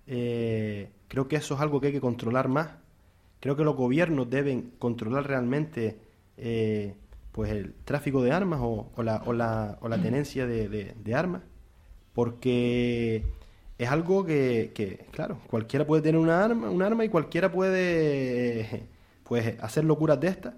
eh, 0.07 0.89
Creo 1.07 1.27
que 1.27 1.35
eso 1.35 1.55
es 1.55 1.61
algo 1.61 1.79
que 1.79 1.87
hay 1.87 1.93
que 1.93 2.01
controlar 2.01 2.47
más. 2.47 2.71
Creo 3.39 3.55
que 3.55 3.63
los 3.63 3.75
gobiernos 3.75 4.29
deben 4.29 4.73
controlar 4.79 5.27
realmente 5.27 5.99
eh, 6.37 6.95
pues 7.31 7.51
el 7.51 7.73
tráfico 7.85 8.21
de 8.23 8.31
armas 8.31 8.59
o, 8.61 8.91
la, 9.03 9.21
o, 9.25 9.33
la, 9.33 9.77
o 9.81 9.87
la, 9.87 10.01
tenencia 10.01 10.47
de, 10.47 11.13
armas, 11.13 11.43
porque 12.13 13.23
es 13.77 13.89
algo 13.89 14.25
que, 14.25 15.07
claro, 15.11 15.39
cualquiera 15.47 15.85
puede 15.85 16.01
tener 16.01 16.19
una 16.19 16.43
arma, 16.43 16.69
un 16.69 16.81
arma 16.81 17.05
y 17.05 17.09
cualquiera 17.09 17.51
puede 17.51 18.87
pues 19.23 19.61
hacer 19.61 19.83
locuras 19.83 20.19
de 20.19 20.27
estas. 20.27 20.55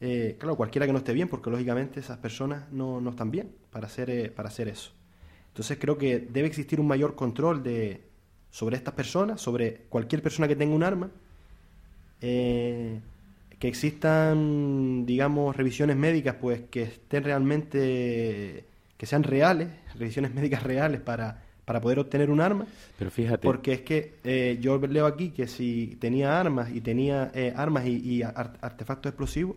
Eh, 0.00 0.36
claro, 0.38 0.56
cualquiera 0.56 0.86
que 0.86 0.92
no 0.92 0.98
esté 0.98 1.12
bien, 1.12 1.28
porque 1.28 1.50
lógicamente 1.50 2.00
esas 2.00 2.18
personas 2.18 2.70
no, 2.72 3.00
no 3.00 3.10
están 3.10 3.30
bien 3.30 3.52
para 3.70 3.86
hacer, 3.86 4.32
para 4.34 4.48
hacer 4.48 4.68
eso. 4.68 4.92
Entonces 5.48 5.78
creo 5.80 5.98
que 5.98 6.18
debe 6.18 6.48
existir 6.48 6.80
un 6.80 6.86
mayor 6.86 7.14
control 7.14 7.62
de, 7.62 8.05
sobre 8.56 8.76
estas 8.76 8.94
personas, 8.94 9.38
sobre 9.38 9.82
cualquier 9.90 10.22
persona 10.22 10.48
que 10.48 10.56
tenga 10.56 10.74
un 10.74 10.82
arma, 10.82 11.10
eh, 12.22 12.98
que 13.58 13.68
existan, 13.68 15.04
digamos, 15.04 15.54
revisiones 15.54 15.94
médicas, 15.94 16.36
pues 16.40 16.62
que 16.70 16.84
estén 16.84 17.22
realmente, 17.22 18.64
que 18.96 19.04
sean 19.04 19.24
reales, 19.24 19.68
revisiones 19.98 20.32
médicas 20.32 20.62
reales 20.62 21.02
para, 21.02 21.42
para 21.66 21.82
poder 21.82 21.98
obtener 21.98 22.30
un 22.30 22.40
arma. 22.40 22.64
Pero 22.98 23.10
fíjate. 23.10 23.42
Porque 23.42 23.74
es 23.74 23.80
que 23.82 24.14
eh, 24.24 24.56
yo 24.58 24.78
leo 24.78 25.04
aquí 25.04 25.32
que 25.32 25.48
si 25.48 25.98
tenía 26.00 26.40
armas 26.40 26.70
y 26.74 26.80
tenía 26.80 27.30
eh, 27.34 27.52
armas 27.54 27.84
y, 27.84 28.22
artefactos 28.22 29.10
explosivos, 29.10 29.56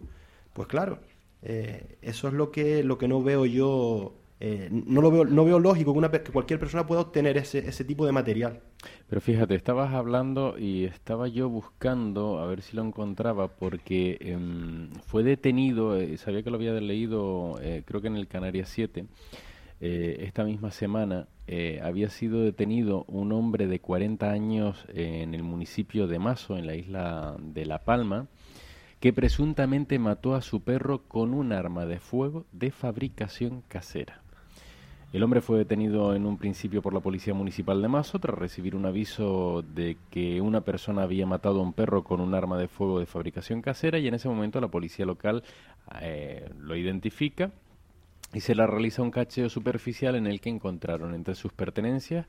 pues 0.52 0.68
claro, 0.68 1.00
eso 1.41 2.28
es 2.28 2.34
lo 2.34 2.52
que, 2.52 2.84
lo 2.84 2.97
que 2.97 3.08
no 3.08 3.24
veo 3.24 3.45
yo 3.45 4.19
eh, 4.42 4.70
no 4.72 5.02
lo 5.02 5.12
veo, 5.12 5.26
no 5.26 5.44
veo 5.44 5.60
lógico 5.60 5.92
que, 5.92 6.00
una, 6.00 6.10
cualquier 6.10 6.60
persona 6.60 6.88
pueda 6.88 7.02
obtener 7.02 7.36
ese, 7.36 7.60
ese 7.60 7.84
tipo 7.84 8.06
de 8.06 8.14
material. 8.14 8.62
Pero 9.10 9.20
fíjate, 9.20 9.54
estabas 9.56 9.94
hablando 9.94 10.58
y 10.58 10.86
estaba 10.86 11.28
yo 11.28 11.50
buscando 11.50 12.40
a 12.40 12.48
ver 12.48 12.62
si 12.62 12.78
lo 12.78 12.84
encontraba 12.84 13.50
porque 13.50 14.18
em, 14.22 14.92
fue 15.06 15.24
detenido, 15.24 15.98
eh, 15.98 16.18
sabía 16.18 16.42
que 16.42 16.52
lo 16.52 16.56
había 16.56 16.72
leído 16.74 17.60
eh, 17.62 17.84
creo 17.86 18.02
que 18.02 18.08
en 18.08 18.16
el 18.16 18.28
Canarias 18.28 18.70
7, 18.70 19.06
esta 19.82 20.44
misma 20.44 20.72
semana 20.72 21.30
había 21.82 22.10
sido 22.10 22.42
detenido 22.42 23.06
un 23.08 23.32
hombre 23.32 23.66
de 23.66 23.80
40 23.80 24.30
años 24.30 24.86
en 24.90 25.34
el 25.34 25.42
municipio 25.42 26.06
de 26.06 26.20
Mazo, 26.20 26.58
en 26.58 26.68
la 26.68 26.76
isla 26.76 27.38
de 27.40 27.66
La 27.66 27.80
Palma, 27.86 28.28
que 29.00 29.14
presuntamente 29.14 29.98
mató 29.98 30.36
a 30.36 30.42
su 30.42 30.64
perro 30.64 31.04
con 31.08 31.34
un 31.34 31.54
arma 31.54 31.86
de 31.86 32.02
fuego 32.02 32.46
de 32.52 32.72
fabricación 32.72 33.64
casera. 33.70 34.22
El 35.12 35.24
hombre 35.24 35.41
fue 35.41 35.57
detenido 35.57 36.14
en 36.14 36.28
un 36.28 36.38
principio 36.38 36.84
por 36.84 36.93
la 36.93 36.99
Policía 36.99 37.34
Municipal 37.34 37.82
de 37.82 37.88
Mazo 37.88 38.20
tras 38.20 38.38
recibir 38.38 38.76
un 38.76 38.86
aviso 38.86 39.64
de 39.64 39.97
que 40.12 40.39
una 40.39 40.62
persona 40.62 41.01
había 41.01 41.26
matado 41.26 41.60
a 41.60 41.64
un 41.64 41.74
perro 41.74 42.03
con 42.03 42.22
un 42.22 42.36
arma 42.36 42.60
de 42.60 42.68
fuego 42.68 42.99
de 42.99 43.07
fabricación 43.07 43.64
casera 43.64 43.97
y 43.97 44.07
en 44.07 44.14
ese 44.14 44.30
momento 44.30 44.62
la 44.62 44.68
policía 44.68 45.07
local 45.07 45.43
eh, 45.99 46.47
lo 46.60 46.76
identifica 46.76 47.49
y 48.36 48.41
se 48.41 48.53
le 48.53 48.68
realiza 48.68 49.01
un 49.01 49.10
cacheo 49.10 49.49
superficial 49.49 50.16
en 50.16 50.28
el 50.28 50.39
que 50.41 50.49
encontraron 50.49 51.16
entre 51.16 51.34
sus 51.34 51.53
pertenencias 51.53 52.28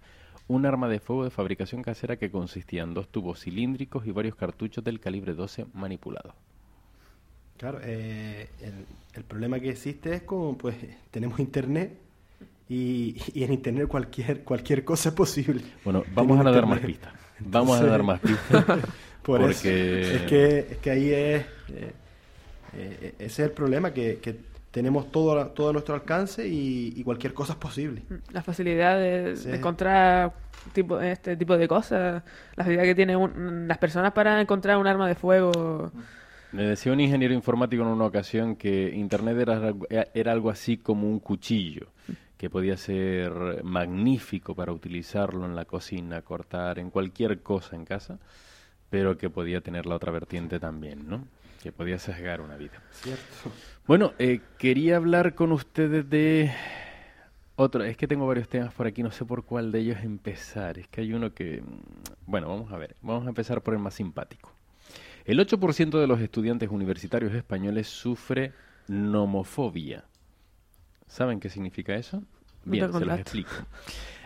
un 0.48 0.64
arma 0.64 0.88
de 0.88 1.00
fuego 1.00 1.24
de 1.24 1.30
fabricación 1.30 1.82
casera 1.82 2.16
que 2.16 2.30
consistía 2.30 2.82
en 2.82 2.94
dos 2.94 3.08
tubos 3.08 3.40
cilíndricos 3.40 4.06
y 4.06 4.10
varios 4.10 4.36
cartuchos 4.36 4.82
del 4.82 5.00
calibre 5.00 5.34
12 5.34 5.66
manipulados. 5.74 6.32
Claro, 7.58 7.78
eh, 7.82 8.48
el, 8.62 8.86
el, 9.12 9.24
problema 9.24 9.60
que 9.60 9.68
existe 9.68 10.14
es 10.14 10.22
como 10.22 10.56
pues 10.56 10.76
tenemos 11.10 11.38
internet 11.40 12.09
y, 12.70 13.16
en 13.34 13.52
Internet 13.52 13.88
cualquier, 13.88 14.44
cualquier 14.44 14.84
cosa 14.84 15.08
es 15.08 15.14
posible. 15.16 15.62
Bueno, 15.84 16.04
vamos 16.14 16.38
a 16.46 16.50
dar 16.50 16.66
más 16.66 16.78
pistas. 16.78 17.12
Vamos 17.40 17.80
a 17.80 17.84
dar 17.84 18.02
más 18.02 18.20
pistas. 18.20 18.64
Por 19.22 19.40
porque... 19.40 20.00
eso. 20.00 20.14
Es 20.14 20.22
que, 20.22 20.58
es 20.70 20.78
que 20.78 20.90
ahí 20.90 21.10
es... 21.10 21.42
Eh, 21.68 21.92
eh, 22.72 23.14
ese 23.18 23.24
es 23.24 23.38
el 23.40 23.50
problema, 23.50 23.92
que, 23.92 24.20
que 24.20 24.36
tenemos 24.70 25.10
todo, 25.10 25.44
todo 25.48 25.70
a 25.70 25.72
nuestro 25.72 25.96
alcance 25.96 26.46
y, 26.46 27.02
cualquier 27.02 27.34
cosa 27.34 27.54
es 27.54 27.58
posible. 27.58 28.02
La 28.32 28.42
facilidad 28.42 28.96
de, 28.98 29.34
encontrar 29.52 30.32
tipo, 30.72 31.00
este 31.00 31.36
tipo 31.36 31.58
de 31.58 31.66
cosas, 31.66 32.22
la 32.54 32.64
facilidad 32.64 32.84
que 32.84 32.94
tienen 32.94 33.66
las 33.66 33.78
personas 33.78 34.12
para 34.12 34.40
encontrar 34.40 34.78
un 34.78 34.86
arma 34.86 35.08
de 35.08 35.16
fuego. 35.16 35.90
Me 36.52 36.62
decía 36.62 36.92
un 36.92 37.00
ingeniero 37.00 37.34
informático 37.34 37.82
en 37.82 37.88
una 37.88 38.04
ocasión 38.04 38.54
que 38.54 38.94
Internet 38.94 39.38
era, 39.38 39.74
era 40.14 40.32
algo 40.32 40.50
así 40.50 40.76
como 40.76 41.08
un 41.08 41.18
cuchillo 41.18 41.88
que 42.40 42.48
podía 42.48 42.78
ser 42.78 43.62
magnífico 43.64 44.54
para 44.54 44.72
utilizarlo 44.72 45.44
en 45.44 45.54
la 45.54 45.66
cocina, 45.66 46.22
cortar, 46.22 46.78
en 46.78 46.88
cualquier 46.88 47.42
cosa 47.42 47.76
en 47.76 47.84
casa, 47.84 48.18
pero 48.88 49.18
que 49.18 49.28
podía 49.28 49.60
tener 49.60 49.84
la 49.84 49.96
otra 49.96 50.10
vertiente 50.10 50.58
también, 50.58 51.06
¿no? 51.06 51.26
Que 51.62 51.70
podía 51.70 51.98
sesgar 51.98 52.40
una 52.40 52.56
vida. 52.56 52.82
Cierto. 52.92 53.52
Bueno, 53.86 54.14
eh, 54.18 54.40
quería 54.56 54.96
hablar 54.96 55.34
con 55.34 55.52
ustedes 55.52 56.08
de 56.08 56.50
otro. 57.56 57.84
Es 57.84 57.98
que 57.98 58.08
tengo 58.08 58.26
varios 58.26 58.48
temas 58.48 58.72
por 58.72 58.86
aquí, 58.86 59.02
no 59.02 59.10
sé 59.10 59.26
por 59.26 59.44
cuál 59.44 59.70
de 59.70 59.80
ellos 59.80 59.98
empezar. 60.02 60.78
Es 60.78 60.88
que 60.88 61.02
hay 61.02 61.12
uno 61.12 61.34
que... 61.34 61.62
Bueno, 62.24 62.48
vamos 62.48 62.72
a 62.72 62.78
ver. 62.78 62.96
Vamos 63.02 63.26
a 63.26 63.28
empezar 63.28 63.60
por 63.60 63.74
el 63.74 63.80
más 63.80 63.92
simpático. 63.92 64.50
El 65.26 65.40
8% 65.40 66.00
de 66.00 66.06
los 66.06 66.18
estudiantes 66.22 66.70
universitarios 66.70 67.34
españoles 67.34 67.86
sufre 67.86 68.54
nomofobia. 68.88 70.04
¿Saben 71.10 71.40
qué 71.40 71.48
significa 71.48 71.96
eso? 71.96 72.22
Bien, 72.64 72.92
se 72.92 73.04
los 73.04 73.18
explico. 73.18 73.50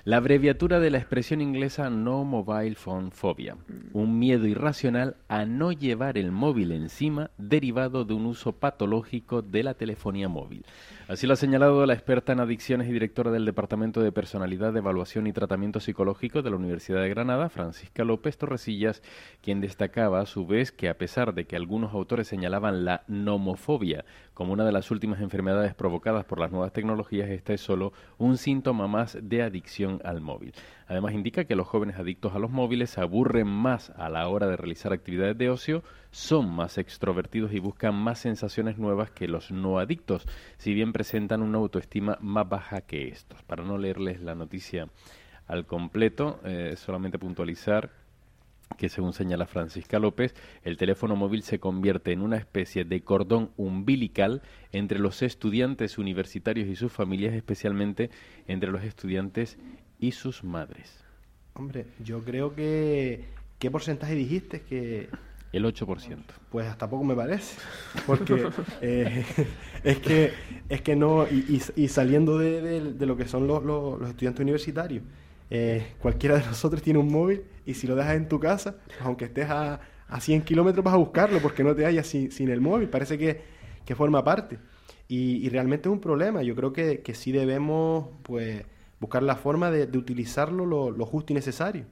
La 0.05 0.18
abreviatura 0.18 0.80
de 0.80 0.91
la 0.91 0.99
expresión 0.99 1.41
inglesa 1.41 1.89
No 1.89 2.24
Mobile 2.24 2.74
Phone 2.74 3.11
Phobia, 3.11 3.57
un 3.95 4.18
miedo 4.18 4.47
irracional 4.47 5.16
a 5.28 5.47
no 5.47 5.72
llevar 5.72 6.18
el 6.18 6.30
móvil 6.30 6.72
encima 6.72 7.30
derivado 7.39 8.05
de 8.05 8.12
un 8.12 8.26
uso 8.26 8.53
patológico 8.53 9.41
de 9.41 9.62
la 9.62 9.72
telefonía 9.72 10.28
móvil. 10.28 10.66
Así 11.09 11.26
lo 11.26 11.32
ha 11.32 11.37
señalado 11.37 11.87
la 11.87 11.95
experta 11.95 12.32
en 12.32 12.41
adicciones 12.41 12.87
y 12.89 12.93
directora 12.93 13.30
del 13.30 13.47
Departamento 13.47 14.03
de 14.03 14.12
Personalidad 14.12 14.74
de 14.74 14.80
Evaluación 14.80 15.26
y 15.26 15.32
Tratamiento 15.32 15.80
Psicológico 15.80 16.43
de 16.43 16.51
la 16.51 16.57
Universidad 16.57 17.01
de 17.01 17.09
Granada, 17.09 17.49
Francisca 17.49 18.05
López 18.05 18.37
Torresillas, 18.37 19.03
quien 19.41 19.62
destacaba 19.62 20.20
a 20.20 20.26
su 20.26 20.47
vez 20.47 20.70
que 20.70 20.91
a 20.91 20.99
pesar 20.99 21.32
de 21.32 21.47
que 21.47 21.57
algunos 21.57 21.95
autores 21.95 22.28
señalaban 22.28 22.85
la 22.85 23.05
nomofobia 23.09 24.05
como 24.35 24.53
una 24.53 24.64
de 24.64 24.72
las 24.72 24.91
últimas 24.91 25.20
enfermedades 25.20 25.74
provocadas 25.74 26.24
por 26.24 26.41
las 26.41 26.51
nuevas 26.51 26.72
tecnologías, 26.72 27.30
esta 27.30 27.55
es 27.55 27.61
solo 27.61 27.93
un 28.18 28.37
síntoma 28.37 28.89
más 28.89 29.16
de 29.22 29.43
adicción 29.43 30.01
al 30.05 30.20
móvil. 30.20 30.53
Además 30.87 31.14
indica 31.14 31.45
que 31.45 31.57
los 31.57 31.66
jóvenes 31.66 31.99
adictos 31.99 32.35
a 32.35 32.39
los 32.39 32.51
móviles 32.51 32.99
aburren 32.99 33.47
más 33.47 33.91
a 33.91 34.09
la 34.09 34.28
hora 34.28 34.47
de 34.49 34.57
realizar 34.57 34.93
actividades 34.93 35.39
de 35.39 35.51
ocio, 35.51 35.82
son 36.11 36.51
más 36.51 36.78
extrovertidos 36.78 37.53
y 37.53 37.61
buscan 37.61 37.95
más 37.95 38.18
sensaciones 38.18 38.76
nuevas 38.76 39.11
que 39.11 39.28
los 39.28 39.51
no 39.51 39.78
adictos, 39.78 40.26
si 40.59 40.74
bien 40.74 40.93
presentan 40.93 41.43
una 41.43 41.59
autoestima 41.59 42.18
más 42.20 42.49
baja 42.49 42.80
que 42.82 43.09
estos. 43.09 43.43
Para 43.45 43.64
no 43.64 43.78
leerles 43.78 44.20
la 44.20 44.35
noticia 44.35 44.89
al 45.47 45.66
completo, 45.66 46.41
eh, 46.45 46.74
solamente 46.76 47.18
puntualizar 47.18 48.03
que 48.77 48.89
según 48.89 49.12
señala 49.12 49.47
Francisca 49.47 49.99
López, 49.99 50.35
el 50.62 50.77
teléfono 50.77 51.17
móvil 51.17 51.43
se 51.43 51.59
convierte 51.59 52.12
en 52.12 52.23
una 52.23 52.37
especie 52.37 52.85
de 52.85 53.03
cordón 53.03 53.51
umbilical 53.57 54.43
entre 54.73 54.99
los 54.99 55.23
estudiantes 55.23 55.99
universitarios 55.99 56.69
y 56.69 56.77
sus 56.77 56.93
familias, 56.93 57.35
especialmente 57.35 58.11
entre 58.47 58.71
los 58.71 58.83
estudiantes 58.83 59.59
y 59.99 60.12
sus 60.12 60.45
madres. 60.45 61.05
Hombre, 61.55 61.87
yo 62.03 62.23
creo 62.25 62.55
que... 62.55 63.25
¿Qué 63.59 63.71
porcentaje 63.71 64.15
dijiste 64.15 64.62
que 64.62 65.09
el 65.55 65.65
8%. 65.65 66.19
Pues 66.51 66.67
hasta 66.67 66.91
poco 66.91 67.05
me 67.05 67.15
parece, 67.15 67.61
porque 68.07 68.49
eh, 68.81 69.25
es 69.85 69.99
que 69.99 70.33
es 70.69 70.83
que 70.83 70.97
no, 70.97 71.27
y, 71.29 71.62
y, 71.77 71.89
saliendo 71.89 72.39
de, 72.39 72.93
de, 72.93 73.07
lo 73.07 73.17
que 73.17 73.29
son 73.29 73.47
los, 73.47 73.62
los, 73.62 74.09
estudiantes 74.09 74.41
universitarios, 74.41 75.05
eh, 75.51 75.95
cualquiera 76.01 76.38
de 76.38 76.47
nosotros 76.47 76.82
tiene 76.82 76.99
un 76.99 77.12
móvil 77.12 77.42
y 77.66 77.74
si 77.74 77.86
lo 77.86 77.95
dejas 77.95 78.16
en 78.16 78.28
tu 78.28 78.40
casa, 78.40 78.76
aunque 79.01 79.26
estés 79.26 79.49
a, 79.51 79.80
a 80.09 80.20
100 80.20 80.42
kilómetros 80.42 80.84
vas 80.84 80.95
a 80.95 80.99
buscarlo 80.99 81.40
porque 81.40 81.64
no 81.64 81.74
te 81.74 81.84
hallas 81.84 82.07
sin, 82.07 82.49
el 82.49 82.61
móvil, 82.61 82.88
parece 82.88 83.18
que, 83.18 83.40
que 83.84 83.95
forma 83.95 84.22
parte. 84.24 84.59
Y, 85.09 85.49
realmente 85.51 85.88
es 85.88 85.92
un 85.92 86.01
problema, 86.01 86.42
yo 86.42 86.57
creo 86.57 86.72
que, 86.72 87.01
que 87.01 87.14
sí 87.14 87.30
debemos 87.30 88.09
pues 88.22 88.64
buscar 89.01 89.22
la 89.22 89.36
forma 89.36 89.70
de, 89.70 89.84
utilizarlo 89.99 90.66
lo, 90.66 91.07
justo 91.07 91.32
y 91.32 91.34
necesario. 91.34 91.84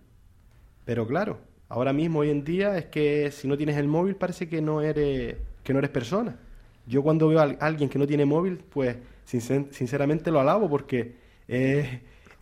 Pero 0.85 1.07
claro, 1.07 1.39
Ahora 1.73 1.95
mismo, 1.95 2.19
hoy 2.19 2.29
en 2.29 2.45
día, 2.45 2.77
es 2.77 2.85
que 2.85 3.31
si 3.31 3.49
no 3.49 3.57
tienes 3.57 3.79
el 3.79 3.89
móvil 3.89 4.15
parece 4.15 4.47
que 4.47 4.61
no 4.61 4.83
eres, 4.83 5.37
que 5.65 5.73
no 5.73 5.79
eres 5.79 5.91
persona. 5.91 6.39
Yo 6.87 7.03
cuando 7.03 7.29
veo 7.29 7.41
a 7.41 7.45
alguien 7.61 7.89
que 7.89 7.99
no 7.99 8.07
tiene 8.07 8.27
móvil, 8.27 8.59
pues 8.59 8.99
sinceramente 9.25 10.31
lo 10.31 10.39
alabo 10.39 10.69
porque 10.69 11.15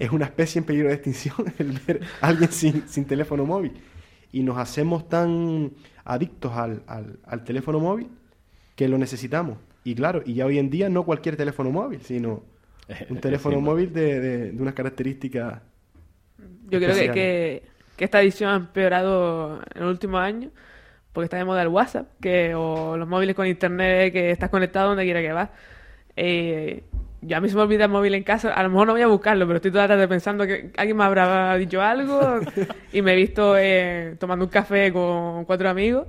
es, 0.00 0.10
una 0.10 0.24
especie 0.24 0.58
en 0.58 0.64
peligro 0.64 0.88
de 0.88 0.94
extinción 0.94 1.36
el 1.58 1.78
ver 1.86 2.00
a 2.20 2.28
alguien 2.28 2.50
sin, 2.50 2.88
sin 2.88 3.04
teléfono 3.04 3.46
móvil. 3.46 3.72
Y 4.32 4.42
nos 4.42 4.58
hacemos 4.58 5.08
tan 5.08 5.72
adictos 6.04 6.52
al, 6.52 6.82
al, 6.86 7.44
teléfono 7.44 7.78
móvil 7.78 8.08
que 8.76 8.88
lo 8.88 8.98
necesitamos. 8.98 9.58
Y 9.84 9.94
claro, 9.94 10.22
y 10.24 10.34
ya 10.34 10.46
hoy 10.46 10.58
en 10.58 10.70
día 10.70 10.88
no 10.88 11.04
cualquier 11.04 11.36
teléfono 11.36 11.70
móvil, 11.70 12.00
sino 12.02 12.42
un 13.08 13.18
teléfono 13.18 13.60
móvil 13.60 13.92
de, 13.92 14.20
de, 14.20 14.52
de 14.52 14.62
unas 14.62 14.74
características. 14.74 15.62
Yo 16.68 16.78
creo 16.78 16.94
que, 16.94 17.10
que 17.12 17.62
que 18.00 18.06
esta 18.06 18.22
edición 18.22 18.50
ha 18.50 18.56
empeorado 18.56 19.60
en 19.74 19.82
los 19.82 19.90
últimos 19.90 20.22
años, 20.22 20.50
porque 21.12 21.26
está 21.26 21.36
de 21.36 21.44
moda 21.44 21.60
el 21.60 21.68
WhatsApp, 21.68 22.08
que, 22.18 22.54
o 22.54 22.96
los 22.96 23.06
móviles 23.06 23.36
con 23.36 23.46
internet, 23.46 24.10
que 24.10 24.30
estás 24.30 24.48
conectado 24.48 24.88
donde 24.88 25.04
quiera 25.04 25.20
que 25.20 25.32
vas. 25.34 25.50
Eh, 26.16 26.82
yo 27.22 27.36
a 27.36 27.40
mí 27.40 27.48
se 27.48 27.54
me 27.54 27.62
olvida 27.62 27.84
el 27.84 27.90
móvil 27.90 28.14
en 28.14 28.22
casa, 28.22 28.52
a 28.52 28.62
lo 28.62 28.70
mejor 28.70 28.86
no 28.86 28.92
voy 28.94 29.02
a 29.02 29.06
buscarlo, 29.06 29.46
pero 29.46 29.56
estoy 29.56 29.70
toda 29.70 29.84
la 29.84 29.94
tarde 29.94 30.08
pensando 30.08 30.46
que 30.46 30.70
alguien 30.76 30.96
me 30.96 31.04
habrá 31.04 31.54
dicho 31.56 31.80
algo 31.82 32.40
y 32.92 33.02
me 33.02 33.12
he 33.12 33.16
visto 33.16 33.56
eh, 33.58 34.16
tomando 34.18 34.46
un 34.46 34.50
café 34.50 34.92
con 34.92 35.44
cuatro 35.44 35.68
amigos 35.68 36.06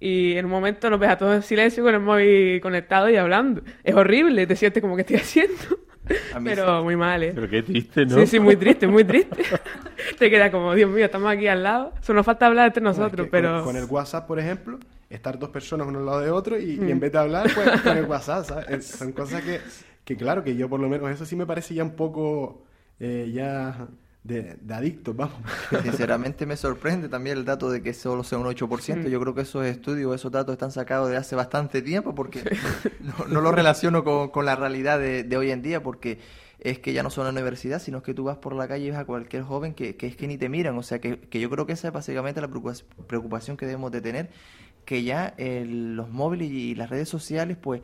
y 0.00 0.36
en 0.36 0.44
un 0.44 0.50
momento 0.50 0.90
nos 0.90 1.00
ves 1.00 1.10
a 1.10 1.18
todos 1.18 1.34
en 1.34 1.42
silencio 1.42 1.82
con 1.82 1.94
el 1.94 2.00
móvil 2.00 2.60
conectado 2.60 3.08
y 3.08 3.16
hablando. 3.16 3.62
Es 3.82 3.94
horrible, 3.94 4.46
te 4.46 4.54
sientes 4.54 4.80
como 4.82 4.96
que 4.96 5.00
estoy 5.02 5.16
haciendo. 5.20 5.78
Pero 6.44 6.84
muy 6.84 6.96
mal, 6.96 7.22
¿eh? 7.22 7.32
Pero 7.34 7.48
qué 7.48 7.62
triste, 7.62 8.04
¿no? 8.04 8.16
Sí, 8.16 8.26
sí, 8.26 8.38
muy 8.38 8.56
triste, 8.56 8.86
muy 8.86 9.04
triste. 9.04 9.42
Te 10.18 10.28
queda 10.28 10.50
como, 10.50 10.74
Dios 10.74 10.90
mío, 10.90 11.06
estamos 11.06 11.32
aquí 11.32 11.46
al 11.46 11.62
lado. 11.62 11.94
Solo 12.02 12.18
nos 12.18 12.26
falta 12.26 12.44
hablar 12.44 12.66
entre 12.66 12.82
nosotros, 12.82 13.28
pero... 13.30 13.64
Con, 13.64 13.76
el 13.76 13.86
WhatsApp, 13.86 14.26
por 14.26 14.38
ejemplo, 14.38 14.78
estar 15.08 15.38
dos 15.38 15.48
personas 15.48 15.86
uno 15.86 16.00
al 16.00 16.04
lado 16.04 16.20
de 16.20 16.30
otro 16.30 16.58
y, 16.58 16.74
en 16.74 16.98
mm. 16.98 17.00
vez 17.00 17.12
de 17.12 17.18
hablar, 17.18 17.50
pues 17.54 17.80
con 17.80 17.96
el 17.96 18.04
WhatsApp, 18.04 18.44
¿sabes? 18.44 18.86
Son 18.86 19.12
cosas 19.12 19.42
que, 19.42 19.60
que, 20.04 20.16
claro, 20.16 20.44
que 20.44 20.56
yo 20.56 20.68
por 20.68 20.80
lo 20.80 20.88
menos 20.88 21.10
eso 21.10 21.24
sí 21.26 21.36
me 21.36 21.46
parece 21.46 21.74
ya 21.74 21.84
un 21.84 21.96
poco... 21.96 22.64
Eh, 23.00 23.32
ya 23.34 23.88
de, 24.24 24.56
adictos, 24.70 25.14
vamos. 25.14 25.36
Sinceramente 25.82 26.46
me 26.46 26.56
sorprende 26.56 27.08
también 27.08 27.36
el 27.36 27.44
dato 27.44 27.70
de 27.70 27.82
que 27.82 27.92
solo 27.92 28.24
sea 28.24 28.38
un 28.38 28.46
8%. 28.46 29.08
Yo 29.08 29.20
creo 29.20 29.34
que 29.34 29.42
esos 29.42 29.64
estudios, 29.66 30.14
esos 30.14 30.32
datos 30.32 30.54
están 30.54 30.72
sacados 30.72 31.10
de 31.10 31.16
hace 31.18 31.36
bastante 31.36 31.82
tiempo 31.82 32.14
porque 32.14 32.42
no, 33.00 33.26
no 33.28 33.40
lo 33.42 33.52
relaciono 33.52 34.02
con, 34.02 34.30
con 34.30 34.46
la 34.46 34.56
realidad 34.56 34.98
de, 34.98 35.24
de, 35.24 35.36
hoy 35.36 35.50
en 35.50 35.60
día 35.60 35.82
porque 35.82 36.18
es 36.58 36.78
que 36.78 36.94
ya 36.94 37.02
no 37.02 37.10
son 37.10 37.24
la 37.24 37.30
universidad, 37.30 37.80
sino 37.80 38.02
que 38.02 38.14
tú 38.14 38.24
vas 38.24 38.38
por 38.38 38.54
la 38.54 38.66
calle 38.66 38.86
y 38.86 38.90
ves 38.90 38.98
a 38.98 39.04
cualquier 39.04 39.42
joven 39.42 39.74
que, 39.74 39.96
que 39.96 40.06
es 40.06 40.16
que 40.16 40.26
ni 40.26 40.38
te 40.38 40.48
miran. 40.48 40.78
O 40.78 40.82
sea, 40.82 41.00
que, 41.00 41.20
que, 41.20 41.38
yo 41.38 41.50
creo 41.50 41.66
que 41.66 41.74
esa 41.74 41.88
es 41.88 41.94
básicamente 41.94 42.40
la 42.40 42.48
preocupación 42.48 43.58
que 43.58 43.66
debemos 43.66 43.92
de 43.92 44.00
tener, 44.00 44.30
que 44.86 45.04
ya 45.04 45.34
los 45.36 46.08
móviles 46.08 46.50
y 46.50 46.74
las 46.74 46.88
redes 46.88 47.10
sociales 47.10 47.58
pues 47.60 47.82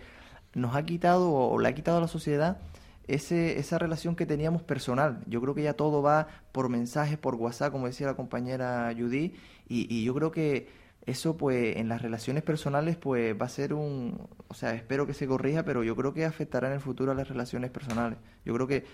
nos 0.54 0.74
ha 0.74 0.84
quitado 0.84 1.32
o 1.32 1.58
le 1.58 1.68
ha 1.68 1.74
quitado 1.74 1.98
a 1.98 2.00
la 2.00 2.08
sociedad 2.08 2.58
ese, 3.06 3.58
esa 3.58 3.78
relación 3.78 4.16
que 4.16 4.26
teníamos 4.26 4.62
personal. 4.62 5.20
Yo 5.26 5.40
creo 5.40 5.54
que 5.54 5.62
ya 5.62 5.74
todo 5.74 6.02
va 6.02 6.28
por 6.52 6.68
mensajes, 6.68 7.18
por 7.18 7.34
WhatsApp, 7.34 7.72
como 7.72 7.86
decía 7.86 8.06
la 8.06 8.14
compañera 8.14 8.92
Judy, 8.96 9.34
y, 9.68 9.94
y 9.94 10.04
yo 10.04 10.14
creo 10.14 10.30
que 10.30 10.68
eso 11.06 11.36
pues 11.36 11.76
en 11.76 11.88
las 11.88 12.02
relaciones 12.02 12.42
personales 12.42 12.96
pues 12.96 13.34
va 13.40 13.46
a 13.46 13.48
ser 13.48 13.72
un, 13.74 14.28
o 14.48 14.54
sea, 14.54 14.74
espero 14.74 15.06
que 15.06 15.14
se 15.14 15.26
corrija, 15.26 15.64
pero 15.64 15.82
yo 15.82 15.96
creo 15.96 16.12
que 16.12 16.24
afectará 16.24 16.68
en 16.68 16.74
el 16.74 16.80
futuro 16.80 17.12
a 17.12 17.14
las 17.14 17.28
relaciones 17.28 17.70
personales. 17.70 18.18
Yo 18.44 18.54
creo 18.54 18.66
que 18.66 18.84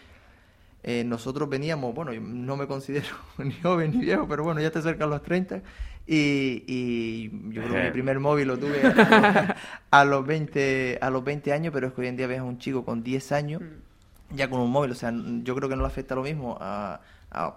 eh, 0.87 1.05
nosotros 1.05 1.51
veníamos, 1.51 1.95
bueno, 1.95 2.13
no 2.19 2.57
me 2.57 2.67
considero 2.67 3.09
ni 3.39 3.53
joven 3.53 3.91
ni 3.91 4.07
viejo, 4.07 4.27
pero 4.27 4.43
bueno, 4.43 4.63
ya 4.63 4.71
te 4.71 4.79
acercan 4.79 5.11
los 5.11 5.23
30 5.23 5.61
y, 6.07 6.65
y 6.67 7.31
yo 7.53 7.63
creo 7.63 7.75
que 7.75 7.83
mi 7.83 7.91
primer 7.91 8.21
móvil 8.21 8.49
lo 8.49 8.57
tuve 8.57 8.81
a, 9.91 10.05
los 10.07 10.27
20 10.27 10.99
a 11.01 11.11
los 11.11 11.23
20 11.23 11.53
años, 11.53 11.75
pero 11.75 11.89
es 11.89 11.93
que 11.93 12.01
hoy 12.01 12.07
en 12.07 12.17
día 12.17 12.27
ves 12.27 12.39
a 12.39 12.45
un 12.45 12.59
chico 12.59 12.85
con 12.85 13.03
10 13.03 13.33
años 13.33 13.61
mm 13.61 13.87
ya 14.31 14.51
con 14.51 14.61
un 14.61 14.71
móvil. 14.71 14.91
O 14.91 14.95
sea, 14.95 15.13
yo 15.43 15.55
creo 15.55 15.69
que 15.69 15.77
no 15.77 15.83
le 15.83 15.89
afecta 15.89 16.15
lo 16.15 16.23
mismo 16.23 16.57
a, 16.61 17.01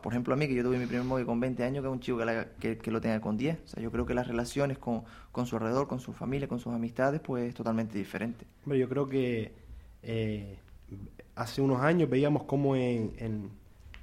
por 0.02 0.14
ejemplo, 0.14 0.34
a 0.34 0.38
mí, 0.38 0.48
que 0.48 0.56
yo 0.56 0.64
tuve 0.64 0.78
mi 0.78 0.86
primer 0.86 1.06
móvil 1.06 1.26
con 1.26 1.40
20 1.40 1.64
años, 1.64 1.82
que 1.82 1.88
a 1.88 1.92
un 1.92 2.00
chico 2.00 2.20
que, 2.60 2.78
que, 2.78 2.92
lo 2.92 3.00
tenga 3.02 3.22
con 3.22 3.38
10. 3.38 3.60
O 3.64 3.68
sea, 3.68 3.84
yo 3.84 3.92
creo 3.92 4.06
que 4.06 4.14
las 4.14 4.28
relaciones 4.28 4.78
con, 4.78 5.04
con, 5.32 5.46
su 5.46 5.56
alrededor, 5.56 5.88
con 5.88 6.00
su 6.00 6.14
familia, 6.14 6.48
con 6.48 6.60
sus 6.60 6.74
amistades, 6.74 7.22
pues 7.22 7.50
es 7.50 7.56
totalmente 7.56 7.98
diferente. 7.98 8.46
Hombre, 8.66 8.80
yo 8.80 8.90
creo 8.90 9.08
que 9.08 9.54
eh, 10.04 10.58
hace 11.40 11.62
unos 11.62 11.82
años 11.82 12.10
veíamos 12.10 12.44
como 12.44 12.76
en, 12.76 13.14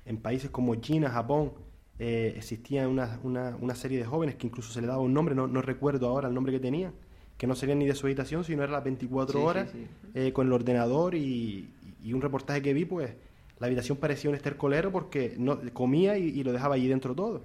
en, 0.05 0.17
países 0.19 0.51
como 0.51 0.75
China, 0.77 1.11
Japón, 1.11 1.53
eh, 1.99 2.35
existía 2.37 2.89
una, 2.89 3.21
una, 3.23 3.57
una, 3.61 3.75
serie 3.75 3.99
de 3.99 4.05
jóvenes 4.05 4.37
que 4.37 4.47
incluso 4.47 4.73
se 4.73 4.81
le 4.81 4.87
daba 4.87 5.01
un 5.01 5.13
nombre, 5.13 5.35
no, 5.35 5.47
no 5.47 5.63
recuerdo 5.63 6.09
ahora 6.09 6.29
el 6.29 6.35
nombre 6.35 6.53
que 6.53 6.61
tenían, 6.61 6.93
que 7.37 7.47
no 7.47 7.55
serían 7.55 7.79
ni 7.79 7.87
de 7.87 7.95
su 7.95 8.07
habitación, 8.07 8.45
sino 8.45 8.63
era 8.63 8.73
las 8.73 8.85
24 8.85 9.43
horas 9.43 9.71
eh, 10.15 10.33
con 10.33 10.47
el 10.47 10.53
ordenador 10.53 11.15
y, 11.15 11.69
y 12.03 12.13
un 12.13 12.23
reportaje 12.23 12.63
que 12.63 12.73
vi, 12.73 12.85
pues 12.85 13.13
la 13.59 13.67
habitación 13.67 13.99
parecía 13.99 14.31
un 14.31 14.37
estercolero 14.37 14.93
porque 14.93 15.35
no 15.39 15.59
comía 15.73 16.19
y, 16.19 16.43
lo 16.43 16.53
dejaba 16.53 16.75
allí 16.75 16.89
dentro 16.89 17.15
todo. 17.15 17.43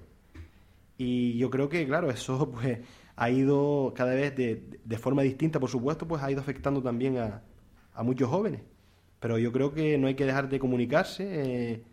Y 0.97 1.37
yo 1.37 1.49
creo 1.49 1.69
que, 1.69 1.85
claro, 1.87 2.09
eso 2.09 2.51
pues 2.53 2.79
ha 3.15 3.29
ido 3.29 3.93
cada 3.95 4.13
vez 4.13 4.35
de, 4.35 4.63
de 4.83 4.97
forma 4.97 5.21
distinta, 5.21 5.59
por 5.59 5.69
supuesto, 5.69 6.07
pues 6.07 6.21
ha 6.21 6.31
ido 6.31 6.41
afectando 6.41 6.81
también 6.81 7.17
a, 7.17 7.41
a, 7.93 8.03
muchos 8.03 8.29
jóvenes. 8.29 8.61
Pero 9.21 9.37
yo 9.37 9.53
creo 9.53 9.73
que 9.73 9.97
no 9.97 10.07
hay 10.07 10.15
que 10.15 10.25
dejar 10.25 10.49
de 10.49 10.59
comunicarse 10.59 11.25
eh, 11.29 11.83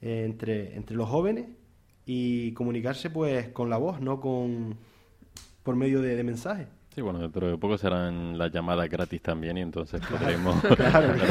entre, 0.00 0.74
entre 0.74 0.96
los 0.96 1.08
jóvenes 1.08 1.46
y 2.04 2.52
comunicarse 2.54 3.10
pues 3.10 3.50
con 3.50 3.70
la 3.70 3.76
voz, 3.76 4.00
no 4.00 4.20
con 4.20 4.76
por 5.62 5.76
medio 5.76 6.02
de, 6.02 6.16
de 6.16 6.24
mensajes. 6.24 6.66
Sí, 6.94 7.00
bueno, 7.00 7.20
dentro 7.20 7.48
de 7.48 7.56
poco 7.56 7.78
serán 7.78 8.36
las 8.36 8.52
llamadas 8.52 8.88
gratis 8.88 9.22
también 9.22 9.56
y 9.56 9.60
entonces 9.60 10.00
podremos... 10.10 10.56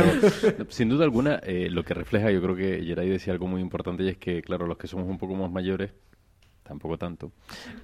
Sin 0.69 0.89
duda 0.89 1.03
alguna, 1.03 1.35
eh, 1.43 1.69
lo 1.69 1.83
que 1.83 1.93
refleja, 1.93 2.31
yo 2.31 2.41
creo 2.41 2.55
que 2.55 2.83
Geray 2.83 3.09
decía 3.09 3.33
algo 3.33 3.47
muy 3.47 3.61
importante 3.61 4.03
y 4.03 4.09
es 4.09 4.17
que, 4.17 4.41
claro, 4.41 4.65
los 4.65 4.77
que 4.77 4.87
somos 4.87 5.07
un 5.07 5.17
poco 5.17 5.35
más 5.35 5.51
mayores, 5.51 5.91
tampoco 6.71 6.97
tanto, 6.97 7.33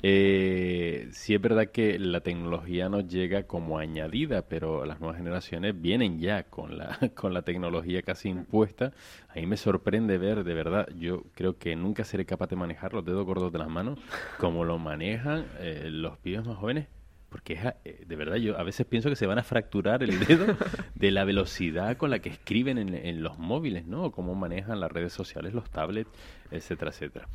eh, 0.01 1.09
sí 1.11 1.35
es 1.35 1.41
verdad 1.41 1.71
que 1.71 1.99
la 1.99 2.21
tecnología 2.21 2.87
nos 2.87 3.05
llega 3.05 3.43
como 3.43 3.79
añadida, 3.79 4.43
pero 4.43 4.85
las 4.85 5.01
nuevas 5.01 5.17
generaciones 5.17 5.79
vienen 5.79 6.19
ya 6.19 6.43
con 6.43 6.77
la, 6.77 6.97
con 7.15 7.33
la 7.33 7.41
tecnología 7.41 8.01
casi 8.01 8.29
impuesta. 8.29 8.93
A 9.27 9.35
mí 9.35 9.45
me 9.45 9.57
sorprende 9.57 10.17
ver, 10.17 10.45
de 10.45 10.53
verdad, 10.53 10.87
yo 10.97 11.23
creo 11.33 11.57
que 11.57 11.75
nunca 11.75 12.05
seré 12.05 12.25
capaz 12.25 12.47
de 12.47 12.55
manejar 12.55 12.93
los 12.93 13.03
dedos 13.03 13.25
gordos 13.25 13.51
de 13.51 13.59
las 13.59 13.67
manos 13.67 13.99
como 14.37 14.63
lo 14.63 14.79
manejan 14.79 15.45
eh, 15.59 15.89
los 15.91 16.17
pibes 16.19 16.45
más 16.45 16.55
jóvenes 16.55 16.87
porque 17.29 17.59
eh, 17.83 18.03
de 18.05 18.15
verdad 18.15 18.37
yo 18.37 18.57
a 18.57 18.63
veces 18.63 18.85
pienso 18.85 19.09
que 19.09 19.15
se 19.15 19.27
van 19.27 19.37
a 19.37 19.43
fracturar 19.43 20.03
el 20.03 20.19
dedo 20.25 20.45
de 20.95 21.11
la 21.11 21.25
velocidad 21.25 21.97
con 21.97 22.09
la 22.09 22.19
que 22.19 22.29
escriben 22.29 22.77
en, 22.77 23.21
los 23.21 23.37
móviles, 23.37 23.85
¿no? 23.85 24.11
cómo 24.11 24.35
manejan 24.35 24.79
las 24.79 24.91
redes 24.91 25.13
sociales, 25.13 25.53
los 25.53 25.69
tablets, 25.69 26.09
etcétera, 26.51 26.91
etcétera. 26.91 27.27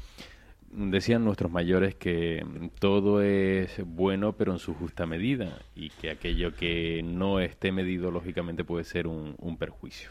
Decían 0.73 1.25
nuestros 1.25 1.53
mayores 1.53 1.95
que 1.95 2.45
todo 2.79 3.21
es 3.21 3.83
bueno 3.85 4.33
pero 4.33 4.53
en 4.53 4.59
su 4.59 4.75
justa 4.75 5.05
medida 5.05 5.59
y 5.75 5.91
que 5.91 6.11
aquello 6.11 6.55
que 6.55 7.03
no 7.05 7.41
esté 7.41 7.73
medido 7.73 8.11
lógicamente 8.11 8.65
puede 8.65 8.85
ser 8.85 9.07
un, 9.07 9.35
un 9.39 9.59
perjuicio. 9.59 10.11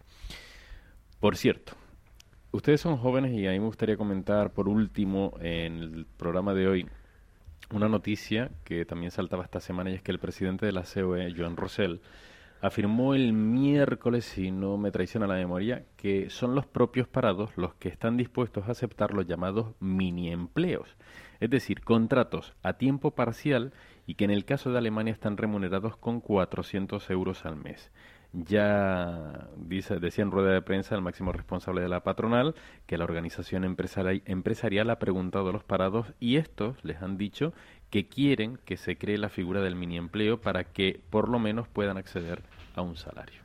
Por 1.20 1.36
cierto, 1.36 1.74
ustedes 2.52 2.80
son 2.80 2.98
jóvenes 2.98 3.34
y 3.34 3.48
a 3.48 3.52
mí 3.52 3.60
me 3.60 3.66
gustaría 3.66 3.98
comentar 3.98 4.54
por 4.54 4.70
último 4.70 5.34
en 5.42 5.80
el 5.80 6.06
programa 6.18 6.54
de 6.54 6.68
hoy 6.68 6.88
una 7.74 7.90
noticia 7.90 8.52
que 8.64 8.86
también 8.86 9.12
saltaba 9.12 9.44
esta 9.44 9.60
semana 9.60 9.90
y 9.92 9.96
es 9.96 10.02
que 10.02 10.12
el 10.12 10.20
presidente 10.20 10.66
de 10.66 10.72
la 10.72 10.84
COE, 10.84 11.34
Joan 11.36 11.58
Rosell, 11.58 12.02
afirmó 12.62 13.16
el 13.16 13.34
miércoles, 13.34 14.26
si 14.26 14.52
no 14.52 14.78
me 14.78 14.92
traiciona 14.92 15.28
la 15.28 15.36
memoria, 15.36 15.84
que 15.98 16.30
son 16.30 16.56
los 16.56 16.66
propios 16.66 17.08
parados 17.08 17.58
los 17.58 17.74
que 17.74 17.90
están 17.90 18.18
dispuestos 18.18 18.68
a 18.68 18.72
aceptar 18.72 19.14
los 19.14 19.26
llamados 19.26 19.74
mini 19.80 20.32
empleos, 20.32 20.96
es 21.40 21.50
decir, 21.50 21.82
contratos 21.82 22.54
a 22.62 22.74
tiempo 22.74 23.12
parcial 23.12 23.74
y 24.06 24.16
que 24.16 24.26
en 24.26 24.32
el 24.32 24.46
caso 24.46 24.72
de 24.72 24.78
Alemania 24.78 25.14
están 25.14 25.38
remunerados 25.38 25.98
con 25.98 26.22
400 26.22 27.10
euros 27.10 27.46
al 27.46 27.56
mes. 27.56 27.92
Ya 28.34 29.50
dice, 29.58 30.00
decía 30.00 30.24
en 30.24 30.32
rueda 30.32 30.54
de 30.54 30.62
prensa 30.62 30.96
el 30.96 31.02
máximo 31.02 31.34
responsable 31.34 31.82
de 31.82 31.90
la 31.90 32.04
patronal 32.04 32.56
que 32.86 32.98
la 32.98 33.04
organización 33.04 33.66
empresarial 33.66 34.90
ha 34.90 35.00
preguntado 35.00 35.50
a 35.50 35.52
los 35.52 35.66
parados 35.66 36.14
y 36.20 36.38
estos 36.38 36.82
les 36.86 37.02
han 37.02 37.18
dicho 37.18 37.54
que 37.92 38.08
quieren 38.08 38.58
que 38.66 38.78
se 38.78 38.98
cree 38.98 39.18
la 39.18 39.30
figura 39.30 39.62
del 39.62 39.76
mini 39.76 39.98
empleo 39.98 40.42
para 40.42 40.64
que 40.64 41.00
por 41.10 41.30
lo 41.30 41.38
menos 41.38 41.68
puedan 41.68 41.98
acceder 41.98 42.42
a 42.74 42.82
un 42.82 42.96
salario. 42.96 43.42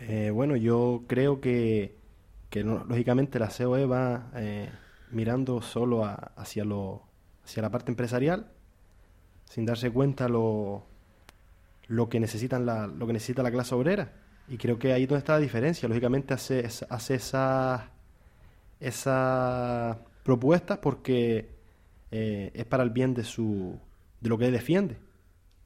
Eh, 0.00 0.30
bueno, 0.30 0.56
yo 0.56 1.04
creo 1.06 1.40
que, 1.40 1.94
que 2.50 2.64
lógicamente 2.64 3.38
la 3.38 3.48
COE 3.48 3.86
va 3.86 4.30
eh, 4.34 4.70
mirando 5.10 5.62
solo 5.62 6.04
hacia, 6.36 6.64
lo, 6.64 7.02
hacia 7.44 7.62
la 7.62 7.70
parte 7.70 7.92
empresarial, 7.92 8.50
sin 9.44 9.66
darse 9.66 9.90
cuenta 9.90 10.28
lo, 10.28 10.84
lo 11.86 12.08
que 12.08 12.18
necesitan 12.18 12.66
la, 12.66 12.86
lo 12.86 13.06
que 13.06 13.12
necesita 13.12 13.42
la 13.42 13.50
clase 13.50 13.74
obrera. 13.74 14.12
Y 14.48 14.56
creo 14.56 14.78
que 14.78 14.92
ahí 14.92 15.04
es 15.04 15.08
donde 15.08 15.20
está 15.20 15.34
la 15.34 15.40
diferencia. 15.40 15.88
Lógicamente 15.88 16.34
hace, 16.34 16.66
hace 16.66 17.14
esas 17.14 17.82
esa 18.80 19.98
propuestas 20.22 20.78
porque 20.78 21.53
eh, 22.16 22.52
es 22.54 22.64
para 22.64 22.84
el 22.84 22.90
bien 22.90 23.12
de 23.12 23.24
su 23.24 23.76
de 24.20 24.28
lo 24.28 24.38
que 24.38 24.48
defiende. 24.52 24.98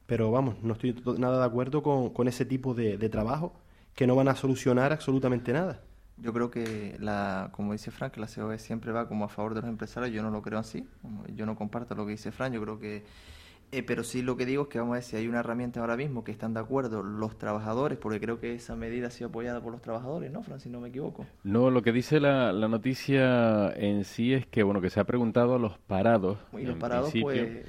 Pero 0.07 0.31
vamos, 0.31 0.55
no 0.63 0.73
estoy 0.73 0.99
nada 1.19 1.37
de 1.37 1.45
acuerdo 1.45 1.83
con, 1.83 2.09
con 2.09 2.27
ese 2.27 2.43
tipo 2.43 2.73
de, 2.73 2.97
de 2.97 3.07
trabajo 3.07 3.53
que 3.93 4.07
no 4.07 4.15
van 4.15 4.29
a 4.29 4.35
solucionar 4.35 4.91
absolutamente 4.91 5.53
nada. 5.53 5.79
Yo 6.17 6.33
creo 6.33 6.49
que, 6.49 6.97
la, 6.99 7.49
como 7.51 7.73
dice 7.73 7.91
Frank, 7.91 8.17
la 8.17 8.25
COE 8.25 8.57
siempre 8.57 8.91
va 8.91 9.07
como 9.07 9.25
a 9.25 9.29
favor 9.29 9.53
de 9.53 9.61
los 9.61 9.69
empresarios. 9.69 10.11
Yo 10.11 10.23
no 10.23 10.31
lo 10.31 10.41
creo 10.41 10.57
así. 10.57 10.87
Yo 11.35 11.45
no 11.45 11.55
comparto 11.55 11.93
lo 11.93 12.05
que 12.05 12.13
dice 12.13 12.31
Frank. 12.31 12.53
Yo 12.53 12.61
creo 12.63 12.79
que 12.79 13.03
eh, 13.71 13.83
pero 13.83 14.03
sí 14.03 14.21
lo 14.21 14.35
que 14.35 14.45
digo 14.45 14.63
es 14.63 14.69
que 14.69 14.79
vamos 14.79 14.93
a 14.93 14.95
ver 14.95 15.03
si 15.03 15.15
hay 15.15 15.27
una 15.27 15.39
herramienta 15.39 15.79
ahora 15.79 15.95
mismo 15.95 16.23
que 16.23 16.31
están 16.31 16.53
de 16.53 16.59
acuerdo 16.59 17.03
los 17.03 17.37
trabajadores, 17.37 17.97
porque 17.97 18.19
creo 18.19 18.39
que 18.39 18.55
esa 18.55 18.75
medida 18.75 19.07
ha 19.07 19.11
sido 19.11 19.29
apoyada 19.29 19.61
por 19.61 19.71
los 19.71 19.81
trabajadores, 19.81 20.31
¿no, 20.31 20.43
Fran? 20.43 20.59
Si 20.59 20.69
no 20.69 20.79
me 20.79 20.89
equivoco. 20.89 21.25
No, 21.43 21.69
lo 21.69 21.81
que 21.81 21.91
dice 21.91 22.19
la, 22.19 22.51
la 22.51 22.67
noticia 22.67 23.71
en 23.71 24.03
sí 24.05 24.33
es 24.33 24.45
que, 24.47 24.63
bueno, 24.63 24.81
que 24.81 24.89
se 24.89 24.99
ha 24.99 25.03
preguntado 25.03 25.55
a 25.55 25.59
los 25.59 25.77
parados. 25.77 26.37
Y 26.57 26.63
los 26.63 26.77
parados, 26.77 27.13
pues, 27.21 27.65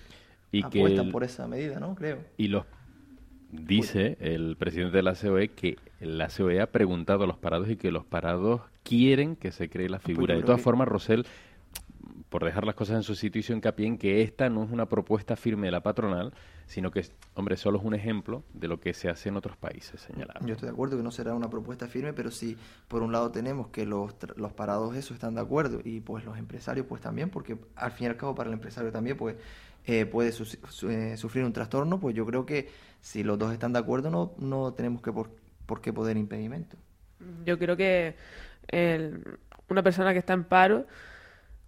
y 0.52 0.62
apuestan 0.62 1.10
por 1.10 1.24
esa 1.24 1.46
medida, 1.46 1.78
¿no? 1.78 1.94
Creo. 1.94 2.18
Y 2.36 2.48
los 2.48 2.64
Dice 3.52 4.16
el 4.20 4.56
presidente 4.56 4.98
de 4.98 5.02
la 5.02 5.14
COE 5.14 5.48
que 5.48 5.76
la 5.98 6.28
COE 6.28 6.60
ha 6.60 6.70
preguntado 6.70 7.24
a 7.24 7.26
los 7.26 7.36
parados 7.36 7.68
y 7.68 7.76
que 7.76 7.90
los 7.90 8.04
parados 8.04 8.60
quieren 8.84 9.34
que 9.34 9.50
se 9.50 9.68
cree 9.68 9.88
la 9.88 9.96
ah, 9.96 10.00
pues 10.02 10.14
figura. 10.14 10.36
de 10.36 10.42
todas 10.42 10.60
formas, 10.60 10.86
Rosell 10.86 11.26
por 12.30 12.44
dejar 12.44 12.64
las 12.64 12.76
cosas 12.76 12.96
en 12.96 13.02
su 13.02 13.16
sitio, 13.16 13.40
hizo 13.40 13.52
hincapié 13.52 13.86
en 13.86 13.98
que 13.98 14.22
esta 14.22 14.48
no 14.48 14.62
es 14.62 14.70
una 14.70 14.86
propuesta 14.86 15.34
firme 15.34 15.66
de 15.66 15.72
la 15.72 15.82
patronal, 15.82 16.32
sino 16.64 16.92
que, 16.92 17.04
hombre, 17.34 17.56
solo 17.56 17.78
es 17.78 17.84
un 17.84 17.92
ejemplo 17.92 18.44
de 18.54 18.68
lo 18.68 18.78
que 18.78 18.94
se 18.94 19.10
hace 19.10 19.28
en 19.28 19.36
otros 19.36 19.56
países, 19.56 20.00
señalado. 20.00 20.46
Yo 20.46 20.54
estoy 20.54 20.68
de 20.68 20.72
acuerdo 20.72 20.96
que 20.96 21.02
no 21.02 21.10
será 21.10 21.34
una 21.34 21.50
propuesta 21.50 21.88
firme, 21.88 22.12
pero 22.12 22.30
sí, 22.30 22.56
por 22.86 23.02
un 23.02 23.10
lado 23.10 23.32
tenemos 23.32 23.68
que 23.68 23.84
los, 23.84 24.14
los 24.36 24.52
parados 24.52 24.94
eso 24.94 25.12
están 25.12 25.34
de 25.34 25.40
acuerdo 25.40 25.80
y 25.84 26.00
pues 26.00 26.24
los 26.24 26.38
empresarios 26.38 26.86
pues 26.86 27.02
también, 27.02 27.30
porque 27.30 27.58
al 27.74 27.90
fin 27.90 28.06
y 28.06 28.10
al 28.10 28.16
cabo 28.16 28.36
para 28.36 28.48
el 28.48 28.54
empresario 28.54 28.92
también 28.92 29.16
pues 29.16 29.34
eh, 29.84 30.06
puede 30.06 30.28
eh, 30.28 31.16
sufrir 31.16 31.44
un 31.44 31.52
trastorno, 31.52 31.98
pues 31.98 32.14
yo 32.14 32.24
creo 32.24 32.46
que 32.46 32.68
si 33.00 33.24
los 33.24 33.40
dos 33.40 33.52
están 33.52 33.72
de 33.72 33.80
acuerdo 33.80 34.08
no, 34.08 34.34
no 34.38 34.72
tenemos 34.72 35.02
que 35.02 35.10
por, 35.12 35.30
por 35.66 35.80
qué 35.80 35.92
poder 35.92 36.16
impedimento. 36.16 36.76
Yo 37.44 37.58
creo 37.58 37.76
que 37.76 38.14
una 39.68 39.82
persona 39.82 40.12
que 40.12 40.20
está 40.20 40.32
en 40.32 40.44
paro 40.44 40.86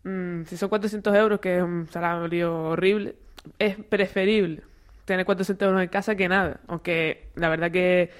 Mm, 0.04 0.44
si 0.44 0.56
son 0.56 0.68
400 0.68 1.14
euros, 1.14 1.40
que 1.40 1.58
es 1.58 1.62
un 1.62 1.88
salario 1.88 2.70
horrible, 2.70 3.14
es 3.58 3.76
preferible 3.76 4.62
tener 5.04 5.24
400 5.26 5.66
euros 5.66 5.82
en 5.82 5.88
casa 5.88 6.14
que 6.14 6.28
nada. 6.28 6.60
Aunque 6.68 7.28
la 7.34 7.48
verdad 7.48 7.70
que 7.70 8.10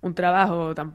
un 0.00 0.14
trabajo 0.14 0.74
tan 0.74 0.92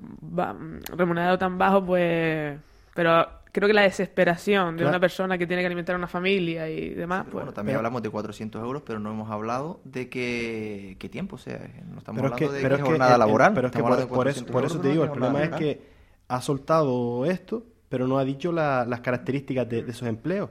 remunerado 0.96 1.38
tan 1.38 1.58
bajo, 1.58 1.84
pues... 1.86 2.58
Pero 2.94 3.28
creo 3.52 3.68
que 3.68 3.74
la 3.74 3.82
desesperación 3.82 4.78
de 4.78 4.86
una 4.86 5.00
persona 5.00 5.38
que 5.38 5.48
tiene 5.48 5.62
que 5.62 5.68
alimentar 5.68 5.96
a 5.96 5.98
una 5.98 6.08
familia 6.08 6.70
y 6.70 6.90
demás. 6.90 7.24
pues, 7.24 7.34
bueno, 7.34 7.54
también 7.54 7.78
hablamos 7.78 8.02
de 8.02 8.10
400 8.10 8.62
euros, 8.62 8.84
pero 8.86 9.00
no 9.00 9.12
hemos 9.12 9.30
hablado 9.32 9.80
de 9.84 10.10
qué, 10.10 10.96
qué 11.00 11.10
tiempo, 11.10 11.36
o 11.36 11.40
sea, 11.40 11.60
no 11.88 12.00
estamos 12.00 12.24
hablando 12.24 12.52
de 12.52 12.62
pero 12.62 12.86
jornada 12.86 13.18
laboral. 13.18 13.54
Pero 13.54 13.68
es 13.68 13.74
que 13.74 13.82
por, 13.82 14.28
eso, 14.28 14.46
por 14.46 14.66
eso 14.66 14.80
te 14.80 14.90
digo, 14.90 15.04
el 15.04 15.12
problema 15.12 15.44
es 15.44 15.50
que 15.52 15.82
ha 16.28 16.42
soltado 16.42 17.26
esto 17.26 17.66
pero 17.94 18.08
no 18.08 18.18
ha 18.18 18.26
dicho 18.26 18.52
las 18.52 19.02
características 19.02 19.70
de, 19.70 19.86
esos 19.88 20.08
empleos. 20.08 20.50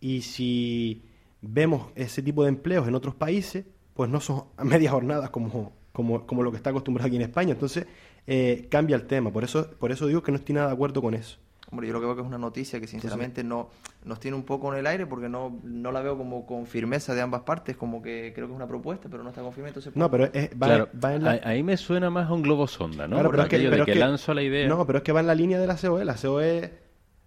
Y 0.00 0.22
si 0.22 1.04
vemos 1.42 1.88
ese 1.94 2.22
tipo 2.22 2.44
de 2.44 2.48
empleos 2.48 2.88
en 2.88 2.94
otros 2.94 3.14
países, 3.14 3.66
pues 3.92 4.08
no 4.08 4.20
son 4.20 4.44
a 4.56 4.64
media 4.64 4.90
jornada 4.90 5.30
como, 5.30 5.74
como, 5.92 6.26
como 6.26 6.42
lo 6.42 6.50
que 6.50 6.56
está 6.56 6.70
acostumbrado 6.70 7.08
aquí 7.08 7.16
en 7.16 7.20
España. 7.20 7.52
Entonces, 7.52 7.86
eh, 8.26 8.68
cambia 8.70 8.96
el 8.96 9.06
tema. 9.06 9.30
Por 9.30 9.44
eso, 9.44 9.70
por 9.78 9.92
eso 9.92 10.06
digo 10.06 10.22
que 10.22 10.32
no 10.32 10.38
estoy 10.38 10.54
nada 10.54 10.68
de 10.68 10.72
acuerdo 10.72 11.02
con 11.02 11.12
eso. 11.12 11.36
Hombre, 11.70 11.86
yo 11.86 11.92
lo 11.92 12.00
que 12.00 12.06
veo 12.06 12.14
que 12.14 12.22
es 12.22 12.26
una 12.26 12.38
noticia 12.38 12.80
que 12.80 12.86
sinceramente 12.86 13.44
no 13.44 13.68
nos 14.04 14.18
tiene 14.20 14.36
un 14.36 14.44
poco 14.44 14.72
en 14.72 14.78
el 14.78 14.86
aire 14.86 15.06
porque 15.06 15.28
no, 15.28 15.60
no 15.62 15.92
la 15.92 16.00
veo 16.00 16.16
como 16.16 16.46
con 16.46 16.66
firmeza 16.66 17.14
de 17.14 17.20
ambas 17.20 17.42
partes, 17.42 17.76
como 17.76 18.00
que 18.00 18.32
creo 18.34 18.46
que 18.46 18.52
es 18.52 18.56
una 18.56 18.66
propuesta, 18.66 19.08
pero 19.10 19.22
no 19.22 19.28
está 19.28 19.42
confirmada. 19.42 19.68
Entonces, 19.68 19.94
no, 19.94 20.10
pero 20.10 20.30
va, 20.60 20.88
va 21.04 21.14
en 21.14 21.24
la... 21.24 21.40
ahí 21.44 21.62
me 21.62 21.76
suena 21.76 22.08
más 22.08 22.30
a 22.30 22.32
un 22.32 22.42
globo 22.42 22.66
sonda, 22.66 23.06
¿no? 23.06 23.16
pero 23.30 23.42
es 23.42 23.48
que, 23.48 23.58
de 23.58 23.84
que, 23.84 23.94
lanzo 23.96 24.32
la 24.32 24.42
idea. 24.42 24.66
No, 24.66 24.86
pero 24.86 24.98
es 24.98 25.04
que 25.04 25.12
va 25.12 25.20
en 25.20 25.26
la 25.26 25.34
línea 25.34 25.58
de 25.58 25.66
la 25.66 25.76
COE. 25.76 26.06
La 26.06 26.14
COE 26.14 26.72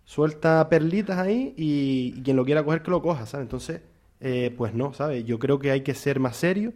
suelta 0.05 0.67
perlitas 0.69 1.19
ahí 1.19 1.53
y, 1.55 2.19
quien 2.23 2.35
lo 2.35 2.43
quiera 2.43 2.63
coger 2.63 2.81
que 2.81 2.89
lo 2.89 3.03
coja, 3.03 3.27
¿sabes? 3.27 3.45
Entonces, 3.45 3.81
eh, 4.21 4.53
pues 4.57 4.73
no, 4.73 4.91
¿sabes? 4.93 5.23
Yo 5.23 5.37
creo 5.37 5.59
que 5.59 5.69
hay 5.69 5.81
que 5.81 5.93
ser 5.93 6.19
más 6.19 6.35
serio 6.35 6.73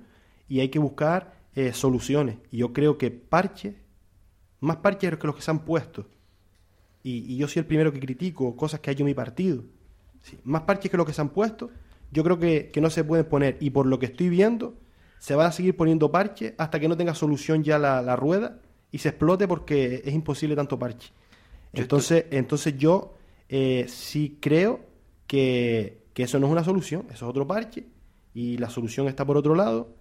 y 0.47 0.59
hay 0.59 0.69
que 0.69 0.77
buscar 0.77 1.33
eh, 1.55 1.73
soluciones. 1.73 2.37
Y 2.51 2.57
yo 2.57 2.73
creo 2.73 2.99
que 2.99 3.09
parches, 3.09 3.73
más 4.59 4.77
parches 4.77 5.17
que 5.17 5.25
los 5.25 5.35
que 5.35 5.41
se 5.41 5.49
han 5.49 5.65
puesto 5.65 6.05
y, 7.07 7.37
yo 7.37 7.47
soy 7.47 7.59
el 7.59 7.67
primero 7.67 7.93
que 7.93 7.99
critico 7.99 8.55
cosas 8.55 8.79
que 8.79 8.89
ha 8.89 8.93
hecho 8.93 9.05
mi 9.05 9.13
partido, 9.13 9.63
más 10.43 10.63
parches 10.63 10.89
que 10.89 10.97
lo 10.97 11.05
que 11.05 11.13
se 11.13 11.21
han 11.21 11.29
puesto, 11.29 11.69
yo 12.11 12.23
creo 12.23 12.39
que, 12.39 12.71
no 12.81 12.89
se 12.89 13.03
pueden 13.03 13.25
poner. 13.25 13.57
Y 13.59 13.69
por 13.69 13.85
lo 13.85 13.99
que 13.99 14.07
estoy 14.07 14.27
viendo, 14.27 14.73
se 15.19 15.35
va 15.35 15.45
a 15.45 15.51
seguir 15.51 15.77
poniendo 15.77 16.11
parches 16.11 16.55
hasta 16.57 16.79
que 16.79 16.87
no 16.87 16.97
tenga 16.97 17.13
solución 17.13 17.63
ya 17.63 17.77
la, 17.77 18.15
rueda 18.15 18.59
y 18.91 18.97
se 18.97 19.09
explote 19.09 19.47
porque 19.47 20.01
es 20.03 20.15
imposible 20.15 20.55
tanto 20.55 20.79
parche. 20.79 21.11
Entonces, 21.73 22.25
entonces 22.31 22.75
yo 22.75 23.13
eh, 23.49 23.85
sí 23.87 24.39
creo 24.41 24.79
que, 25.27 26.05
eso 26.15 26.39
no 26.39 26.47
es 26.47 26.51
una 26.51 26.63
solución, 26.63 27.05
eso 27.11 27.25
es 27.25 27.29
otro 27.29 27.45
parche 27.45 27.85
y 28.33 28.57
la 28.57 28.71
solución 28.71 29.07
está 29.07 29.23
por 29.25 29.37
otro 29.37 29.53
lado. 29.53 29.93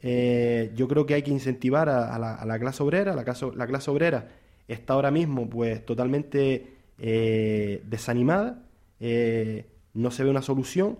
Eh, 0.00 0.72
yo 0.74 0.88
creo 0.88 1.06
que 1.06 1.14
hay 1.14 1.22
que 1.22 1.30
incentivar 1.30 1.88
a, 1.88 2.18
la, 2.18 2.58
clase 2.58 2.82
obrera, 2.82 3.14
la 3.14 3.22
clase, 3.22 3.46
la 3.54 3.68
clase 3.68 3.92
obrera 3.92 4.41
está 4.68 4.94
ahora 4.94 5.10
mismo 5.10 5.48
pues 5.48 5.84
totalmente 5.84 6.72
eh, 6.98 7.82
desanimada, 7.88 8.62
eh, 9.00 9.66
no 9.94 10.10
se 10.10 10.24
ve 10.24 10.30
una 10.30 10.42
solución. 10.42 10.98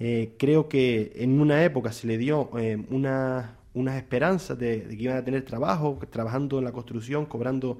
Eh, 0.00 0.34
creo 0.38 0.68
que 0.68 1.12
en 1.16 1.40
una 1.40 1.62
época 1.64 1.92
se 1.92 2.06
le 2.06 2.18
dio 2.18 2.50
una, 2.90 3.58
unas 3.74 3.96
esperanzas 3.96 4.58
de, 4.58 4.82
que 4.88 5.02
iban 5.02 5.18
a 5.18 5.24
tener 5.24 5.44
trabajo, 5.44 5.98
trabajando 6.10 6.58
en 6.58 6.64
la 6.64 6.72
construcción, 6.72 7.26
cobrando 7.26 7.78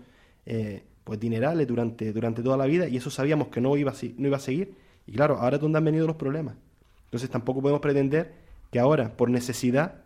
pues 1.04 1.18
dinerales 1.18 1.66
durante, 1.66 2.12
durante 2.12 2.42
toda 2.42 2.58
la 2.58 2.66
vida 2.66 2.86
y 2.86 2.98
eso 2.98 3.10
sabíamos 3.10 3.48
que 3.48 3.62
no 3.62 3.76
iba, 3.78 3.92
a, 3.92 3.94
no 4.18 4.26
iba 4.28 4.36
a 4.36 4.40
seguir. 4.40 4.74
Y 5.06 5.12
claro, 5.12 5.38
ahora 5.38 5.56
es 5.56 5.62
donde 5.62 5.78
han 5.78 5.84
venido 5.84 6.06
los 6.06 6.16
problemas. 6.16 6.54
Entonces 7.06 7.30
tampoco 7.30 7.62
podemos 7.62 7.80
pretender 7.80 8.32
que 8.70 8.78
ahora, 8.78 9.16
por 9.16 9.30
necesidad, 9.30 10.02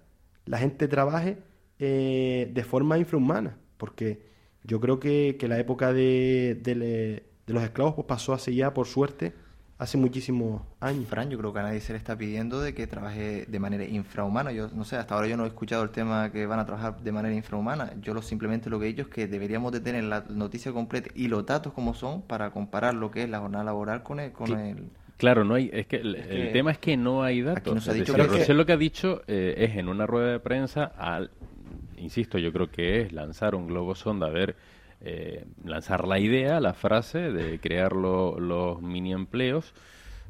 la 0.47 0.59
gente 0.59 0.87
trabaje 0.87 1.39
de 1.79 2.65
forma 2.67 2.99
infrahumana, 2.99 3.57
porque 3.77 4.29
yo 4.69 4.81
creo 4.81 5.01
que, 5.01 5.37
que 5.41 5.49
la 5.49 5.59
época 5.59 5.93
de, 5.93 6.61
de, 6.63 7.25
los 7.47 7.63
esclavos 7.63 7.95
pues 7.95 8.07
pasó 8.07 8.35
hace 8.35 8.55
ya, 8.55 8.75
por 8.75 8.87
suerte, 8.87 9.33
hace 9.79 9.97
muchísimos 9.97 10.61
años. 10.79 11.09
Fran, 11.09 11.31
yo 11.31 11.39
creo 11.39 11.55
que 11.55 11.61
a 11.61 11.63
nadie 11.63 11.81
se 11.81 11.95
le 11.95 11.99
está 11.99 12.19
pidiendo 12.19 12.61
de 12.61 12.75
que 12.75 12.87
trabaje 12.87 13.47
de 13.47 13.59
manera 13.59 13.85
infrahumana. 13.85 14.53
Yo 14.53 14.69
no 14.69 14.85
sé, 14.85 14.97
hasta 14.97 15.15
ahora 15.15 15.27
yo 15.27 15.39
no 15.39 15.45
he 15.45 15.49
escuchado 15.49 15.83
el 15.83 15.91
tema 15.91 16.31
que 16.31 16.45
van 16.45 16.59
a 16.59 16.67
trabajar 16.67 17.01
de 17.01 17.13
manera 17.13 17.35
infrahumana. 17.35 17.95
Yo 18.03 18.13
lo, 18.13 18.21
simplemente 18.21 18.69
lo 18.69 18.79
que 18.79 18.85
he 18.85 18.89
dicho 18.89 19.03
es 19.03 19.09
que 19.09 19.27
deberíamos 19.27 19.73
de 19.73 19.81
tener 19.81 20.05
la 20.05 20.25
noticia 20.29 20.71
completa 20.71 21.09
y 21.15 21.29
los 21.29 21.47
datos 21.47 21.73
como 21.73 21.95
son 21.95 22.21
para 22.21 22.51
comparar 22.51 22.93
lo 22.95 23.11
que 23.11 23.23
es 23.23 23.31
la 23.31 23.41
jornada 23.41 23.65
laboral 23.65 24.03
con 24.03 24.21
el... 24.21 24.33
Con 24.33 24.53
el 24.53 24.91
Claro, 25.17 25.45
no 25.45 25.55
hay, 25.55 25.69
es 25.73 25.89
que 25.89 25.97
el, 25.97 26.53
tema 26.53 26.71
es 26.71 26.79
que 26.79 26.97
no 26.97 27.25
hay 27.25 27.43
datos. 27.43 27.89
Aquí 27.89 27.91
ha 27.91 27.93
dicho 27.93 28.15
que... 28.15 28.55
lo 28.55 28.67
que 28.67 28.73
ha 28.73 28.77
dicho 28.77 29.23
eh, 29.27 29.55
es 29.57 29.77
en 29.77 29.89
una 29.89 30.07
rueda 30.07 30.31
de 30.31 30.39
prensa 30.39 30.85
al, 30.97 31.33
insisto, 32.01 32.39
yo 32.39 32.53
creo 32.53 32.71
que 32.71 33.03
es 33.03 33.13
lanzar 33.13 33.55
un 33.55 33.67
globo 33.67 33.95
sonda, 33.95 34.27
a 34.27 34.31
ver, 34.31 34.57
eh, 35.01 35.45
lanzar 35.65 36.07
la 36.07 36.19
idea, 36.19 36.61
la 36.61 36.75
frase 36.75 37.19
de 37.33 37.61
crear 37.61 37.93
los 37.93 38.83
mini 38.83 39.13
empleos, 39.13 39.75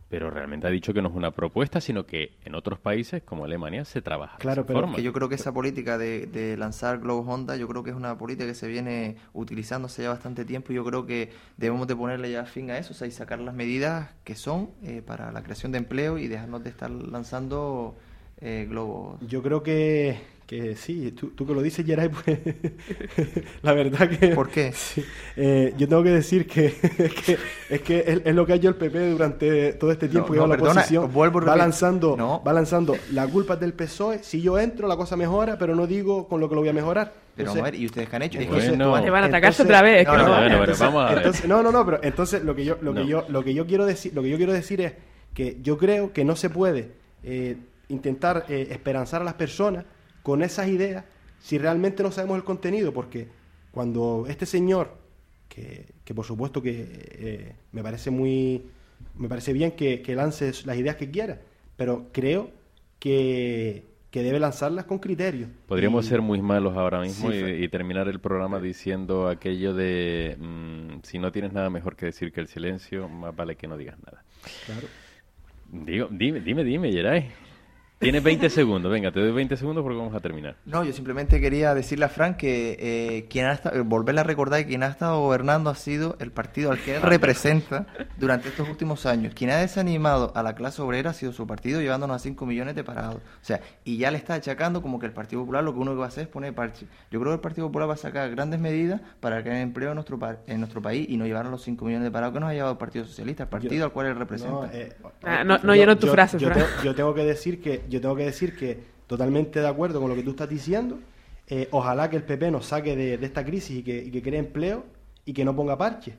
pero 0.09 0.31
realmente 0.31 0.67
ha 0.67 0.71
dicho 0.71 0.95
que 0.95 1.03
no 1.03 1.09
es 1.09 1.15
una 1.15 1.33
propuesta, 1.33 1.81
sino 1.81 2.07
que 2.07 2.33
en 2.45 2.55
otros 2.55 2.79
países 2.79 3.23
como 3.23 3.45
Alemania 3.45 3.85
se 3.85 4.01
trabaja 4.01 4.39
Claro, 4.39 4.57
de 4.57 4.61
esa 4.63 4.67
pero 4.67 4.81
forma. 4.81 4.97
Que 4.97 5.03
yo 5.03 5.13
creo 5.13 5.29
que 5.29 5.35
esa 5.35 5.53
política 5.53 5.99
de, 5.99 6.27
de 6.27 6.57
lanzar 6.57 6.99
globos 6.99 7.27
Honda, 7.29 7.57
yo 7.57 7.69
creo 7.69 7.83
que 7.83 7.91
es 7.91 7.97
una 7.97 8.17
política 8.17 8.47
que 8.47 8.55
se 8.55 8.69
viene 8.69 9.17
utilizando 9.35 9.87
hace 9.87 10.03
ya 10.03 10.09
bastante 10.09 10.45
tiempo 10.47 10.73
y 10.73 10.77
yo 10.77 10.85
creo 10.85 11.05
que 11.05 11.31
debemos 11.59 11.87
de 11.87 11.97
ponerle 11.97 12.31
ya 12.31 12.45
fin 12.47 12.71
a 12.71 12.79
eso, 12.79 12.93
o 12.93 12.97
sea, 12.97 13.07
y 13.07 13.11
sacar 13.11 13.39
las 13.41 13.55
medidas 13.55 14.11
que 14.25 14.35
son 14.35 14.71
eh, 14.83 15.03
para 15.05 15.31
la 15.31 15.43
creación 15.43 15.73
de 15.73 15.79
empleo 15.79 16.19
y 16.19 16.27
dejarnos 16.27 16.65
de 16.65 16.71
estar 16.71 16.91
lanzando 16.91 17.95
eh, 18.41 18.67
globos. 18.69 19.21
Yo 19.27 19.43
creo 19.43 19.63
que, 19.63 20.19
que 20.49 20.77
sí, 20.77 21.13
tú, 21.13 21.29
tú 21.33 21.47
que 21.47 21.53
lo 21.53 21.61
dices, 21.61 21.85
Geray, 21.85 22.09
pues 22.09 22.39
la 23.63 23.75
verdad 23.75 24.09
que... 24.09 24.29
¿Por 24.29 24.49
qué? 24.49 24.73
Sí, 24.79 25.05
eh, 25.37 25.75
yo 25.77 25.87
tengo 25.87 26.03
que 26.03 26.09
decir 26.11 26.47
que, 26.47 26.67
es 26.67 27.15
que, 27.27 27.39
es, 27.69 27.81
que 27.83 27.99
es, 28.07 28.23
es 28.25 28.35
lo 28.35 28.47
que 28.47 28.55
ha 28.55 28.57
hecho 28.57 28.71
el 28.71 28.77
PP 28.77 29.11
durante 29.11 29.75
todo 29.75 29.93
este 29.93 30.09
tiempo 30.09 30.29
No, 30.29 30.33
que 30.35 30.39
no, 30.41 30.47
la 30.47 30.55
perdona, 30.57 30.73
oposición. 30.81 31.13
vuelvo 31.13 31.39
a 31.41 31.43
va 31.43 31.47
repetir. 31.53 31.59
lanzando, 31.63 32.17
No. 32.17 32.43
va 32.43 32.53
lanzando 32.55 32.97
la 33.13 33.27
culpa 33.27 33.55
es 33.55 33.61
del 33.61 33.75
PSOE. 33.75 34.23
Si 34.23 34.41
yo 34.41 34.59
entro, 34.59 34.89
la 34.89 34.97
cosa 34.97 35.17
mejora, 35.17 35.59
pero 35.59 35.75
no 35.77 35.87
digo 35.87 36.27
con 36.29 36.41
lo 36.41 36.49
que 36.49 36.55
lo 36.55 36.63
voy 36.63 36.71
a 36.71 36.73
mejorar. 36.73 37.13
Pero 37.37 37.51
Entonces- 37.51 37.55
vamos 37.61 37.69
a 37.69 37.71
ver, 37.73 37.81
¿y 37.81 37.85
ustedes 37.87 38.09
qué 38.09 38.17
han 38.17 38.23
hecho? 38.23 38.41
entonces- 38.41 38.71
Bueno. 38.79 39.13
Van 39.13 39.25
a 39.25 39.27
atacarse 39.27 39.63
Entonces- 39.63 39.67
otra 39.67 39.83
vez. 39.83 40.07
No, 40.07 40.13
no, 40.17 40.19
no- 40.19 40.29
bueno, 40.29 40.41
bueno, 40.41 40.57
entonces- 40.61 40.81
vamos 40.81 41.03
a 41.03 41.09
ver. 41.11 41.19
entonces- 41.19 41.47
no, 41.49 41.63
no, 41.63 41.73
no, 41.73 41.85
pero 41.85 42.01
entonces 42.03 42.43
lo 42.43 42.55
que 42.55 42.65
yo, 42.65 42.79
lo 42.81 42.95
que 42.95 43.07
yo, 43.07 43.27
lo 43.29 43.45
que 43.45 43.53
yo 43.53 43.67
quiero 43.67 43.85
decir, 43.85 44.15
lo 44.15 44.23
que 44.23 44.31
yo 44.31 44.37
quiero 44.39 44.53
decir 44.55 44.81
es 44.81 44.95
que 45.35 45.59
yo 45.63 45.77
creo 45.77 46.13
que 46.15 46.25
no 46.25 46.37
se 46.37 46.49
puede 46.49 46.93
eh, 47.23 47.57
intentar 47.89 48.47
eh, 48.49 48.69
esperanzar 48.71 49.21
a 49.21 49.25
las 49.25 49.35
personas 49.35 49.85
con 50.23 50.43
esas 50.43 50.69
ideas 50.69 51.05
si 51.41 51.59
realmente 51.59 52.03
no 52.03 52.11
sabemos 52.11 52.37
el 52.37 52.45
contenido, 52.45 52.93
porque 52.93 53.29
cuando 53.71 54.27
este 54.29 54.45
señor, 54.47 54.97
que, 55.49 55.87
que 56.05 56.15
por 56.15 56.25
supuesto 56.25 56.61
que 56.63 56.87
eh, 56.91 57.55
me 57.73 57.83
parece 57.83 58.11
muy, 58.11 58.63
me 59.17 59.29
parece 59.29 59.53
bien 59.53 59.73
que, 59.73 60.03
que 60.03 60.15
lance 60.17 60.53
las 60.65 60.77
ideas 60.77 60.97
que 60.97 61.11
quiera, 61.11 61.41
pero 61.77 62.07
creo 62.13 62.51
que, 62.99 63.85
que 64.11 64.23
debe 64.23 64.41
lanzarlas 64.41 64.85
con 64.87 64.99
criterio. 64.99 65.47
Podríamos 65.69 66.07
Y- 66.07 66.09
ser 66.09 66.23
muy 66.23 66.43
malos 66.43 66.77
ahora 66.77 67.01
mismo 67.01 67.31
Sí, 67.31 67.39
y, 67.39 67.69
terminar 67.69 68.09
el 68.09 68.19
programa 68.21 68.59
diciendo 68.59 69.29
aquello 69.29 69.75
de 69.75 70.37
mm, 70.41 71.01
si 71.05 71.19
no 71.21 71.31
tienes 71.31 71.53
nada 71.53 71.71
mejor 71.71 71.95
que 71.95 72.07
decir 72.07 72.33
que 72.33 72.41
el 72.41 72.49
silencio, 72.49 73.09
más 73.09 73.35
vale 73.37 73.55
que 73.55 73.69
no 73.69 73.77
digas 73.77 73.97
nada. 74.05 74.25
Claro. 74.67 74.89
Digo, 75.71 76.09
dime, 76.11 76.41
dime, 76.41 76.65
dime, 76.65 76.91
Geray. 76.91 77.31
Tienes 77.99 78.23
20 78.23 78.49
segundos, 78.49 78.93
venga, 78.93 79.11
te 79.11 79.19
doy 79.19 79.33
20 79.33 79.57
segundos 79.57 79.83
porque 79.83 79.99
vamos 79.99 80.15
a 80.15 80.21
terminar. 80.21 80.55
No, 80.65 80.85
yo 80.85 80.93
simplemente 80.93 81.41
quería 81.41 81.75
decirle 81.75 82.05
a 82.05 82.09
Frank 82.09 82.37
que 82.37 82.77
eh, 82.79 83.27
quien 83.29 83.47
ha 83.47 83.53
estado, 83.55 83.83
volverle 83.85 84.21
a 84.21 84.25
recordar 84.25 84.61
que 84.61 84.69
quien 84.69 84.85
ha 84.85 84.87
estado 84.87 85.19
gobernando 85.21 85.69
ha 85.69 85.75
sido 85.75 86.17
el 86.21 86.31
partido 86.31 86.71
al 86.71 86.79
que 86.79 86.95
él 86.95 87.03
representa 87.03 87.87
durante 88.17 88.51
estos 88.51 88.69
últimos 88.69 89.05
años. 89.05 89.35
Quien 89.35 89.51
ha 89.51 89.57
desanimado 89.57 90.31
a 90.37 90.45
la 90.45 90.55
clase 90.55 90.81
obrera 90.81 91.11
ha 91.11 91.13
sido 91.13 91.33
su 91.33 91.45
partido, 91.49 91.81
llevándonos 91.81 92.15
a 92.15 92.19
5 92.21 92.47
millones 92.47 92.77
de 92.77 92.85
parados. 92.85 93.17
O 93.17 93.21
sea, 93.45 93.61
y 93.85 93.97
ya 93.99 94.13
le 94.13 94.19
está 94.19 94.35
achacando 94.35 94.81
como 94.81 95.01
que 95.01 95.07
el 95.07 95.13
Partido 95.13 95.43
Popular 95.43 95.65
lo 95.65 95.75
que 95.75 95.81
uno 95.81 95.97
va 95.97 96.05
a 96.05 96.09
hacer 96.09 96.23
es 96.23 96.29
poner 96.29 96.55
parche. 96.55 96.87
Yo 97.11 97.19
creo 97.19 97.33
que 97.33 97.37
el 97.37 97.41
Partido 97.41 97.67
Popular 97.67 97.89
va 97.91 97.95
a 97.95 97.97
sacar 97.97 98.31
grandes 98.31 98.61
medidas 98.61 99.01
para 99.19 99.43
crear 99.43 99.57
empleo 99.57 99.89
en 99.89 99.97
nuestro, 99.97 100.21
pa- 100.21 100.37
en 100.47 100.61
nuestro 100.61 100.81
país 100.81 101.05
y 101.11 101.17
no 101.17 101.27
llevar 101.27 101.47
a 101.47 101.51
los 101.51 101.63
5 101.65 101.85
millones 101.85 102.05
de 102.05 102.11
parados 102.13 102.33
que 102.35 102.39
nos 102.39 102.49
ha 102.51 102.53
llevado 102.55 102.73
el 102.75 102.79
Partido 102.79 103.05
Socialista, 103.07 103.43
el 103.43 103.49
partido 103.49 103.75
Yo- 103.75 103.85
al 103.87 103.91
cual 103.93 104.07
él 104.07 104.15
representa. 104.17 104.53
No, 104.53 104.65
eh, 104.73 104.93
Ah, 105.25 105.43
no- 105.43 105.59
no 105.65 105.75
llenó 105.75 105.99
tu 105.99 106.07
yo- 106.07 106.13
frase, 106.13 106.39
Yo, 106.39 106.49
Fran. 106.49 106.61
te- 106.81 106.85
yo 106.87 106.95
tengo 106.95 107.13
que 107.13 107.25
decir 107.25 107.61
que 107.61 107.88
yo 107.89 108.01
tengo 108.01 108.15
que 108.17 108.25
decir 108.25 108.57
que 108.57 108.79
totalmente 109.07 109.61
de 109.61 109.67
acuerdo 109.69 110.01
con 110.01 110.09
lo 110.11 110.17
que 110.17 110.23
tú 110.23 110.31
estás 110.31 110.49
diciendo. 110.49 110.99
Eh, 111.51 111.69
ojalá 111.71 112.11
que 112.11 112.17
el 112.17 112.25
PP 112.25 112.51
nos 112.51 112.67
saque 112.67 112.95
de, 112.95 113.17
de 113.19 113.27
esta 113.27 113.45
crisis 113.45 113.79
y 113.79 113.83
que, 113.83 113.97
y 114.05 114.11
que 114.11 114.21
cree 114.23 114.39
empleo 114.39 114.85
y 115.25 115.33
que 115.33 115.45
no 115.45 115.57
ponga 115.57 115.79
parche. 115.79 116.15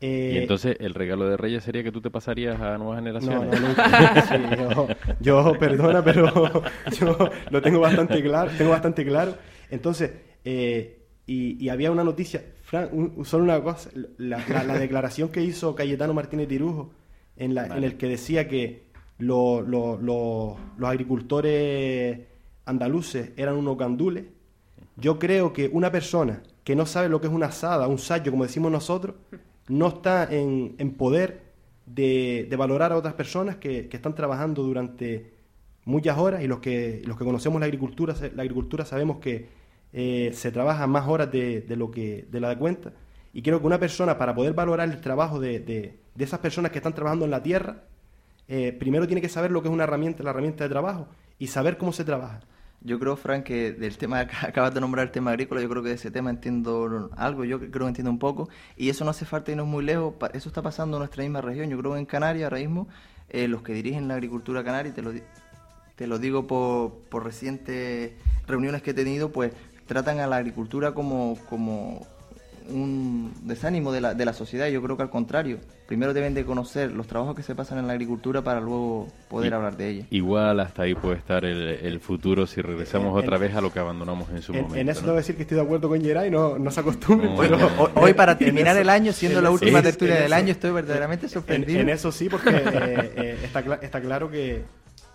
Eh, 0.00 0.32
Y 0.34 0.38
entonces 0.38 0.76
el 0.80 0.94
regalo 0.94 1.28
de 1.28 1.36
Reyes 1.36 1.62
sería 1.64 1.82
que 1.82 1.92
tú 1.92 2.00
te 2.00 2.10
pasarías 2.10 2.60
a 2.60 2.76
nuevas 2.78 2.98
generaciones. 2.98 3.60
no, 3.60 3.68
nunca. 3.68 4.22
Sí, 4.28 4.36
yo, 4.58 4.88
yo, 5.20 5.58
perdona, 5.58 6.02
pero 6.04 6.62
yo 7.00 7.18
lo 7.50 7.62
tengo 7.62 7.80
bastante 7.80 8.22
claro. 8.22 8.50
Tengo 8.56 8.70
bastante 8.70 9.04
claro. 9.04 9.34
Entonces, 9.70 10.10
eh, 10.44 10.98
y, 11.26 11.64
y 11.64 11.68
había 11.68 11.90
una 11.92 12.02
noticia, 12.04 12.42
Fran, 12.64 12.88
un- 12.92 13.24
solo 13.24 13.44
una 13.44 13.60
cosa, 13.62 13.90
la, 14.18 14.42
la- 14.48 14.64
la 14.64 14.78
declaración 14.78 15.28
que 15.30 15.40
hizo 15.42 15.74
Cayetano 15.74 16.14
Martínez 16.14 16.48
Tirujo, 16.48 16.92
en, 17.36 17.54
la, 17.54 17.66
en 17.76 17.84
el 17.84 17.96
que 17.96 18.06
decía 18.08 18.46
que 18.48 18.82
lo- 19.26 19.62
lo- 19.62 19.96
lo- 20.00 20.56
los 20.78 20.90
agricultores 20.90 22.20
andaluces 22.64 23.30
eran 23.36 23.56
unos 23.56 23.76
gandules. 23.78 24.24
Yo 24.96 25.18
creo 25.18 25.52
que 25.52 25.68
una 25.72 25.90
persona 25.90 26.42
que 26.64 26.76
no 26.76 26.86
sabe 26.86 27.08
lo 27.08 27.20
que 27.20 27.26
es 27.28 27.32
una 27.32 27.46
asada, 27.46 27.88
un 27.88 27.98
sayo, 27.98 28.30
como 28.30 28.44
decimos 28.44 28.70
nosotros, 28.70 29.14
no 29.68 29.88
está 29.88 30.24
en, 30.32 30.74
en 30.78 30.92
poder 30.92 31.42
de, 31.86 32.46
de 32.48 32.56
valorar 32.56 32.92
a 32.92 32.96
otras 32.96 33.14
personas 33.14 33.56
que, 33.56 33.88
que 33.88 33.96
están 33.96 34.14
trabajando 34.14 34.62
durante 34.62 35.32
muchas 35.84 36.18
horas 36.18 36.42
y 36.42 36.46
los 36.46 36.60
que, 36.60 37.02
los 37.04 37.16
que 37.16 37.24
conocemos 37.24 37.58
la 37.60 37.66
agricultura, 37.66 38.14
la 38.34 38.42
agricultura 38.42 38.84
sabemos 38.84 39.16
que 39.18 39.48
eh, 39.92 40.30
se 40.34 40.52
trabaja 40.52 40.86
más 40.86 41.08
horas 41.08 41.30
de, 41.32 41.60
de 41.62 41.76
lo 41.76 41.90
que 41.90 42.26
de 42.30 42.40
la 42.40 42.56
cuenta. 42.58 42.92
Y 43.32 43.42
creo 43.42 43.60
que 43.60 43.66
una 43.66 43.78
persona, 43.80 44.18
para 44.18 44.34
poder 44.34 44.52
valorar 44.54 44.88
el 44.88 45.00
trabajo 45.00 45.40
de- 45.40 45.58
de 45.60 45.98
esas 46.24 46.40
personas 46.40 46.70
que 46.70 46.78
están 46.78 46.94
trabajando 46.94 47.24
en 47.24 47.30
la 47.30 47.42
tierra, 47.42 47.82
eh, 48.48 48.72
primero 48.78 49.06
tiene 49.06 49.20
que 49.20 49.28
saber 49.28 49.50
lo 49.50 49.62
que 49.62 49.68
es 49.68 49.74
una 49.74 49.84
herramienta, 49.84 50.22
la 50.22 50.30
herramienta 50.30 50.64
de 50.64 50.70
trabajo, 50.70 51.08
y 51.38 51.48
saber 51.48 51.78
cómo 51.78 51.92
se 51.92 52.04
trabaja. 52.04 52.40
Yo 52.84 52.98
creo, 52.98 53.16
Frank, 53.16 53.44
que 53.44 53.72
del 53.72 53.96
tema, 53.96 54.20
acabas 54.42 54.74
de 54.74 54.80
nombrar 54.80 55.06
el 55.06 55.12
tema 55.12 55.30
agrícola, 55.30 55.60
yo 55.60 55.68
creo 55.68 55.82
que 55.82 55.90
de 55.90 55.94
ese 55.94 56.10
tema 56.10 56.30
entiendo 56.30 57.10
algo, 57.16 57.44
yo 57.44 57.58
creo 57.58 57.86
que 57.86 57.88
entiendo 57.88 58.10
un 58.10 58.18
poco, 58.18 58.48
y 58.76 58.88
eso 58.88 59.04
no 59.04 59.10
hace 59.10 59.24
falta 59.24 59.52
irnos 59.52 59.66
muy 59.66 59.84
lejos, 59.84 60.14
eso 60.32 60.48
está 60.48 60.62
pasando 60.62 60.96
en 60.96 61.00
nuestra 61.00 61.22
misma 61.22 61.40
región, 61.40 61.70
yo 61.70 61.78
creo 61.78 61.92
que 61.92 62.00
en 62.00 62.06
Canarias 62.06 62.44
ahora 62.44 62.58
mismo, 62.58 62.88
eh, 63.28 63.48
los 63.48 63.62
que 63.62 63.72
dirigen 63.72 64.08
la 64.08 64.14
agricultura 64.14 64.64
canaria, 64.64 64.92
te 64.92 65.02
lo, 65.02 65.12
te 65.96 66.06
lo 66.06 66.18
digo 66.18 66.46
por, 66.46 66.92
por 67.08 67.24
recientes 67.24 68.12
reuniones 68.46 68.82
que 68.82 68.90
he 68.90 68.94
tenido, 68.94 69.30
pues 69.30 69.52
tratan 69.86 70.20
a 70.20 70.26
la 70.26 70.36
agricultura 70.36 70.92
como, 70.92 71.38
como 71.48 72.06
un 72.70 73.32
desánimo 73.42 73.92
de 73.92 74.00
la, 74.00 74.14
de 74.14 74.24
la 74.24 74.32
sociedad, 74.32 74.68
yo 74.68 74.82
creo 74.82 74.96
que 74.96 75.02
al 75.02 75.10
contrario, 75.10 75.58
primero 75.86 76.12
deben 76.14 76.34
de 76.34 76.44
conocer 76.44 76.90
los 76.92 77.06
trabajos 77.06 77.34
que 77.36 77.42
se 77.42 77.54
pasan 77.54 77.78
en 77.78 77.86
la 77.86 77.92
agricultura 77.92 78.42
para 78.42 78.60
luego 78.60 79.08
poder 79.28 79.52
Y- 79.52 79.54
hablar 79.54 79.76
de 79.76 79.88
ella. 79.88 80.06
Igual 80.10 80.60
hasta 80.60 80.82
ahí 80.82 80.94
puede 80.94 81.16
estar 81.16 81.44
el, 81.44 81.62
el 81.68 82.00
futuro 82.00 82.46
si 82.46 82.60
regresamos 82.62 83.12
En- 83.18 83.24
otra 83.24 83.38
vez 83.38 83.54
a 83.54 83.60
lo 83.60 83.72
que 83.72 83.78
abandonamos 83.78 84.30
en 84.30 84.42
su 84.42 84.52
En, 84.52 84.62
momento. 84.62 84.80
en 84.80 84.88
eso 84.88 85.06
¿no? 85.06 85.14
decir 85.14 85.36
que 85.36 85.42
estoy 85.42 85.56
de 85.56 85.62
acuerdo 85.64 85.88
con 85.88 86.00
Geray, 86.02 86.30
no, 86.30 86.58
no 86.58 86.70
se 86.70 86.80
acostumbren, 86.80 87.34
No, 87.34 87.40
pero... 87.40 87.58
no. 87.58 87.68
Hoy, 87.96 88.14
para 88.14 88.36
terminar 88.38 88.76
el 88.76 88.88
año, 88.88 89.12
siendo 89.12 89.38
en 89.38 89.44
la 89.44 89.50
última 89.50 89.78
en- 89.78 89.84
tertulia 89.84 90.14
en 90.16 90.22
del 90.22 90.32
eso- 90.32 90.40
año, 90.42 90.52
estoy 90.52 90.70
verdaderamente 90.72 91.26
En, 91.26 91.30
sorprendido. 91.32 91.80
en 91.80 91.88
eso 91.88 92.12
sí, 92.12 92.28
porque 92.28 92.50
eh, 92.50 93.12
eh, 93.16 93.38
está, 93.44 93.64
cla- 93.64 93.78
está 93.82 94.00
claro 94.00 94.30
que... 94.30 94.62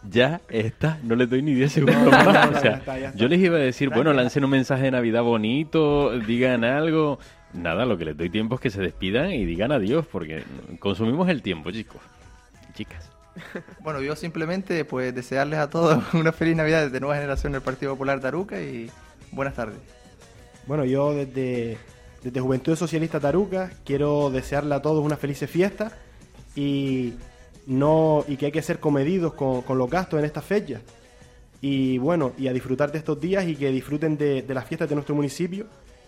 Ya 0.09 0.41
está, 0.49 0.99
no 1.03 1.15
les 1.15 1.27
doy 1.27 1.41
ni 1.41 1.53
10 1.55 1.71
segundos 1.73 2.03
No, 2.05 2.11
no, 2.11 2.23
más. 2.31 2.45
no, 2.45 2.51
no, 2.51 2.57
O 2.57 2.61
sea, 2.61 2.71
ya 2.71 2.77
está, 2.77 2.99
ya 2.99 3.07
está. 3.07 3.17
Yo 3.19 3.27
les 3.27 3.39
iba 3.39 3.57
a 3.57 3.59
decir, 3.59 3.89
bueno, 3.89 4.13
lancen 4.13 4.43
un 4.45 4.51
mensaje 4.51 4.83
de 4.83 4.91
Navidad 4.91 5.23
bonito, 5.23 6.11
digan 6.19 6.63
algo. 6.63 7.17
Nada, 7.57 7.85
lo 7.85 7.97
que 7.97 8.05
les 8.05 8.15
doy 8.15 8.29
tiempo 8.29 8.55
es 8.55 8.61
que 8.61 8.69
se 8.69 8.81
despidan 8.81 9.31
y 9.31 9.43
digan 9.43 9.71
adiós, 9.71 10.05
porque 10.11 10.43
consumimos 10.79 11.27
el 11.29 11.41
tiempo, 11.41 11.71
chicos. 11.71 12.01
Chicas. 12.73 13.09
Bueno, 13.81 14.01
yo 14.01 14.15
simplemente 14.15 14.83
pues 14.83 15.13
desearles 15.13 15.59
a 15.59 15.69
todos 15.69 16.03
una 16.13 16.31
feliz 16.31 16.55
Navidad 16.55 16.85
desde 16.85 16.99
Nueva 16.99 17.15
Generación 17.15 17.53
del 17.53 17.61
Partido 17.61 17.93
Popular 17.93 18.19
Taruca 18.19 18.59
y 18.61 18.89
buenas 19.31 19.53
tardes. 19.53 19.77
Bueno, 20.65 20.85
yo 20.85 21.13
desde, 21.13 21.77
desde 22.23 22.39
Juventud 22.39 22.75
Socialista 22.75 23.19
Taruca 23.19 23.71
quiero 23.85 24.29
desearle 24.31 24.75
a 24.75 24.81
todos 24.81 25.05
una 25.05 25.17
feliz 25.17 25.39
fiesta 25.47 25.91
y, 26.55 27.13
no, 27.67 28.25
y 28.27 28.37
que 28.37 28.47
hay 28.47 28.51
que 28.51 28.61
ser 28.61 28.79
comedidos 28.79 29.33
con, 29.33 29.61
con 29.61 29.77
los 29.77 29.89
gastos 29.89 30.19
en 30.19 30.25
estas 30.25 30.43
fechas. 30.43 30.81
Y 31.61 31.97
bueno, 31.99 32.33
y 32.37 32.47
a 32.47 32.53
disfrutar 32.53 32.91
de 32.91 32.97
estos 32.97 33.19
días 33.19 33.47
y 33.47 33.55
que 33.55 33.71
disfruten 33.71 34.17
de, 34.17 34.41
de 34.41 34.53
las 34.53 34.65
fiestas 34.65 34.89
de 34.89 34.95
nuestro 34.95 35.15
municipio, 35.15 35.67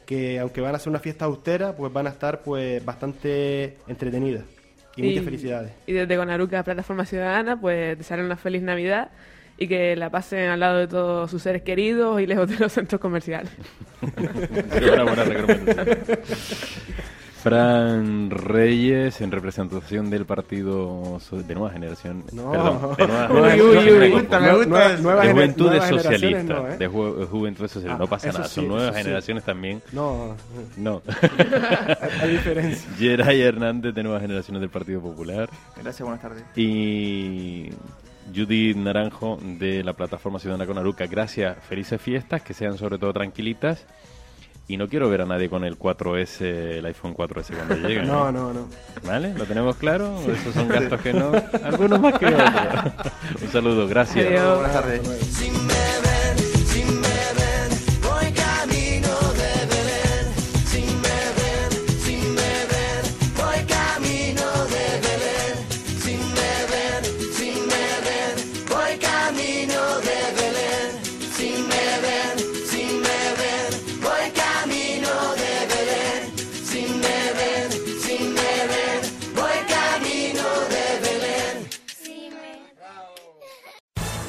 que 0.10 0.40
aunque 0.40 0.60
van 0.60 0.74
a 0.74 0.80
ser 0.80 0.90
una 0.90 0.98
fiesta 0.98 1.26
austera, 1.26 1.76
pues 1.76 1.94
van 1.94 2.08
a 2.08 2.10
estar 2.10 2.42
pues 2.42 2.84
bastante 2.84 3.78
entretenidas. 3.88 4.44
Y, 4.96 5.04
muchas 5.04 5.24
felicidades. 5.24 5.72
Y 5.86 5.94
desde 5.94 6.18
Conaruca 6.18 6.64
Plataforma 6.64 7.06
Ciudadana, 7.06 7.62
pues 7.62 7.96
desearles 7.96 8.26
una 8.26 8.36
feliz 8.36 8.64
Navidad 8.64 9.12
y 9.60 9.68
que 9.68 9.96
la 9.96 10.10
pasen 10.10 10.50
al 10.50 10.62
lado 10.62 10.80
de 10.80 10.88
todos 10.88 11.30
sus 11.30 11.44
seres 11.44 11.62
queridos 11.62 12.20
y 12.20 12.26
lejos 12.26 12.50
de 12.50 12.58
los 12.58 12.74
centros 12.74 13.00
comerciales. 13.00 13.52
Sería 14.72 14.94
una 14.94 15.04
buena 15.04 15.24
recomendación. 15.26 16.20
Fran 17.42 18.30
Reyes, 18.30 19.22
en 19.22 19.32
representación 19.32 20.10
del 20.10 20.26
partido 20.26 21.20
de 21.32 21.56
Nueva 21.56 21.72
Generación. 21.72 22.24
No. 22.34 22.52
Perdón, 22.52 22.96
de 22.98 23.08
Nueva 23.08 23.28
Uy, 23.30 23.50
Generación. 23.50 23.68
uy, 23.70 23.76
me 23.76 24.06
uy, 24.06 24.12
confundo. 24.12 24.40
me 24.42 24.54
gusta 24.58 24.98
Nueva- 25.02 25.22
de 25.26 25.32
Juventudes 25.32 25.84
Socialistas. 25.86 26.46
no, 26.46 26.68
¿eh? 26.68 26.78
De 26.78 26.90
ju- 26.90 27.28
Juventudes 27.28 27.72
Socialistas. 27.72 27.96
Ah, 27.96 28.04
no 28.04 28.08
pasa 28.10 28.32
nada, 28.32 28.44
son 28.46 28.68
nuevas 28.68 28.96
sí. 28.96 29.02
generaciones 29.04 29.44
también. 29.46 29.82
No, 29.94 30.36
No. 30.78 31.02
hay, 32.02 32.10
hay 32.22 32.32
diferencia. 32.32 32.90
Geray 32.98 33.42
Hernández, 33.42 33.94
de 33.94 34.04
Nuevas 34.04 34.22
Generaciones 34.22 34.62
del 34.62 34.70
Partido 34.70 35.02
Popular. 35.02 35.50
Gracias, 35.82 36.02
buenas 36.02 36.22
tardes. 36.22 36.44
Y 36.56 37.70
Judith 38.36 38.76
Naranjo, 38.76 39.40
de 39.42 39.84
la 39.84 39.94
Plataforma 39.94 40.40
Ciudadana 40.40 40.66
Conaruca. 40.68 41.08
Gracias, 41.08 41.58
felices 41.64 42.02
fiestas, 42.02 42.42
que 42.42 42.54
sean 42.54 42.78
sobre 42.78 42.98
todo 42.98 43.14
tranquilitas. 43.14 43.86
Y 44.70 44.78
no 44.78 44.88
quiero 44.88 45.10
ver 45.10 45.22
a 45.22 45.26
nadie 45.26 45.50
con 45.50 45.64
el 45.64 45.80
4S, 45.80 46.42
el 46.42 46.86
iPhone 46.86 47.16
4S 47.16 47.56
cuando 47.56 47.76
llegue. 47.88 48.04
No, 48.04 48.32
no, 48.32 48.54
no. 48.54 48.68
¿Vale? 49.04 49.34
¿Lo 49.34 49.46
tenemos 49.46 49.76
claro? 49.78 50.16
Esos 50.32 50.54
son 50.54 50.68
gastos 50.68 51.02
que 51.02 51.12
no. 51.12 51.32
Algunos 51.64 52.00
más 52.00 52.20
que 52.20 52.28
otros. 52.28 52.54
Un 53.42 53.52
saludo, 53.52 53.88
gracias. 53.88 54.28
Adiós. 54.28 54.60
Buenas 54.60 54.74
tardes. 54.74 55.99